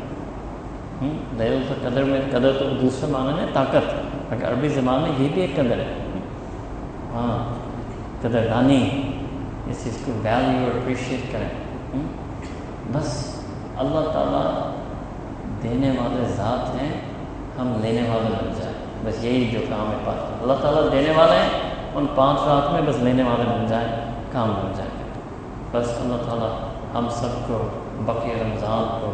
دہل 1.39 1.63
تو 1.69 1.89
قدر 1.89 2.05
میں، 2.05 2.21
قدر 2.31 2.53
تو 2.59 2.65
دوسرے 2.83 3.13
معنی 3.13 3.41
ہے 3.41 3.47
طاقت 3.53 3.95
اگر 4.33 4.49
عربی 4.49 4.69
زبان 4.69 5.01
میں 5.01 5.11
یہ 5.19 5.29
بھی 5.35 5.43
ایک 5.43 5.57
قدر 5.57 5.79
ہے۔ 5.79 5.95
ہاں 7.15 7.55
قدر 8.21 8.47
دانی، 8.51 9.13
اس 9.67 9.85
چیز 9.85 9.99
کو 10.07 10.13
ویلیو 10.13 10.61
اور 10.61 10.77
اپریشیٹ 10.77 11.33
کریں۔ 11.33 11.49
بس 12.93 13.37
اللہ 13.77 14.11
تعالیٰ 14.13 14.73
دینے 15.63 15.91
والے 15.91 16.25
ذات 16.29 16.75
ہیں، 16.75 17.01
ہم 17.59 17.81
لینے 17.81 18.09
والے 18.09 18.35
بن 18.43 18.53
جائیں۔ 18.59 18.77
بس 19.05 19.25
یہی 19.25 19.51
جو 19.53 19.59
کام 19.69 19.91
ہے 19.91 19.97
پاس 20.05 20.43
اللہ 20.43 20.53
تعالیٰ 20.63 20.93
دینے 20.93 21.13
والے 21.17 21.37
ہیں، 21.37 21.49
ان 21.95 22.07
پانچ 22.15 22.39
رات 22.41 22.73
میں 22.73 22.83
بس 22.83 22.97
لینے 22.99 23.23
والے 23.23 23.45
بن 23.47 23.67
جائیں، 23.67 23.89
کام 24.33 24.49
بن 24.49 24.73
جائیں۔ 24.77 24.96
بس 25.73 25.89
اللہ 25.89 26.17
تعالیٰ 26.17 26.59
ہم 26.95 27.09
سب 27.11 27.49
کو 27.49 27.69
بقی 28.01 28.33
رمضان 28.33 28.99
کو 29.01 29.13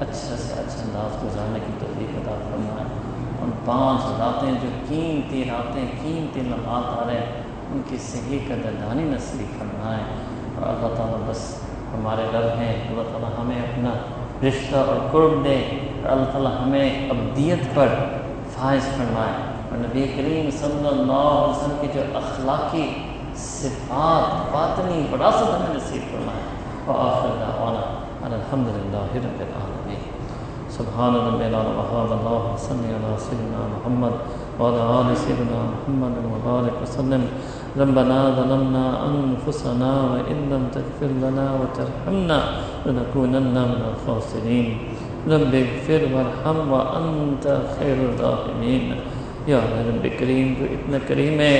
اچھا 0.00 0.36
سے 0.36 0.52
اچھا 0.52 0.82
انداز 0.82 1.24
گزارنے 1.24 1.58
کی 1.66 1.72
توفیق 1.78 2.16
عطا 2.16 2.34
فرمائے۔ 2.50 2.84
ان 3.42 3.50
پانچ 3.64 4.00
راتیں 4.18 4.52
جو 4.62 4.68
قیمتی 4.88 5.44
راتیں 5.44 5.86
قیمتی 6.02 6.40
لمحات 6.40 7.02
آ 7.02 7.06
رہے 7.06 7.18
ہیں، 7.18 7.26
ان 7.72 7.82
کی 7.88 7.96
صحیح 7.96 8.38
قدر 8.46 8.70
دانی 8.80 9.02
نصیب 9.02 9.58
فرمائیں 9.58 10.04
اور 10.60 10.68
اللہ 10.68 10.94
تعالیٰ 10.94 11.18
بس 11.26 11.54
ہمارے 11.94 12.22
رب 12.34 12.58
ہیں، 12.58 12.88
اللہ 12.88 13.02
تعالیٰ 13.02 13.30
ہمیں 13.38 13.62
اپنا 13.62 13.90
رشتہ 14.48 14.76
اور 14.76 15.08
قرب 15.12 15.44
دے۔ 15.44 15.62
اور 16.04 16.12
اللہ 16.12 16.24
تعالیٰ 16.32 16.52
ہمیں 16.62 17.10
ابدیت 17.10 17.74
پر 17.74 17.88
فائز 18.50 18.82
فرمائے۔ 18.82 19.52
اور 19.70 19.78
نبی 19.78 20.12
کریم 20.16 20.50
صلی 20.50 20.88
اللہ 20.88 21.12
علیہ 21.12 21.56
وسلم 21.56 21.76
کی 21.80 21.86
جو 21.94 22.00
اخلاقی 22.14 23.01
صفات، 23.36 24.52
باطنی 24.52 25.06
وراثت 25.12 25.48
ہمیں 25.54 25.74
نصیب 25.74 26.10
فرمائے 26.12 26.42
وآخر 26.86 27.36
دعوانا 27.40 27.82
الحمد 28.34 28.66
للہ 28.66 29.12
رب 29.14 29.40
العالمین۔ 29.40 30.10
سبحان 30.76 31.14
ربنا 31.14 31.58
وحمد 31.58 32.12
اللہ، 32.12 32.54
صلی 32.58 32.92
اللہ 32.94 33.16
سیدنا 33.18 33.66
محمد 33.70 34.14
وعلى 34.60 34.80
آل 34.98 35.14
سيدنا 35.16 35.60
محمد 35.72 36.16
وبارك 36.24 36.82
وسلم 36.82 37.26
ربنا 37.80 38.18
ظلمنا 38.36 38.84
أنفسنا 39.06 39.90
وإن 40.12 40.38
لم 40.50 40.66
تغفر 40.72 41.12
لنا 41.24 41.46
وترحمنا 41.60 42.38
لنكونن 42.86 43.54
من 43.70 43.82
الخاسرين 43.90 44.66
رب 45.32 45.54
اغفر 45.54 46.04
وارحم 46.12 46.72
وأنت 46.72 47.44
خير 47.78 47.98
الراحمين 48.08 48.92
یا 49.46 49.60
رب 49.88 50.06
کریم، 50.18 50.54
تو 50.58 50.64
اتنا 50.64 50.98
کریم 51.06 51.40
ہے 51.40 51.56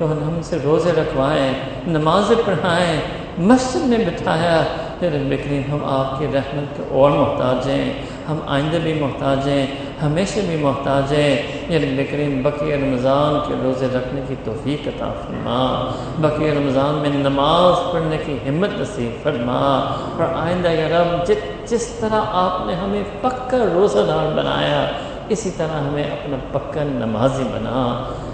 تو 0.00 0.06
ہم 0.10 0.36
سے 0.42 0.58
روزے 0.64 0.92
رکھوائیں 0.96 1.52
نمازیں 1.86 2.36
پڑھائیں، 2.44 3.00
مسجد 3.38 3.82
میں 3.88 3.98
بٹھایا 3.98 4.62
رب 5.02 5.32
کریم 5.42 5.62
ہم 5.72 5.84
آپ 5.86 6.18
کی 6.18 6.26
رحمت 6.34 6.76
کے 6.76 6.82
اور 6.90 7.10
محتاج 7.10 7.68
ہیں، 7.68 7.92
ہم 8.28 8.38
آئندہ 8.54 8.76
بھی 8.82 8.92
محتاج 8.94 9.48
ہیں، 9.48 9.66
ہمیشہ 10.02 10.40
بھی 10.46 10.56
محتاج 10.60 11.12
ہیں 11.12 11.36
یا 11.68 11.78
رب 11.82 12.00
کریم 12.10 12.40
بقی 12.42 12.72
رمضان 12.74 13.38
کے 13.46 13.54
روزے 13.62 13.86
رکھنے 13.94 14.20
کی 14.28 14.34
توفیق 14.44 14.88
عطا 14.88 15.10
فرما 15.20 15.58
بقی 16.20 16.50
رمضان 16.50 16.94
میں 17.02 17.10
نماز 17.10 17.92
پڑھنے 17.92 18.16
کی 18.24 18.36
ہمت 18.48 18.80
نصیب 18.80 19.22
فرما، 19.22 19.60
اور 20.16 20.34
آئندہ 20.34 20.72
یا 20.80 20.88
رب 20.88 21.28
جس 21.28 21.70
جس 21.70 21.86
طرح 22.00 22.34
آپ 22.44 22.66
نے 22.66 22.74
ہمیں 22.74 23.02
پکا 23.20 23.64
روزہ 23.74 24.06
دار 24.08 24.32
بنایا، 24.36 24.84
اسی 25.28 25.50
طرح 25.56 25.88
ہمیں 25.88 26.04
اپنا 26.04 26.36
پکا 26.52 26.84
نمازی 26.84 27.44
بنا۔ 27.52 27.84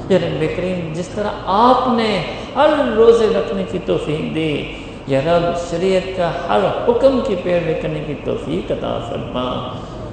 یا 0.09 0.19
رب 0.19 0.45
کریم 0.57 0.93
جس 0.93 1.09
طرح 1.09 1.31
آپ 1.47 1.89
نے 1.89 2.23
ہر 2.57 2.69
روزے 2.97 3.27
رکھنے 3.27 3.65
کی 3.73 3.79
توفیق 3.87 4.35
دی، 4.35 4.73
یا 5.07 5.21
رب 5.27 5.71
شریعت 5.71 6.17
کا 6.17 6.31
ہر 6.49 6.59
حکم 6.89 7.21
کی 7.27 7.37
پیروی 7.43 7.75
کرنے 7.75 8.05
کی 8.07 8.15
توفیق 8.25 8.73
عطا 8.73 8.99
فرما۔ 9.09 9.69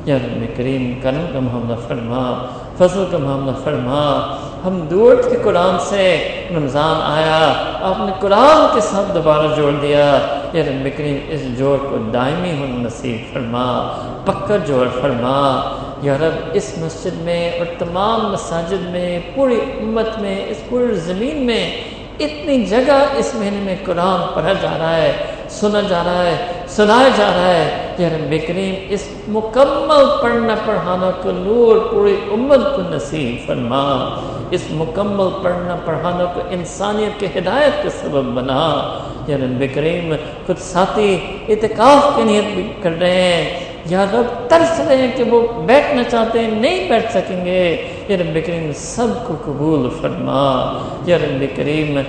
یا 0.06 0.17
رب 0.17 0.58
کریم 0.58 0.99
کرم 1.03 1.25
کا 1.34 1.39
معاملہ 1.39 1.75
فرما، 1.88 2.47
فضل 2.77 3.06
کا 3.12 3.17
معاملہ 3.17 3.51
فرما۔ 3.63 4.36
ہم 4.65 4.79
دور 4.79 5.15
کے 5.29 5.38
قرآن 5.43 5.79
سے 5.79 6.27
رمضان 6.56 7.01
آیا، 7.01 7.53
آپ 7.82 7.99
نے 7.99 8.12
قرآن 8.19 8.75
کے 8.75 8.82
ساتھ 8.82 9.15
دوبارہ 9.15 9.47
جوڑ 9.56 9.71
دیا۔ 9.82 10.19
یا 10.53 10.63
رب 10.67 10.88
کریم 10.97 11.17
اس 11.27 11.58
جوڑ 11.58 11.77
کو 11.77 11.97
دائمی 12.13 12.51
ہونا 12.51 12.84
نصیب 12.84 13.34
فرما، 13.34 13.97
پکا 14.25 14.56
جوڑ 14.58 14.88
فرما۔ 15.01 15.62
یا 16.04 16.18
رب، 16.18 16.50
اس 16.54 16.74
مسجد 16.78 17.22
میں 17.22 17.52
اور 17.52 17.66
تمام 17.80 18.32
مساجد 18.32 18.89
میں، 18.89 19.20
پوری 19.36 19.60
امت 19.82 20.20
میں، 20.20 20.46
اس 20.48 20.58
پوری 20.70 20.96
زمین 20.96 21.46
میں 21.46 21.82
اتنی 22.20 22.66
جگہ 22.66 23.06
اس 23.18 23.36
مہینے 23.36 23.60
میں 23.60 23.76
قرآن 23.84 24.22
پڑھا 24.34 24.54
جا 24.54 24.78
رہا 24.80 24.96
ہے، 24.96 25.12
سنا 25.50 25.82
جا 25.82 26.04
رہا 26.04 26.24
ہے، 26.24 26.36
سنایا 26.68 27.10
جا 27.18 27.28
رہا 27.28 27.54
ہے۔ 27.54 27.94
کہ 27.98 28.04
رب 28.04 28.36
کریم، 28.48 28.86
اس 28.89 29.08
مکمل 29.28 30.06
پڑھنا 30.22 30.56
پڑھانا 30.66 31.12
کو 31.22 31.32
نور 31.34 31.94
پوری 31.94 32.16
امت 32.32 32.76
کو 32.76 32.82
نصیب 32.96 33.48
فرما۔ 33.48 34.16
اس 34.52 34.62
مکمل 34.72 35.44
پڑھنا 35.44 35.76
پڑھانا 35.86 36.26
کو 36.26 36.42
انسانیت 36.50 37.20
کے 37.20 37.28
ہدایت 37.36 37.84
کا 37.84 37.89
سبب 37.89 38.24
بنا۔ 38.24 38.94
یا 39.28 39.38
رب 39.38 39.63
کریم، 39.76 40.16
خود 40.46 40.58
ساتھی 40.58 41.18
اتقاف 41.48 42.16
کی 42.16 42.24
نیت 42.24 42.56
بھی 42.56 42.74
کر 42.82 42.92
رہے 43.00 43.34
ہیں۔ 43.34 43.62
یا 43.86 44.06
لوگ 44.12 44.48
ترس 44.50 44.80
رہے 44.80 44.98
ہیں 44.98 45.12
کہ 45.15 45.24
وہ 45.24 45.62
بیٹھنا 45.62 46.04
چاہتے 46.04 46.39
ہیں، 46.39 46.52
نہیں 46.52 46.89
بیٹھ 46.89 47.12
سکیں 47.12 47.46
گے۔ 47.46 47.88
یا 48.08 48.17
رب 48.17 48.38
کریم 48.46 48.72
سب 48.76 49.08
کو 49.28 49.34
قبول 49.46 49.89
فرما۔ 50.02 50.78
یا 51.06 51.17
رب 51.17 51.43
کریم 51.56 52.00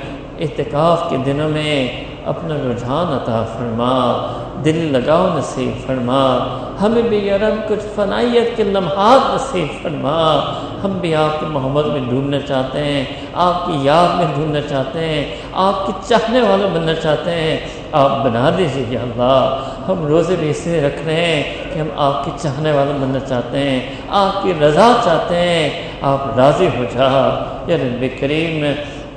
احتکاف 0.40 1.10
کے 1.10 1.16
دنوں 1.26 1.48
میں 1.48 2.04
اپنا 2.24 2.54
رجحان 2.54 3.06
عطا 3.06 3.44
فرما۔ 3.58 4.28
دل 4.64 4.88
لگاؤ 4.92 5.38
نصیب 5.38 5.86
فرما۔ 5.86 6.38
ہمیں 6.82 7.02
بھی 7.02 7.18
یا 7.18 7.38
رب 7.38 7.68
کچھ 7.68 7.86
فنائیت 7.94 8.56
کے 8.56 8.64
لمحات 8.64 9.34
نصیب 9.34 9.82
فرما۔ 9.82 10.52
ہم 10.84 10.90
بھی 10.90 11.14
آپ 11.14 11.40
کے 11.40 11.46
محمد 11.46 11.86
میں 11.86 12.00
ڈھونڈنا 12.08 12.40
چاہتے 12.40 12.84
ہیں، 12.84 13.04
آپ 13.32 13.66
کی 13.66 13.72
یاد 13.82 14.16
میں 14.16 14.26
ڈھونڈنا 14.34 14.60
چاہتے 14.60 14.98
ہیں، 14.98 15.36
آپ 15.52 15.86
کی 15.86 15.92
چاہنے 16.08 16.40
والے 16.40 16.66
بننا 16.74 16.94
چاہتے 16.94 17.30
ہیں۔ 17.30 17.56
آپ 17.92 18.24
بنا 18.24 18.50
دیجیے 18.58 18.84
یا 18.88 19.00
اللہ، 19.02 19.60
ہم 19.88 20.06
روزے 20.06 20.36
بھی 20.40 20.50
اس 20.50 20.66
لیے 20.66 20.80
رکھ 20.80 21.02
رہے 21.06 21.14
ہیں 21.14 21.42
کہ 21.74 21.78
ہم 21.78 21.86
آپ 21.96 22.24
کی 22.24 22.30
چاہنے 22.42 22.72
والے 22.72 22.92
بننا 22.92 23.20
چاہتے 23.20 23.70
ہیں، 23.70 23.80
آپ 24.08 24.42
کی 24.42 24.52
رضا 24.62 24.92
چاہتے 25.04 25.36
ہیں۔ 25.36 25.70
آپ 26.02 26.38
راضی 26.38 26.66
ہو 26.66 26.84
جا۔ 26.84 27.44
یا 27.66 27.76
رب 27.76 28.04
کریم 28.20 28.64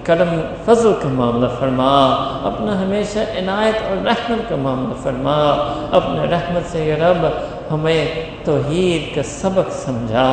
کرم 0.08 0.30
فضل 0.66 0.92
کا 1.02 1.10
معاملہ 1.10 1.48
فرما، 1.60 1.90
اپنا 2.44 2.82
ہمیشہ 2.82 3.20
عنایت 3.38 3.76
اور 3.90 4.06
رحمت 4.06 4.50
کا 4.50 4.56
معاملہ 4.56 4.94
فرما، 5.04 5.36
اپنے 5.92 6.28
رحمت 6.32 6.72
سے 6.72 6.86
یہ 6.86 7.04
رب، 7.04 7.26
ہمیں 7.72 8.06
توحید 8.44 9.16
کا 9.16 9.24
سبق 9.24 9.72
سمجھا، 9.72 10.32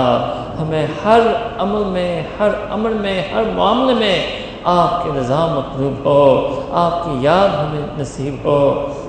ہمیں 0.61 0.87
ہر 1.05 1.21
عمل 1.59 1.85
میں، 1.85 2.23
ہر 2.41 2.51
عمل 2.71 2.95
میں، 3.01 3.21
ہر 3.33 3.43
معاملے 3.55 3.95
میں 3.95 4.17
آپ 4.65 5.05
کی 5.05 5.11
رضا 5.19 5.47
مطلوب 5.47 6.05
ہو، 6.05 6.63
آپ 6.73 7.05
کی 7.05 7.11
یاد 7.21 7.49
ہمیں 7.49 7.87
نصیب 7.99 8.37
ہو 8.45 8.61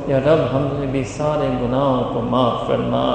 یا 0.07 0.19
رب 0.25 0.41
ہم 0.53 0.67
نے 0.79 0.85
بھی 0.85 1.03
سارے 1.03 1.47
گناہوں 1.61 2.03
کو 2.13 2.21
معاف 2.21 2.67
فرما، 2.67 3.05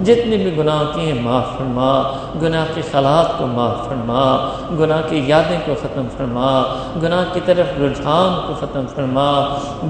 جتنے 0.00 0.36
بھی 0.36 0.50
گناہ 0.58 0.82
کیے 0.94 1.12
معاف 1.22 1.56
فرما، 1.58 1.90
گناہ 2.42 2.66
کے 2.74 2.80
خالات 2.90 3.38
کو 3.38 3.46
معاف 3.46 3.88
فرما، 3.88 4.24
گناہ 4.78 5.00
کی 5.08 5.22
یادیں 5.26 5.58
کو 5.66 5.74
ختم 5.82 6.06
فرما، 6.16 6.50
گناہ 7.02 7.24
کی 7.32 7.40
طرف 7.44 7.80
رجحان 7.80 8.38
کو 8.46 8.54
ختم 8.60 8.86
فرما، 8.94 9.30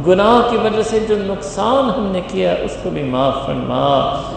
گناہ 0.07 0.41
کی 0.51 0.57
وجہ 0.57 0.83
سے 0.83 0.99
جو 1.09 1.17
نقصان 1.27 1.91
ہم 1.97 2.07
نے 2.13 2.21
کیا 2.29 2.55
اس 2.65 2.77
کو 2.83 2.91
بھی 2.91 3.03
معاف 3.03 3.45
فرما، 3.47 3.85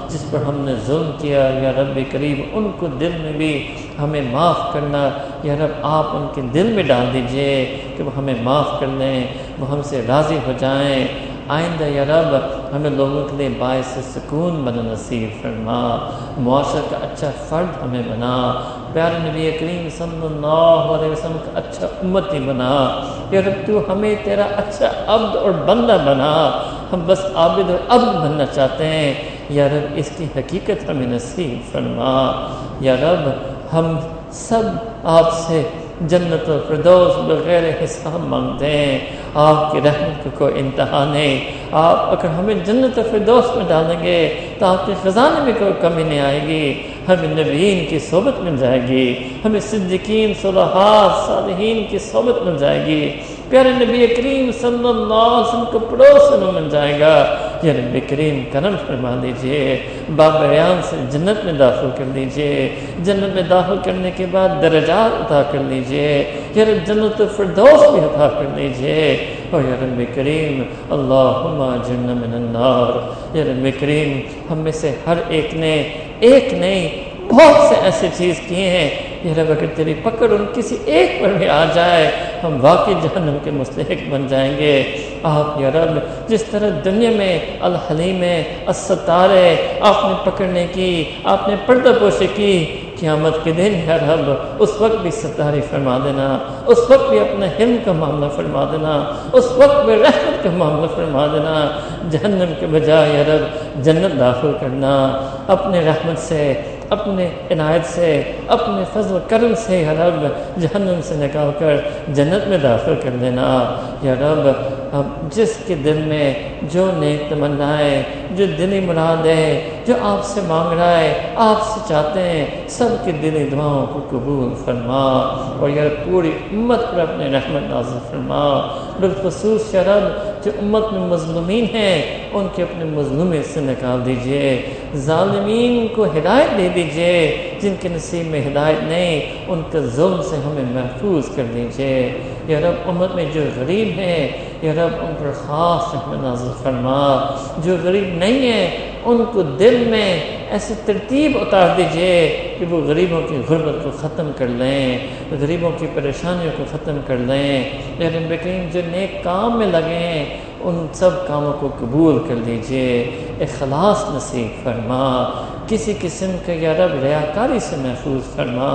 جس 0.10 0.26
پر 0.32 0.44
ہم 0.48 0.60
نے 0.66 0.74
ظلم 0.88 1.12
کیا 1.18 1.50
یا 1.64 1.72
رب 1.78 2.00
قریب 2.12 2.42
ان 2.54 2.72
کو 2.80 2.88
دل 3.00 3.12
میں 3.22 3.34
بھی 3.34 3.52
ہمیں 4.00 4.22
معاف 4.32 4.62
کرنا، 4.74 5.10
یا 5.44 5.56
رب 5.60 5.86
آپ 5.86 6.16
ان 6.16 6.28
کے 6.36 6.42
دل 6.54 6.72
میں 6.76 6.84
ڈال 6.84 7.06
دیجیے 7.14 7.54
کہ 7.98 8.04
وہ 8.04 8.12
ہمیں 8.18 8.36
معاف 8.44 8.80
کر 8.80 8.88
لیں، 8.98 9.24
وہ 9.60 9.70
ہم 9.72 9.82
سے 9.84 10.02
راضی 10.08 10.38
ہو 10.48 10.52
جائیں۔ 10.60 11.29
آئندہ 11.50 11.84
یا 11.84 12.04
رب، 12.08 12.36
ہمیں 12.76 12.90
لوگوں 12.90 13.28
کے 13.28 13.38
لیے 13.38 13.50
باعث 13.60 13.98
سکون 14.16 14.66
بنا 14.66 14.82
نصیب 14.82 15.44
فرما۔ 15.44 16.10
معاشر 16.38 16.82
کا 16.90 16.98
اچھا 17.02 17.32
فرد 17.50 17.84
ہمیں 17.84 18.02
بنا۔ 18.12 18.54
پیار 18.94 19.12
نبی 19.12 19.52
کریم 19.60 19.88
صلی 19.98 20.26
اللہ 20.26 20.94
علیہ 20.94 21.12
وسلم 21.12 21.38
کا 21.46 21.60
اچھا 21.60 21.88
امتی 21.88 22.40
بنا۔ 22.40 23.02
یا 23.32 23.42
رب، 23.42 23.68
تو 23.68 23.92
ہمیں 23.92 24.16
تیرا 24.24 24.46
اچھا 24.58 24.86
عبد 25.08 25.36
اور 25.36 25.52
بندہ 25.52 25.98
بنا۔ 26.06 26.62
ہم 26.94 27.04
بس 27.06 27.26
عابد 27.36 27.70
اور 27.70 27.96
عبد 27.96 28.16
بننا 28.16 28.46
چاہتے 28.46 28.86
ہیں۔ 28.86 29.14
یا 29.50 29.68
رب، 29.68 29.94
اس 29.96 30.10
کی 30.18 30.26
حقیقت 30.36 30.90
ہمیں 30.90 31.08
نصیب 31.08 31.74
فرما۔ 31.74 32.48
یا 32.80 32.96
رب، 32.96 33.30
ہم 33.76 34.00
سب 34.32 34.64
آپ 35.04 35.34
سے 35.34 35.64
جنت 36.02 36.50
و 36.50 36.58
فردوس 36.68 37.18
بغیر 37.18 37.64
حساب 37.84 38.20
مانگتے 38.28 38.66
ہیں۔ 38.66 39.00
آپ 39.36 39.72
کی 39.72 39.80
رحمت 39.86 40.24
کو 40.24 40.30
کوئی 40.38 40.54
انتہا 40.60 41.06
نہیں۔ 41.12 41.52
آپ 41.72 42.10
اگر 42.10 42.30
ہمیں 42.30 42.56
جنت 42.56 42.98
و 42.98 43.02
فردوس 43.12 43.56
میں 43.56 43.66
ڈالیں 43.68 44.04
گے 44.04 44.34
تو 44.60 44.66
آپ 44.66 44.86
کے 44.86 44.94
خزانے 45.04 45.44
میں 45.44 45.54
کوئی 45.60 45.72
کمی 45.82 46.04
نہیں 46.04 46.20
آئے 46.20 46.42
گی۔ 46.48 46.74
ہمیں 47.08 47.44
نبیین 47.44 47.86
کی 47.90 48.00
صحبت 48.00 48.40
مل 48.40 48.58
جائے 48.58 48.82
گی۔ 48.88 49.16
ہمیں 49.46 49.60
صدقین 49.60 50.34
صلحات 50.42 51.28
صالحین 51.28 51.86
کی 51.90 51.98
صحبت 51.98 52.44
مل 52.44 52.58
جائے 52.58 52.86
گی۔ 52.86 53.10
پیارے 53.50 53.70
نبی 53.70 54.08
کریم 54.08 54.52
صلی 54.52 54.90
اللہ 54.90 55.14
علیہ 55.14 55.48
وسلم 55.48 55.64
کو 55.72 55.80
پڑوس 55.80 56.32
میں 56.32 56.62
مل 56.62 56.70
جائے 56.70 57.00
گا۔ 57.00 57.36
یا 57.64 57.74
نبی 57.76 58.00
کریم 58.00 58.44
کرم 58.52 58.76
فرما 58.88 59.20
دیجیے۔ 59.24 59.78
بابریان 60.16 60.82
سے 60.84 60.96
جنت 61.12 61.46
میں 61.46 61.54
داخل 61.54 61.90
کر 61.98 62.04
دیجیے۔ 62.16 62.70
جنت 63.04 63.36
میں 63.36 63.44
داخل 63.44 63.76
کرنے 63.86 64.12
کے 64.18 64.26
بعد 64.32 64.50
درجات 64.62 65.22
عطا 65.22 65.44
کر 65.52 65.58
لیجیے 65.60 66.24
یا 66.56 66.66
رب 66.66 66.88
جنت 66.88 67.22
فردوس 67.38 67.90
بھی 67.92 68.00
عطا 68.00 68.30
کر 68.30 68.46
لیجیے 68.56 69.26
اور 69.50 69.62
یا 69.62 69.76
رب 69.82 70.16
کریم، 70.16 70.64
اللہم 70.90 71.78
جن 71.88 71.96
من 71.96 72.34
النار۔ 72.34 73.10
یا 73.38 73.44
رب 73.44 73.68
کریم، 73.80 74.20
ہم 74.52 74.58
میں 74.58 74.72
سے 74.72 74.92
ہر 75.08 75.14
ایک 75.28 75.54
نے، 75.54 75.84
ایک 76.20 76.54
نہیں 76.54 77.10
بہت 77.30 77.70
سے 77.70 77.76
ایسے 77.84 78.08
چیز 78.18 78.40
کیے 78.48 78.70
ہیں 78.70 78.90
یہ 79.24 79.34
رب 79.34 79.52
اگر 79.52 79.66
تیری 79.76 79.94
پکڑ 80.04 80.32
ان 80.32 80.46
کسی 80.54 80.78
ایک 80.86 81.22
پر 81.22 81.30
بھی 81.38 81.50
آ 81.50 81.66
جائے، 81.74 82.10
ہم 82.44 82.58
واقعی 82.62 82.94
جہنم 83.04 83.38
کے 83.44 83.52
مستحق 83.52 84.10
بن 84.10 84.28
جائیں 84.28 84.58
گے۔ 84.60 84.84
آپ 85.24 85.62
یا 85.62 85.70
رب، 85.74 85.98
جس 86.30 86.44
طرح 86.44 86.70
دنیا 86.86 87.10
میں 87.16 87.40
الحلیم 87.62 88.24
الستارے 88.68 89.56
آپ 89.82 90.06
نے 90.06 90.14
پکڑنے 90.24 90.68
کی، 90.74 91.04
آپ 91.24 91.48
نے 91.48 91.56
پردہ 91.66 91.92
پوشی 92.00 92.28
کی، 92.36 92.82
قیامت 93.00 93.44
کے 93.44 93.52
دن 93.52 93.82
یا 93.88 93.98
رب، 93.98 94.32
اس 94.60 94.70
وقت 94.80 95.02
بھی 95.02 95.12
ستاری 95.12 95.62
فرما 95.70 95.98
دینا، 96.04 96.38
اس 96.66 96.80
وقت 96.90 97.10
بھی 97.10 97.20
اپنے 97.20 97.48
ہم 97.60 97.76
کا 97.86 97.92
معاملہ 97.92 98.30
فرما 98.36 98.66
دینا، 98.72 99.14
اس 99.34 99.52
وقت 99.52 99.86
بھی 99.86 99.96
رحمت 99.96 100.44
کا 100.44 100.50
معاملہ 100.54 100.88
فرما 100.96 101.28
دینا۔ 101.28 101.80
جہنم 102.12 102.54
کے 102.60 102.66
بجائے 102.72 103.14
یا 103.14 103.24
رب، 103.28 103.84
جنت 103.84 104.20
داخل 104.20 104.52
کرنا، 104.60 105.20
اپنے 105.48 105.82
رحمت 105.82 106.20
سے 106.20 106.54
اپنے 106.90 107.30
عنایت 107.52 107.86
سے، 107.86 108.32
اپنے 108.48 108.84
فضل 108.94 109.18
کرم 109.28 109.54
سے 109.58 109.78
یا 109.78 109.94
رب 109.94 110.28
جہنم 110.62 111.00
سے 111.04 111.16
نکال 111.16 111.50
کر 111.60 111.76
جنت 112.08 112.48
میں 112.48 112.58
داخل 112.58 112.94
کر 113.04 113.10
دینا۔ 113.22 113.76
یا 114.04 114.14
رب 114.14 114.50
اب 114.94 115.32
جس 115.32 115.58
کے 115.68 115.76
دل 115.76 116.02
میں 116.06 116.34
جو 116.64 116.92
نیک 116.98 117.30
تمنائیں، 117.30 118.04
جو 118.36 118.46
دلی 118.46 118.80
مراد 118.80 119.26
ہے 119.26 119.70
جو 119.88 119.94
آپ 120.02 120.26
سے 120.26 120.42
مانگ 120.48 120.80
رہا 120.80 121.00
ہے، 121.00 121.14
آپ 121.36 121.62
سے 121.62 121.80
چاہتے 121.90 122.20
ہیں، 122.20 122.46
سب 122.68 122.90
کے 123.06 123.12
دلی 123.12 123.50
دعاؤں 123.52 123.86
کو 123.94 124.00
قبول 124.10 124.64
فرما۔ 124.66 125.36
اور 125.60 125.70
یا 125.70 125.84
پوری 126.06 126.32
امت 126.52 126.80
پر 126.96 127.00
اپنے 127.00 127.26
رحمت 127.26 127.70
نازل 127.70 128.00
فرما۔ 128.12 128.68
بالخصوص 129.00 129.74
یا 129.74 129.84
رب 129.84 130.39
جو 130.44 130.52
امت 130.62 130.94
میں 130.94 131.02
مظلومین 131.02 131.66
ہیں، 131.74 132.18
ان 132.34 132.48
کے 132.56 132.64
اپنے 132.64 132.86
مظلومی 132.86 133.44
سے 133.44 133.60
نکال 133.60 134.06
دیجیے۔ 134.06 134.62
ظالمین 134.96 135.88
کو 135.96 136.04
ہدایت 136.04 136.58
دے 136.58 136.70
دیجیے۔ 136.76 137.38
جن 137.62 137.74
کے 137.82 137.90
نصیب 137.90 138.28
میں 138.28 138.42
ہدایت 138.48 138.84
نہیں، 138.84 139.22
ان 139.48 139.62
کے 139.72 139.80
ظلم 139.80 140.22
سے 140.24 140.36
ہمیں 140.36 140.82
محفوظ 140.82 141.36
کر 141.36 141.44
دیجیے۔ 141.54 142.12
یا 142.48 142.60
رب، 142.60 142.90
امت 142.90 143.16
میں 143.16 143.26
جو 143.34 143.42
غریب 143.56 144.00
ہیں، 144.00 144.30
یا 144.62 144.74
رب، 144.74 145.06
ان 145.08 145.14
پر 145.20 145.32
خاص 145.36 145.94
رحمت 145.94 146.24
نازل 146.24 146.52
فرما۔ 146.64 147.38
جو 147.64 147.76
غریب 147.84 148.16
نہیں 148.16 148.52
ہیں، 148.52 148.78
ان 149.06 149.24
کو 149.34 149.42
دل 149.42 149.84
میں 149.88 150.20
ایسی 150.50 150.74
ترتیب 150.86 151.38
اتار 151.42 151.68
دیجیے 151.78 152.38
کہ 152.60 152.66
وہ 152.66 152.82
غریبوں 152.82 153.22
کی 153.22 153.36
غربت 153.50 153.84
کو 153.84 153.90
ختم 153.92 154.32
کر 154.38 154.48
لیں، 154.48 154.98
غریبوں 155.40 155.72
کی 155.78 155.88
پریشانیوں 155.94 156.52
کو 156.58 156.64
ختم 156.72 156.98
کر 157.08 157.18
لیں۔ 157.18 157.64
یعنی 158.00 158.06
یا 158.06 158.10
رب 158.14 158.44
کریم 158.44 158.70
جو 158.74 158.82
نیک 158.92 159.24
کام 159.24 159.58
میں 159.58 159.68
لگے 159.68 159.96
ہیں، 159.96 160.26
ان 160.60 160.88
سب 160.94 161.28
کاموں 161.28 161.54
کو 161.60 161.70
قبول 161.80 162.20
کر 162.28 162.36
لیجیے۔ 162.46 163.12
اخلاص 163.42 164.04
نصیب 164.10 164.64
فرما۔ 164.64 165.30
کسی 165.70 165.94
قسم 166.02 166.32
کے 166.46 166.54
یا 166.54 166.74
رب 166.74 166.94
ریاکاری 167.04 167.60
سے 167.60 167.76
محفوظ 167.76 168.36
فرما 168.36 168.70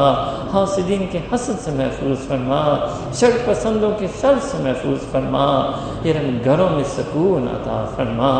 حاسدین 0.52 1.06
کے 1.10 1.18
حسد 1.32 1.60
سے 1.64 1.70
محفوظ 1.70 2.26
فرما، 2.28 2.62
شر 3.14 3.30
پسندوں 3.44 3.90
کے 3.98 4.06
شر 4.20 4.34
سے 4.42 4.58
محفوظ 4.62 5.10
فرما 5.12 5.46
یہ 6.04 6.12
رب 6.12 6.44
گھروں 6.44 6.68
میں 6.70 6.84
سکون 6.96 7.48
عطا 7.48 7.84
فرما۔ 7.96 8.30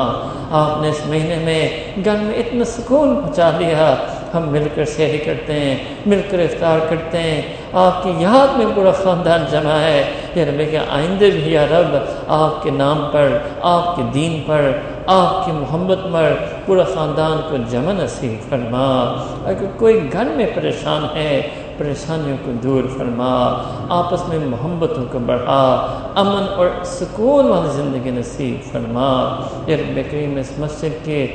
آپ 0.51 0.83
نے 0.83 0.89
اس 0.89 1.01
مہینے 1.07 1.37
میں 1.45 1.69
گھر 2.05 2.17
میں 2.23 2.35
اتنا 2.35 2.65
سکون 2.65 3.15
پہنچا 3.21 3.51
دیا 3.59 3.95
ہم 4.35 4.49
مل 4.49 4.69
کر 4.75 4.85
شہری 4.85 5.19
کرتے 5.19 5.53
ہیں، 5.53 5.79
مل 6.07 6.21
کر 6.31 6.39
افطار 6.39 6.79
کرتے 6.91 7.19
ہیں۔ 7.19 7.43
آپ 7.73 8.03
کی 8.03 8.13
یاد 8.19 8.59
میں 8.59 8.67
پورا 8.75 8.91
خاندان 8.91 9.45
جمع 9.51 9.73
ہے۔ 9.73 10.05
یا 10.35 10.45
رب 10.45 10.71
کہ 10.71 10.79
آئندے 10.91 11.31
بھی 11.31 11.53
یا 11.53 11.67
رب، 11.67 11.97
آپ 12.29 12.63
کے 12.63 12.71
نام 12.71 13.09
پر، 13.13 13.29
آپ 13.61 13.97
کے 13.97 14.03
دین 14.15 14.43
پر، 14.47 14.71
آپ 15.07 15.47
کی 15.47 15.53
محبت 15.53 15.99
پر 16.13 16.33
پورا 16.67 16.85
خاندان 16.85 17.41
کو 17.51 17.57
جمع 17.71 17.93
نصیب 17.93 18.51
فرما۔ 18.51 19.17
اگر 19.45 19.65
کوئی 19.77 20.13
گھر 20.13 20.25
میں 20.25 20.47
پریشان 20.55 21.17
ہے، 21.17 21.49
پریشانیوں 21.79 22.37
کو 22.45 22.53
دور 22.63 22.85
فرما۔ 22.99 23.63
آپس 23.89 24.29
میں 24.29 24.39
محبتوں 24.39 25.05
کو 25.13 25.19
بڑھا۔ 25.19 25.87
امن 26.15 26.45
اور 26.57 26.67
سکون 26.85 27.49
والی 27.49 27.71
زندگی 27.73 28.11
نصیب 28.11 28.73
فرما۔ 28.73 29.41
یا 29.67 29.77
رب 29.77 30.01
کریم 30.11 30.37
اس 30.37 30.53
مسجد 30.59 31.05
کے 31.05 31.27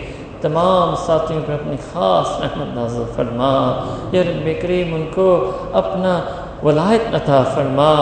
تمام 0.41 0.95
ساتھیوں 0.95 1.41
پر 1.45 1.53
اپنی 1.53 1.75
خاص 1.93 2.41
رحمت 2.41 2.75
نازل 2.75 3.03
فرما۔ 3.15 3.85
یا 4.11 4.21
رب 4.21 4.49
کریم 4.61 4.93
ان 4.93 5.05
کو 5.15 5.51
اپنا 5.73 6.19
ولایت 6.63 7.15
عطا 7.15 7.43
فرما، 7.55 7.95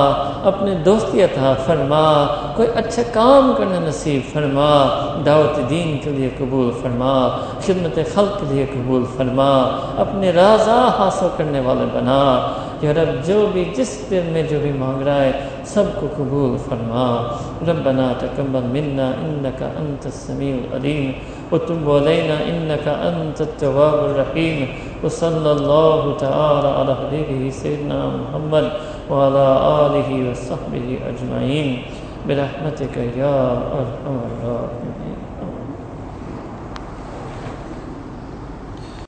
اپنے 0.44 0.76
دوستی 0.76 1.24
عطا 1.24 1.54
فرما، 1.66 2.28
کوئی 2.56 2.68
اچھا 2.76 3.02
کام 3.14 3.54
کرنا 3.58 3.80
نصیب 3.88 4.34
فرما، 4.34 4.88
دعوت 5.26 5.70
دین 5.70 5.98
کے 6.04 6.10
لیے 6.10 6.30
قبول 6.38 6.72
فرما، 6.82 7.38
خدمت 7.66 8.00
خلق 8.16 8.40
کے 8.40 8.46
لیے 8.50 8.66
قبول 8.74 9.06
فرما، 9.18 9.78
اپنے 9.98 10.32
رازہ 10.32 10.92
حاصل 11.00 11.28
کرنے 11.38 11.60
والے 11.60 11.86
بنا۔ 11.94 12.52
یا 12.82 12.94
رب، 12.94 13.28
جو 13.28 13.46
بھی 13.54 13.74
جس 13.76 14.04
دل 14.10 14.22
میں 14.32 14.44
جو 14.44 14.60
بھی 14.62 14.72
مانگ 14.72 15.02
رہا 15.02 15.22
ہے، 15.22 15.32
سب 15.66 15.84
کو 16.00 16.08
قبول 16.18 16.58
فرما۔ 16.58 17.36
ربنا 17.68 18.14
تقبل 18.20 18.60
منا 18.64 19.08
انك 19.08 19.64
انت 19.64 20.06
السميع 20.06 20.56
العليم 20.56 21.12
وتب 21.52 21.90
علينا 21.90 22.38
إنك 22.50 22.88
أنت 22.88 23.42
التواب 23.42 24.00
الرحيم 24.10 24.68
وصلى 25.04 25.52
الله 25.52 26.18
تعالى 26.18 26.68
على 26.68 26.96
حبيبه 26.96 27.50
سيدنا 27.50 28.00
محمد 28.20 28.66
وعلى 29.10 29.46
آله 29.86 30.10
وصحبه 30.32 31.00
أجمعين. 31.08 31.82
برحمتك 32.28 32.96
يا 33.18 33.38
أرحم 33.72 34.16
الراحمين. 34.28 34.87